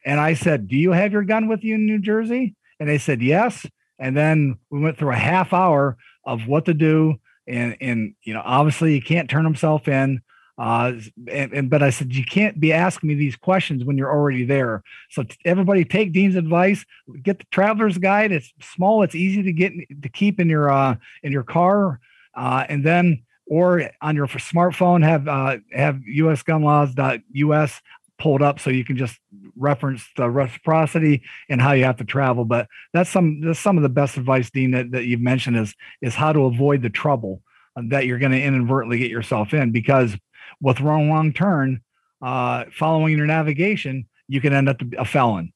And 0.06 0.20
I 0.20 0.36
said, 0.36 0.68
Do 0.68 0.78
you 0.78 0.92
have 0.92 1.12
your 1.12 1.24
gun 1.24 1.48
with 1.48 1.64
you 1.64 1.76
in 1.76 1.88
New 1.88 2.00
Jersey? 2.00 2.56
And 2.80 2.88
they 2.88 3.00
said, 3.00 3.22
Yes. 3.22 3.66
And 4.00 4.16
then 4.16 4.60
we 4.70 4.80
went 4.80 4.98
through 4.98 5.12
a 5.12 5.16
half 5.16 5.52
hour 5.52 5.98
of 6.24 6.48
what 6.48 6.66
to 6.66 6.76
do. 6.76 7.16
And, 7.48 7.76
and 7.82 8.14
you 8.22 8.34
know, 8.36 8.44
obviously, 8.46 8.94
you 8.94 9.02
can't 9.02 9.30
turn 9.30 9.44
himself 9.44 9.88
in. 9.88 10.22
Uh, 10.58 10.94
and, 11.32 11.54
and, 11.54 11.70
but 11.70 11.84
I 11.84 11.92
said 11.92 12.16
you 12.16 12.26
can't 12.26 12.60
be 12.60 12.74
asking 12.74 13.10
me 13.10 13.16
these 13.16 13.36
questions 13.36 13.86
when 13.86 13.98
you're 13.98 14.12
already 14.12 14.44
there. 14.44 14.82
So 15.12 15.24
t- 15.24 15.38
everybody 15.46 15.86
take 15.86 16.14
Dean's 16.14 16.36
advice. 16.36 16.84
Get 17.22 17.40
the 17.40 17.46
traveler's 17.52 17.98
guide. 18.00 18.32
It's 18.32 18.52
small. 18.62 19.04
It's 19.04 19.14
easy 19.14 19.44
to 19.44 19.52
get 19.52 19.74
to 20.02 20.10
keep 20.10 20.40
in 20.40 20.50
your 20.50 20.72
uh, 20.72 20.96
in 21.22 21.32
your 21.32 21.44
car. 21.44 22.00
Uh, 22.36 22.66
and 22.70 22.84
then 22.84 23.24
or 23.46 23.90
on 24.02 24.16
your 24.16 24.28
smartphone 24.28 25.04
have 25.04 25.28
uh, 25.28 25.58
have 25.74 26.02
usgunlaws.us 26.10 27.82
pulled 28.20 28.42
up 28.42 28.60
so 28.60 28.72
you 28.72 28.84
can 28.84 28.98
just 28.98 29.20
reference 29.56 30.08
the 30.18 30.28
reciprocity 30.28 31.22
and 31.50 31.62
how 31.62 31.74
you 31.74 31.84
have 31.84 31.98
to 31.98 32.04
travel. 32.04 32.46
But 32.46 32.68
that's 32.94 33.12
some 33.12 33.42
that's 33.42 33.60
some 33.60 33.78
of 33.78 33.84
the 33.84 33.90
best 33.90 34.18
advice, 34.18 34.50
Dean, 34.50 34.72
that, 34.72 34.92
that 34.92 35.06
you've 35.06 35.22
mentioned 35.22 35.58
is 35.58 35.76
is 36.02 36.16
how 36.16 36.34
to 36.34 36.46
avoid 36.46 36.82
the 36.82 36.90
trouble 36.90 37.44
that 37.90 38.08
you're 38.08 38.18
going 38.18 38.32
to 38.32 38.42
inadvertently 38.42 38.98
get 38.98 39.12
yourself 39.12 39.54
in 39.54 39.72
because 39.72 40.18
with 40.62 40.82
wrong 40.82 41.10
wrong 41.10 41.34
turn, 41.34 41.82
uh, 42.22 42.66
following 42.72 43.18
your 43.18 43.28
navigation, 43.28 44.08
you 44.28 44.42
can 44.42 44.54
end 44.54 44.70
up 44.70 44.82
a 44.98 45.06
felon. 45.06 45.54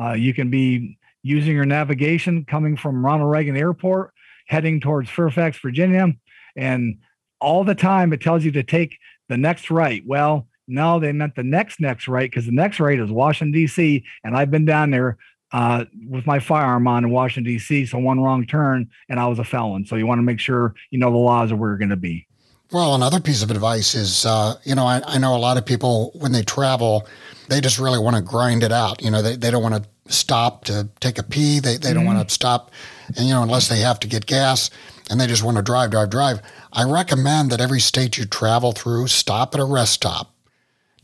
Uh, 0.00 0.12
you 0.12 0.34
can 0.34 0.50
be 0.50 0.98
using 1.22 1.54
your 1.54 1.64
navigation 1.64 2.44
coming 2.44 2.76
from 2.76 3.04
Ronald 3.04 3.30
Reagan 3.30 3.56
Airport, 3.56 4.12
heading 4.46 4.80
towards 4.80 5.08
Fairfax, 5.10 5.58
Virginia, 5.58 6.12
and 6.56 6.98
all 7.40 7.64
the 7.64 7.74
time 7.74 8.12
it 8.12 8.20
tells 8.20 8.44
you 8.44 8.52
to 8.52 8.62
take 8.62 8.98
the 9.28 9.36
next 9.36 9.70
right. 9.70 10.02
Well, 10.06 10.48
no, 10.68 11.00
they 11.00 11.12
meant 11.12 11.34
the 11.34 11.42
next 11.42 11.80
next 11.80 12.08
right 12.08 12.30
because 12.30 12.46
the 12.46 12.52
next 12.52 12.80
right 12.80 12.98
is 12.98 13.10
Washington 13.10 13.52
D.C. 13.52 14.04
and 14.24 14.36
I've 14.36 14.50
been 14.50 14.64
down 14.64 14.90
there 14.90 15.18
uh, 15.52 15.84
with 16.08 16.26
my 16.26 16.38
firearm 16.38 16.86
on 16.86 17.04
in 17.04 17.10
Washington 17.10 17.52
D.C. 17.52 17.86
So 17.86 17.98
one 17.98 18.20
wrong 18.20 18.46
turn 18.46 18.88
and 19.08 19.20
I 19.20 19.26
was 19.26 19.38
a 19.38 19.44
felon. 19.44 19.84
So 19.84 19.96
you 19.96 20.06
want 20.06 20.18
to 20.18 20.22
make 20.22 20.40
sure 20.40 20.74
you 20.90 20.98
know 20.98 21.10
the 21.10 21.16
laws 21.16 21.52
of 21.52 21.58
where 21.58 21.70
you're 21.70 21.78
going 21.78 21.90
to 21.90 21.96
be. 21.96 22.26
Well, 22.72 22.94
another 22.94 23.20
piece 23.20 23.42
of 23.42 23.50
advice 23.50 23.94
is, 23.94 24.24
uh, 24.24 24.54
you 24.64 24.74
know, 24.74 24.86
I, 24.86 25.02
I 25.06 25.18
know 25.18 25.36
a 25.36 25.38
lot 25.38 25.58
of 25.58 25.66
people 25.66 26.10
when 26.14 26.32
they 26.32 26.42
travel, 26.42 27.06
they 27.48 27.60
just 27.60 27.78
really 27.78 27.98
want 27.98 28.16
to 28.16 28.22
grind 28.22 28.62
it 28.62 28.72
out. 28.72 29.02
You 29.02 29.10
know, 29.10 29.20
they, 29.20 29.36
they 29.36 29.50
don't 29.50 29.62
want 29.62 29.84
to 29.84 30.12
stop 30.12 30.64
to 30.64 30.88
take 31.00 31.18
a 31.18 31.22
pee. 31.22 31.60
They, 31.60 31.76
they 31.76 31.88
mm-hmm. 31.88 31.94
don't 31.94 32.06
want 32.06 32.26
to 32.26 32.34
stop, 32.34 32.70
and 33.08 33.26
you 33.26 33.34
know, 33.34 33.42
unless 33.42 33.68
they 33.68 33.80
have 33.80 34.00
to 34.00 34.08
get 34.08 34.24
gas, 34.24 34.70
and 35.10 35.20
they 35.20 35.26
just 35.26 35.42
want 35.42 35.58
to 35.58 35.62
drive, 35.62 35.90
drive, 35.90 36.08
drive. 36.08 36.40
I 36.72 36.84
recommend 36.84 37.50
that 37.50 37.60
every 37.60 37.80
state 37.80 38.16
you 38.16 38.24
travel 38.24 38.72
through, 38.72 39.08
stop 39.08 39.54
at 39.54 39.60
a 39.60 39.64
rest 39.64 39.92
stop. 39.92 40.34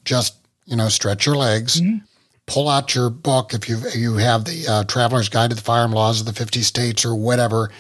Just 0.07 0.37
you 0.65 0.77
know, 0.77 0.89
stretch 0.89 1.27
your 1.27 1.37
legs. 1.37 1.81
Mm-hmm. 1.81 1.99
Pull 2.47 2.69
out 2.71 2.95
your 2.95 3.11
book 3.11 3.53
if 3.53 3.69
you 3.69 3.79
you 3.95 4.17
have 4.17 4.47
the 4.47 4.67
uh, 4.67 4.85
Traveler's 4.85 5.29
Guide 5.29 5.51
to 5.51 5.57
the 5.57 5.63
Firearm 5.63 5.93
Laws 5.93 6.21
of 6.21 6.27
the 6.27 6.33
50 6.33 6.63
states 6.63 7.05
or 7.05 7.15
whatever. 7.15 7.71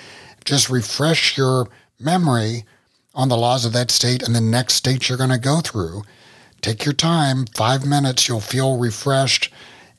Just 0.44 0.68
refresh 0.68 1.38
your 1.38 1.68
memory 1.98 2.64
on 3.18 3.28
the 3.28 3.36
laws 3.36 3.64
of 3.64 3.72
that 3.72 3.90
state 3.90 4.22
and 4.22 4.34
the 4.34 4.40
next 4.40 4.74
state 4.74 5.08
you're 5.08 5.18
going 5.18 5.28
to 5.28 5.38
go 5.38 5.60
through. 5.60 6.04
Take 6.60 6.84
your 6.84 6.94
time, 6.94 7.46
five 7.46 7.84
minutes, 7.84 8.28
you'll 8.28 8.40
feel 8.40 8.78
refreshed 8.78 9.52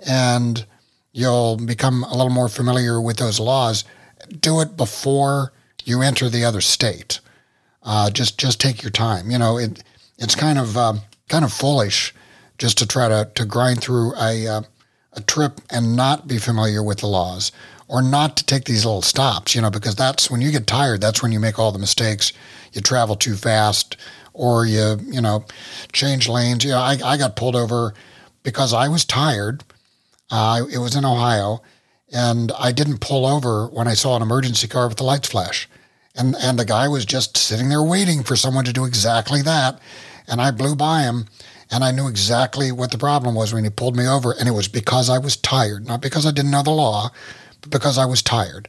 and 0.08 0.66
you'll 1.12 1.58
become 1.58 2.04
a 2.06 2.16
little 2.16 2.32
more 2.32 2.48
familiar 2.48 3.02
with 3.02 3.18
those 3.18 3.38
laws. 3.38 3.84
Do 4.40 4.62
it 4.62 4.78
before 4.78 5.52
you 5.84 6.02
enter 6.02 6.30
the 6.30 6.46
other 6.46 6.62
state. 6.62 7.20
Uh, 7.84 8.10
just 8.10 8.38
just 8.38 8.62
take 8.62 8.84
your 8.84 8.92
time. 8.92 9.30
You 9.30 9.38
know, 9.38 9.58
it 9.58 9.84
it's 10.18 10.36
kind 10.36 10.58
of 10.58 10.78
uh, 10.78 10.94
kind 11.28 11.44
of 11.44 11.52
foolish 11.52 12.14
just 12.58 12.78
to 12.78 12.88
try 12.88 13.10
to 13.10 13.30
to 13.36 13.46
grind 13.46 13.82
through 13.82 14.14
a 14.16 14.48
uh, 14.48 14.62
a 15.14 15.22
trip 15.22 15.60
and 15.70 15.96
not 15.96 16.28
be 16.28 16.38
familiar 16.38 16.84
with 16.84 17.00
the 17.00 17.08
laws 17.08 17.52
or 17.88 18.02
not 18.02 18.38
to 18.38 18.46
take 18.46 18.66
these 18.66 18.86
little 18.86 19.02
stops. 19.02 19.56
You 19.56 19.62
know, 19.62 19.70
because 19.70 19.96
that's 19.96 20.30
when 20.30 20.42
you 20.42 20.52
get 20.52 20.68
tired. 20.68 21.02
That's 21.02 21.22
when 21.22 21.32
you 21.32 21.40
make 21.40 21.58
all 21.58 21.72
the 21.72 21.80
mistakes 21.80 22.32
you 22.74 22.82
travel 22.82 23.16
too 23.16 23.36
fast 23.36 23.98
or 24.34 24.66
you, 24.66 24.98
you 25.06 25.22
know, 25.22 25.46
change 25.92 26.30
lanes. 26.30 26.64
You 26.64 26.72
know, 26.72 26.80
I, 26.80 26.98
I 27.04 27.18
got 27.18 27.36
pulled 27.36 27.56
over 27.56 27.94
because 28.44 28.74
I 28.74 28.88
was 28.88 29.06
tired. 29.06 29.64
Uh, 30.32 30.62
it 30.72 30.78
was 30.78 30.96
in 30.96 31.06
Ohio, 31.06 31.62
and 32.12 32.52
I 32.58 32.72
didn't 32.72 33.00
pull 33.02 33.26
over 33.26 33.68
when 33.68 33.88
I 33.88 33.96
saw 33.96 34.16
an 34.16 34.22
emergency 34.22 34.68
car 34.68 34.88
with 34.88 34.98
the 34.98 35.04
lights 35.04 35.30
flash. 35.30 35.68
And, 36.16 36.36
and 36.42 36.60
the 36.60 36.66
guy 36.66 36.88
was 36.88 37.06
just 37.06 37.38
sitting 37.38 37.70
there 37.70 37.84
waiting 37.84 38.24
for 38.24 38.36
someone 38.36 38.66
to 38.66 38.74
do 38.74 38.86
exactly 38.86 39.42
that. 39.44 39.80
And 40.28 40.42
I 40.42 40.52
blew 40.52 40.76
by 40.76 41.02
him 41.04 41.28
and 41.72 41.84
I 41.84 41.92
knew 41.92 42.08
exactly 42.08 42.72
what 42.72 42.92
the 42.92 42.98
problem 42.98 43.36
was 43.36 43.54
when 43.54 43.64
he 43.64 43.70
pulled 43.70 43.96
me 43.96 44.08
over. 44.08 44.34
And 44.34 44.48
it 44.48 44.54
was 44.54 44.68
because 44.68 45.10
I 45.10 45.18
was 45.18 45.38
tired, 45.38 45.88
not 45.88 46.02
because 46.02 46.26
I 46.26 46.32
didn't 46.32 46.52
know 46.52 46.64
the 46.64 46.72
law, 46.72 47.12
but 47.62 47.72
because 47.72 47.98
I 47.98 48.06
was 48.06 48.22
tired. 48.22 48.68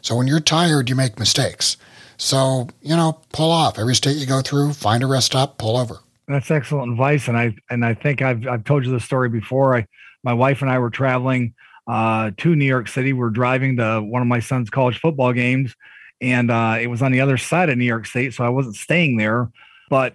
So 0.00 0.16
when 0.16 0.26
you're 0.26 0.40
tired, 0.40 0.88
you 0.88 0.94
make 0.94 1.18
mistakes. 1.18 1.76
So, 2.22 2.68
you 2.82 2.94
know, 2.94 3.20
pull 3.32 3.50
off. 3.50 3.80
Every 3.80 3.96
state 3.96 4.16
you 4.16 4.26
go 4.26 4.42
through, 4.42 4.74
find 4.74 5.02
a 5.02 5.06
rest 5.06 5.26
stop, 5.26 5.58
pull 5.58 5.76
over. 5.76 5.98
That's 6.28 6.52
excellent 6.52 6.92
advice. 6.92 7.26
And 7.26 7.36
I 7.36 7.56
and 7.68 7.84
I 7.84 7.94
think 7.94 8.22
I've 8.22 8.46
I've 8.46 8.62
told 8.62 8.84
you 8.84 8.92
the 8.92 9.00
story 9.00 9.28
before. 9.28 9.76
I 9.76 9.86
my 10.22 10.32
wife 10.32 10.62
and 10.62 10.70
I 10.70 10.78
were 10.78 10.88
traveling 10.88 11.52
uh, 11.88 12.30
to 12.36 12.54
New 12.54 12.64
York 12.64 12.86
City. 12.86 13.12
We're 13.12 13.30
driving 13.30 13.76
to 13.78 14.00
one 14.00 14.22
of 14.22 14.28
my 14.28 14.38
son's 14.38 14.70
college 14.70 15.00
football 15.00 15.32
games, 15.32 15.74
and 16.20 16.48
uh, 16.48 16.76
it 16.80 16.86
was 16.86 17.02
on 17.02 17.10
the 17.10 17.20
other 17.20 17.36
side 17.36 17.68
of 17.70 17.76
New 17.76 17.84
York 17.84 18.06
State, 18.06 18.34
so 18.34 18.44
I 18.44 18.50
wasn't 18.50 18.76
staying 18.76 19.16
there. 19.16 19.50
But 19.90 20.14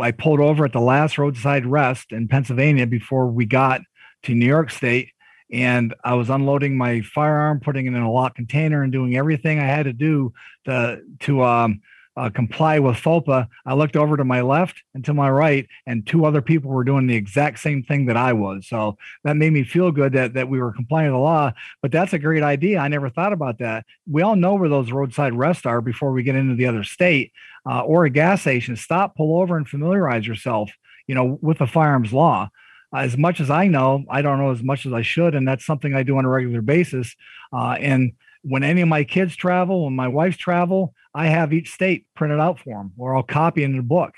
I 0.00 0.12
pulled 0.12 0.38
over 0.38 0.64
at 0.64 0.72
the 0.72 0.80
last 0.80 1.18
roadside 1.18 1.66
rest 1.66 2.12
in 2.12 2.28
Pennsylvania 2.28 2.86
before 2.86 3.26
we 3.26 3.44
got 3.44 3.80
to 4.22 4.34
New 4.36 4.46
York 4.46 4.70
State, 4.70 5.10
and 5.52 5.94
I 6.04 6.14
was 6.14 6.30
unloading 6.30 6.76
my 6.76 7.00
firearm, 7.00 7.60
putting 7.60 7.86
it 7.86 7.94
in 7.94 8.02
a 8.02 8.10
locked 8.10 8.36
container, 8.36 8.82
and 8.82 8.92
doing 8.92 9.16
everything 9.16 9.58
I 9.58 9.66
had 9.66 9.84
to 9.84 9.92
do 9.92 10.32
to 10.64 11.00
to 11.20 11.42
um, 11.42 11.80
uh, 12.16 12.30
comply 12.30 12.78
with 12.78 12.96
FOPA. 12.96 13.48
I 13.64 13.74
looked 13.74 13.96
over 13.96 14.16
to 14.16 14.24
my 14.24 14.42
left 14.42 14.82
and 14.94 15.04
to 15.04 15.14
my 15.14 15.30
right, 15.30 15.66
and 15.86 16.06
two 16.06 16.24
other 16.24 16.42
people 16.42 16.70
were 16.70 16.84
doing 16.84 17.06
the 17.06 17.16
exact 17.16 17.60
same 17.60 17.82
thing 17.82 18.06
that 18.06 18.16
I 18.16 18.32
was. 18.32 18.68
So 18.68 18.98
that 19.24 19.36
made 19.36 19.52
me 19.52 19.64
feel 19.64 19.90
good 19.90 20.12
that 20.12 20.34
that 20.34 20.48
we 20.48 20.60
were 20.60 20.72
complying 20.72 21.08
with 21.08 21.14
the 21.14 21.22
law. 21.22 21.52
But 21.82 21.92
that's 21.92 22.12
a 22.12 22.18
great 22.18 22.42
idea. 22.42 22.78
I 22.78 22.88
never 22.88 23.10
thought 23.10 23.32
about 23.32 23.58
that. 23.58 23.86
We 24.08 24.22
all 24.22 24.36
know 24.36 24.54
where 24.54 24.68
those 24.68 24.92
roadside 24.92 25.34
rests 25.34 25.66
are 25.66 25.80
before 25.80 26.12
we 26.12 26.22
get 26.22 26.36
into 26.36 26.54
the 26.54 26.66
other 26.66 26.84
state 26.84 27.32
uh, 27.68 27.80
or 27.80 28.04
a 28.04 28.10
gas 28.10 28.42
station. 28.42 28.76
Stop, 28.76 29.16
pull 29.16 29.40
over, 29.40 29.56
and 29.56 29.68
familiarize 29.68 30.26
yourself. 30.26 30.70
You 31.06 31.16
know, 31.16 31.38
with 31.42 31.58
the 31.58 31.66
firearms 31.66 32.12
law 32.12 32.50
as 32.92 33.16
much 33.16 33.40
as 33.40 33.50
I 33.50 33.68
know, 33.68 34.04
I 34.10 34.22
don't 34.22 34.38
know 34.38 34.50
as 34.50 34.62
much 34.62 34.86
as 34.86 34.92
I 34.92 35.02
should, 35.02 35.34
and 35.34 35.46
that's 35.46 35.64
something 35.64 35.94
I 35.94 36.02
do 36.02 36.18
on 36.18 36.24
a 36.24 36.28
regular 36.28 36.62
basis. 36.62 37.14
Uh, 37.52 37.76
and 37.78 38.12
when 38.42 38.62
any 38.62 38.80
of 38.80 38.88
my 38.88 39.04
kids 39.04 39.36
travel, 39.36 39.84
when 39.84 39.94
my 39.94 40.08
wife's 40.08 40.36
travel, 40.36 40.94
I 41.14 41.26
have 41.26 41.52
each 41.52 41.70
state 41.70 42.06
printed 42.14 42.40
out 42.40 42.58
for 42.58 42.78
them, 42.78 42.92
or 42.96 43.16
I'll 43.16 43.22
copy 43.22 43.62
in 43.62 43.76
the 43.76 43.82
book. 43.82 44.14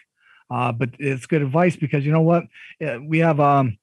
Uh, 0.51 0.73
but 0.73 0.91
it's 0.99 1.27
good 1.27 1.43
advice 1.43 1.77
because 1.77 2.05
you 2.05 2.13
know 2.13 2.21
what, 2.21 2.45
uh, 2.85 2.99
we 3.03 3.19
have 3.19 3.41
um, 3.41 3.79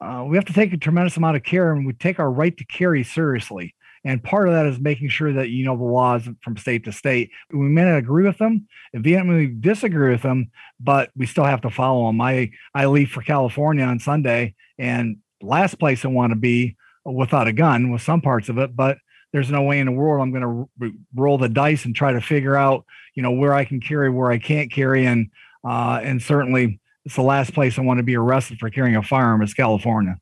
uh, 0.00 0.24
we 0.26 0.36
have 0.36 0.46
to 0.46 0.52
take 0.52 0.72
a 0.72 0.78
tremendous 0.78 1.16
amount 1.16 1.36
of 1.36 1.42
care, 1.42 1.72
and 1.72 1.86
we 1.86 1.92
take 1.92 2.18
our 2.18 2.30
right 2.30 2.56
to 2.56 2.64
carry 2.64 3.04
seriously. 3.04 3.74
And 4.04 4.22
part 4.22 4.48
of 4.48 4.54
that 4.54 4.66
is 4.66 4.78
making 4.78 5.08
sure 5.08 5.32
that 5.32 5.48
you 5.48 5.64
know 5.64 5.76
the 5.76 5.84
laws 5.84 6.28
from 6.42 6.56
state 6.56 6.84
to 6.84 6.92
state. 6.92 7.30
We 7.50 7.68
may 7.68 7.84
not 7.84 7.96
agree 7.96 8.24
with 8.24 8.38
them, 8.38 8.68
vehemently 8.92 9.46
disagree 9.46 10.10
with 10.10 10.22
them, 10.22 10.50
but 10.78 11.10
we 11.16 11.26
still 11.26 11.44
have 11.44 11.62
to 11.62 11.70
follow 11.70 12.06
them. 12.06 12.20
I 12.20 12.50
I 12.74 12.86
leave 12.86 13.10
for 13.10 13.22
California 13.22 13.84
on 13.84 13.98
Sunday, 13.98 14.54
and 14.78 15.18
last 15.40 15.78
place 15.78 16.04
I 16.04 16.08
want 16.08 16.32
to 16.32 16.36
be 16.36 16.76
without 17.04 17.48
a 17.48 17.52
gun 17.52 17.90
with 17.90 18.02
some 18.02 18.20
parts 18.20 18.48
of 18.48 18.58
it, 18.58 18.74
but 18.74 18.98
there's 19.32 19.50
no 19.50 19.62
way 19.62 19.80
in 19.80 19.86
the 19.86 19.92
world 19.92 20.22
I'm 20.22 20.30
going 20.30 20.68
to 20.80 20.92
roll 21.14 21.38
the 21.38 21.48
dice 21.48 21.84
and 21.84 21.94
try 21.94 22.12
to 22.12 22.20
figure 22.20 22.54
out, 22.54 22.84
you 23.14 23.22
know, 23.22 23.32
where 23.32 23.52
I 23.52 23.64
can 23.64 23.80
carry, 23.80 24.08
where 24.08 24.30
I 24.30 24.38
can't 24.38 24.70
carry, 24.70 25.06
and 25.06 25.30
uh, 25.66 26.00
and 26.02 26.22
certainly 26.22 26.80
it's 27.04 27.16
the 27.16 27.22
last 27.22 27.52
place 27.52 27.78
I 27.78 27.82
want 27.82 27.98
to 27.98 28.04
be 28.04 28.16
arrested 28.16 28.58
for 28.58 28.70
carrying 28.70 28.96
a 28.96 29.02
firearm 29.02 29.42
is 29.42 29.52
California. 29.52 30.18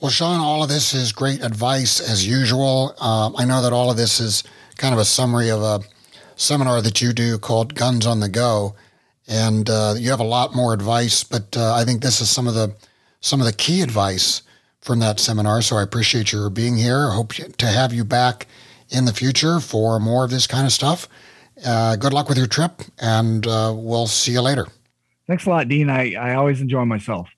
Well, 0.00 0.12
Sean, 0.12 0.38
all 0.38 0.62
of 0.62 0.68
this 0.68 0.94
is 0.94 1.10
great 1.10 1.42
advice 1.42 1.98
as 1.98 2.24
usual. 2.24 2.94
Um, 3.00 3.34
I 3.36 3.44
know 3.44 3.60
that 3.60 3.72
all 3.72 3.90
of 3.90 3.96
this 3.96 4.20
is 4.20 4.44
kind 4.76 4.94
of 4.94 5.00
a 5.00 5.04
summary 5.04 5.50
of 5.50 5.60
a 5.60 5.80
seminar 6.36 6.80
that 6.82 7.02
you 7.02 7.12
do 7.12 7.36
called 7.36 7.74
Guns 7.74 8.06
on 8.06 8.20
the 8.20 8.28
Go, 8.28 8.76
and 9.26 9.68
uh, 9.68 9.94
you 9.98 10.10
have 10.10 10.20
a 10.20 10.24
lot 10.24 10.54
more 10.54 10.72
advice. 10.72 11.24
But 11.24 11.56
uh, 11.56 11.74
I 11.74 11.84
think 11.84 12.00
this 12.00 12.20
is 12.20 12.30
some 12.30 12.46
of 12.46 12.54
the 12.54 12.76
some 13.20 13.40
of 13.40 13.46
the 13.46 13.52
key 13.52 13.82
advice 13.82 14.42
from 14.80 15.00
that 15.00 15.18
seminar. 15.18 15.62
So 15.62 15.76
I 15.76 15.82
appreciate 15.82 16.30
your 16.30 16.48
being 16.48 16.76
here. 16.76 17.08
I 17.10 17.16
hope 17.16 17.32
to 17.32 17.66
have 17.66 17.92
you 17.92 18.04
back 18.04 18.46
in 18.90 19.04
the 19.04 19.12
future 19.12 19.58
for 19.58 19.98
more 19.98 20.24
of 20.24 20.30
this 20.30 20.46
kind 20.46 20.64
of 20.64 20.72
stuff. 20.72 21.08
Uh, 21.66 21.96
good 21.96 22.12
luck 22.12 22.28
with 22.28 22.38
your 22.38 22.46
trip, 22.46 22.82
and 23.00 23.44
uh, 23.48 23.74
we'll 23.76 24.06
see 24.06 24.30
you 24.30 24.42
later. 24.42 24.68
Thanks 25.26 25.44
a 25.46 25.50
lot, 25.50 25.66
Dean. 25.66 25.90
I, 25.90 26.14
I 26.14 26.34
always 26.36 26.60
enjoy 26.60 26.84
myself. 26.84 27.28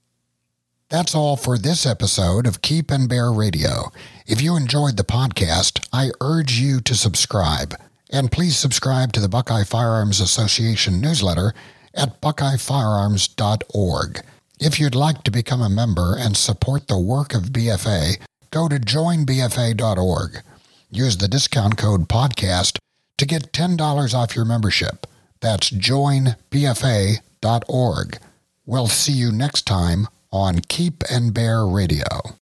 That's 0.90 1.14
all 1.14 1.36
for 1.36 1.56
this 1.56 1.86
episode 1.86 2.46
of 2.48 2.62
Keep 2.62 2.90
and 2.90 3.08
Bear 3.08 3.30
Radio. 3.30 3.92
If 4.26 4.42
you 4.42 4.56
enjoyed 4.56 4.96
the 4.96 5.04
podcast, 5.04 5.86
I 5.92 6.10
urge 6.20 6.58
you 6.58 6.80
to 6.80 6.96
subscribe. 6.96 7.76
And 8.10 8.32
please 8.32 8.56
subscribe 8.56 9.12
to 9.12 9.20
the 9.20 9.28
Buckeye 9.28 9.62
Firearms 9.62 10.18
Association 10.18 11.00
newsletter 11.00 11.54
at 11.94 12.20
buckeyefirearms.org. 12.20 14.20
If 14.58 14.80
you'd 14.80 14.96
like 14.96 15.22
to 15.22 15.30
become 15.30 15.62
a 15.62 15.70
member 15.70 16.16
and 16.18 16.36
support 16.36 16.88
the 16.88 16.98
work 16.98 17.34
of 17.34 17.52
BFA, 17.52 18.20
go 18.50 18.68
to 18.68 18.80
joinbfa.org. 18.80 20.42
Use 20.90 21.18
the 21.18 21.28
discount 21.28 21.78
code 21.78 22.08
podcast 22.08 22.78
to 23.16 23.26
get 23.26 23.52
$10 23.52 24.12
off 24.12 24.34
your 24.34 24.44
membership. 24.44 25.06
That's 25.38 25.70
joinbfa.org. 25.70 26.38
We'll 28.66 28.88
see 28.88 29.12
you 29.12 29.30
next 29.30 29.68
time 29.68 30.08
on 30.32 30.60
Keep 30.68 31.02
and 31.10 31.34
Bear 31.34 31.66
Radio. 31.66 32.39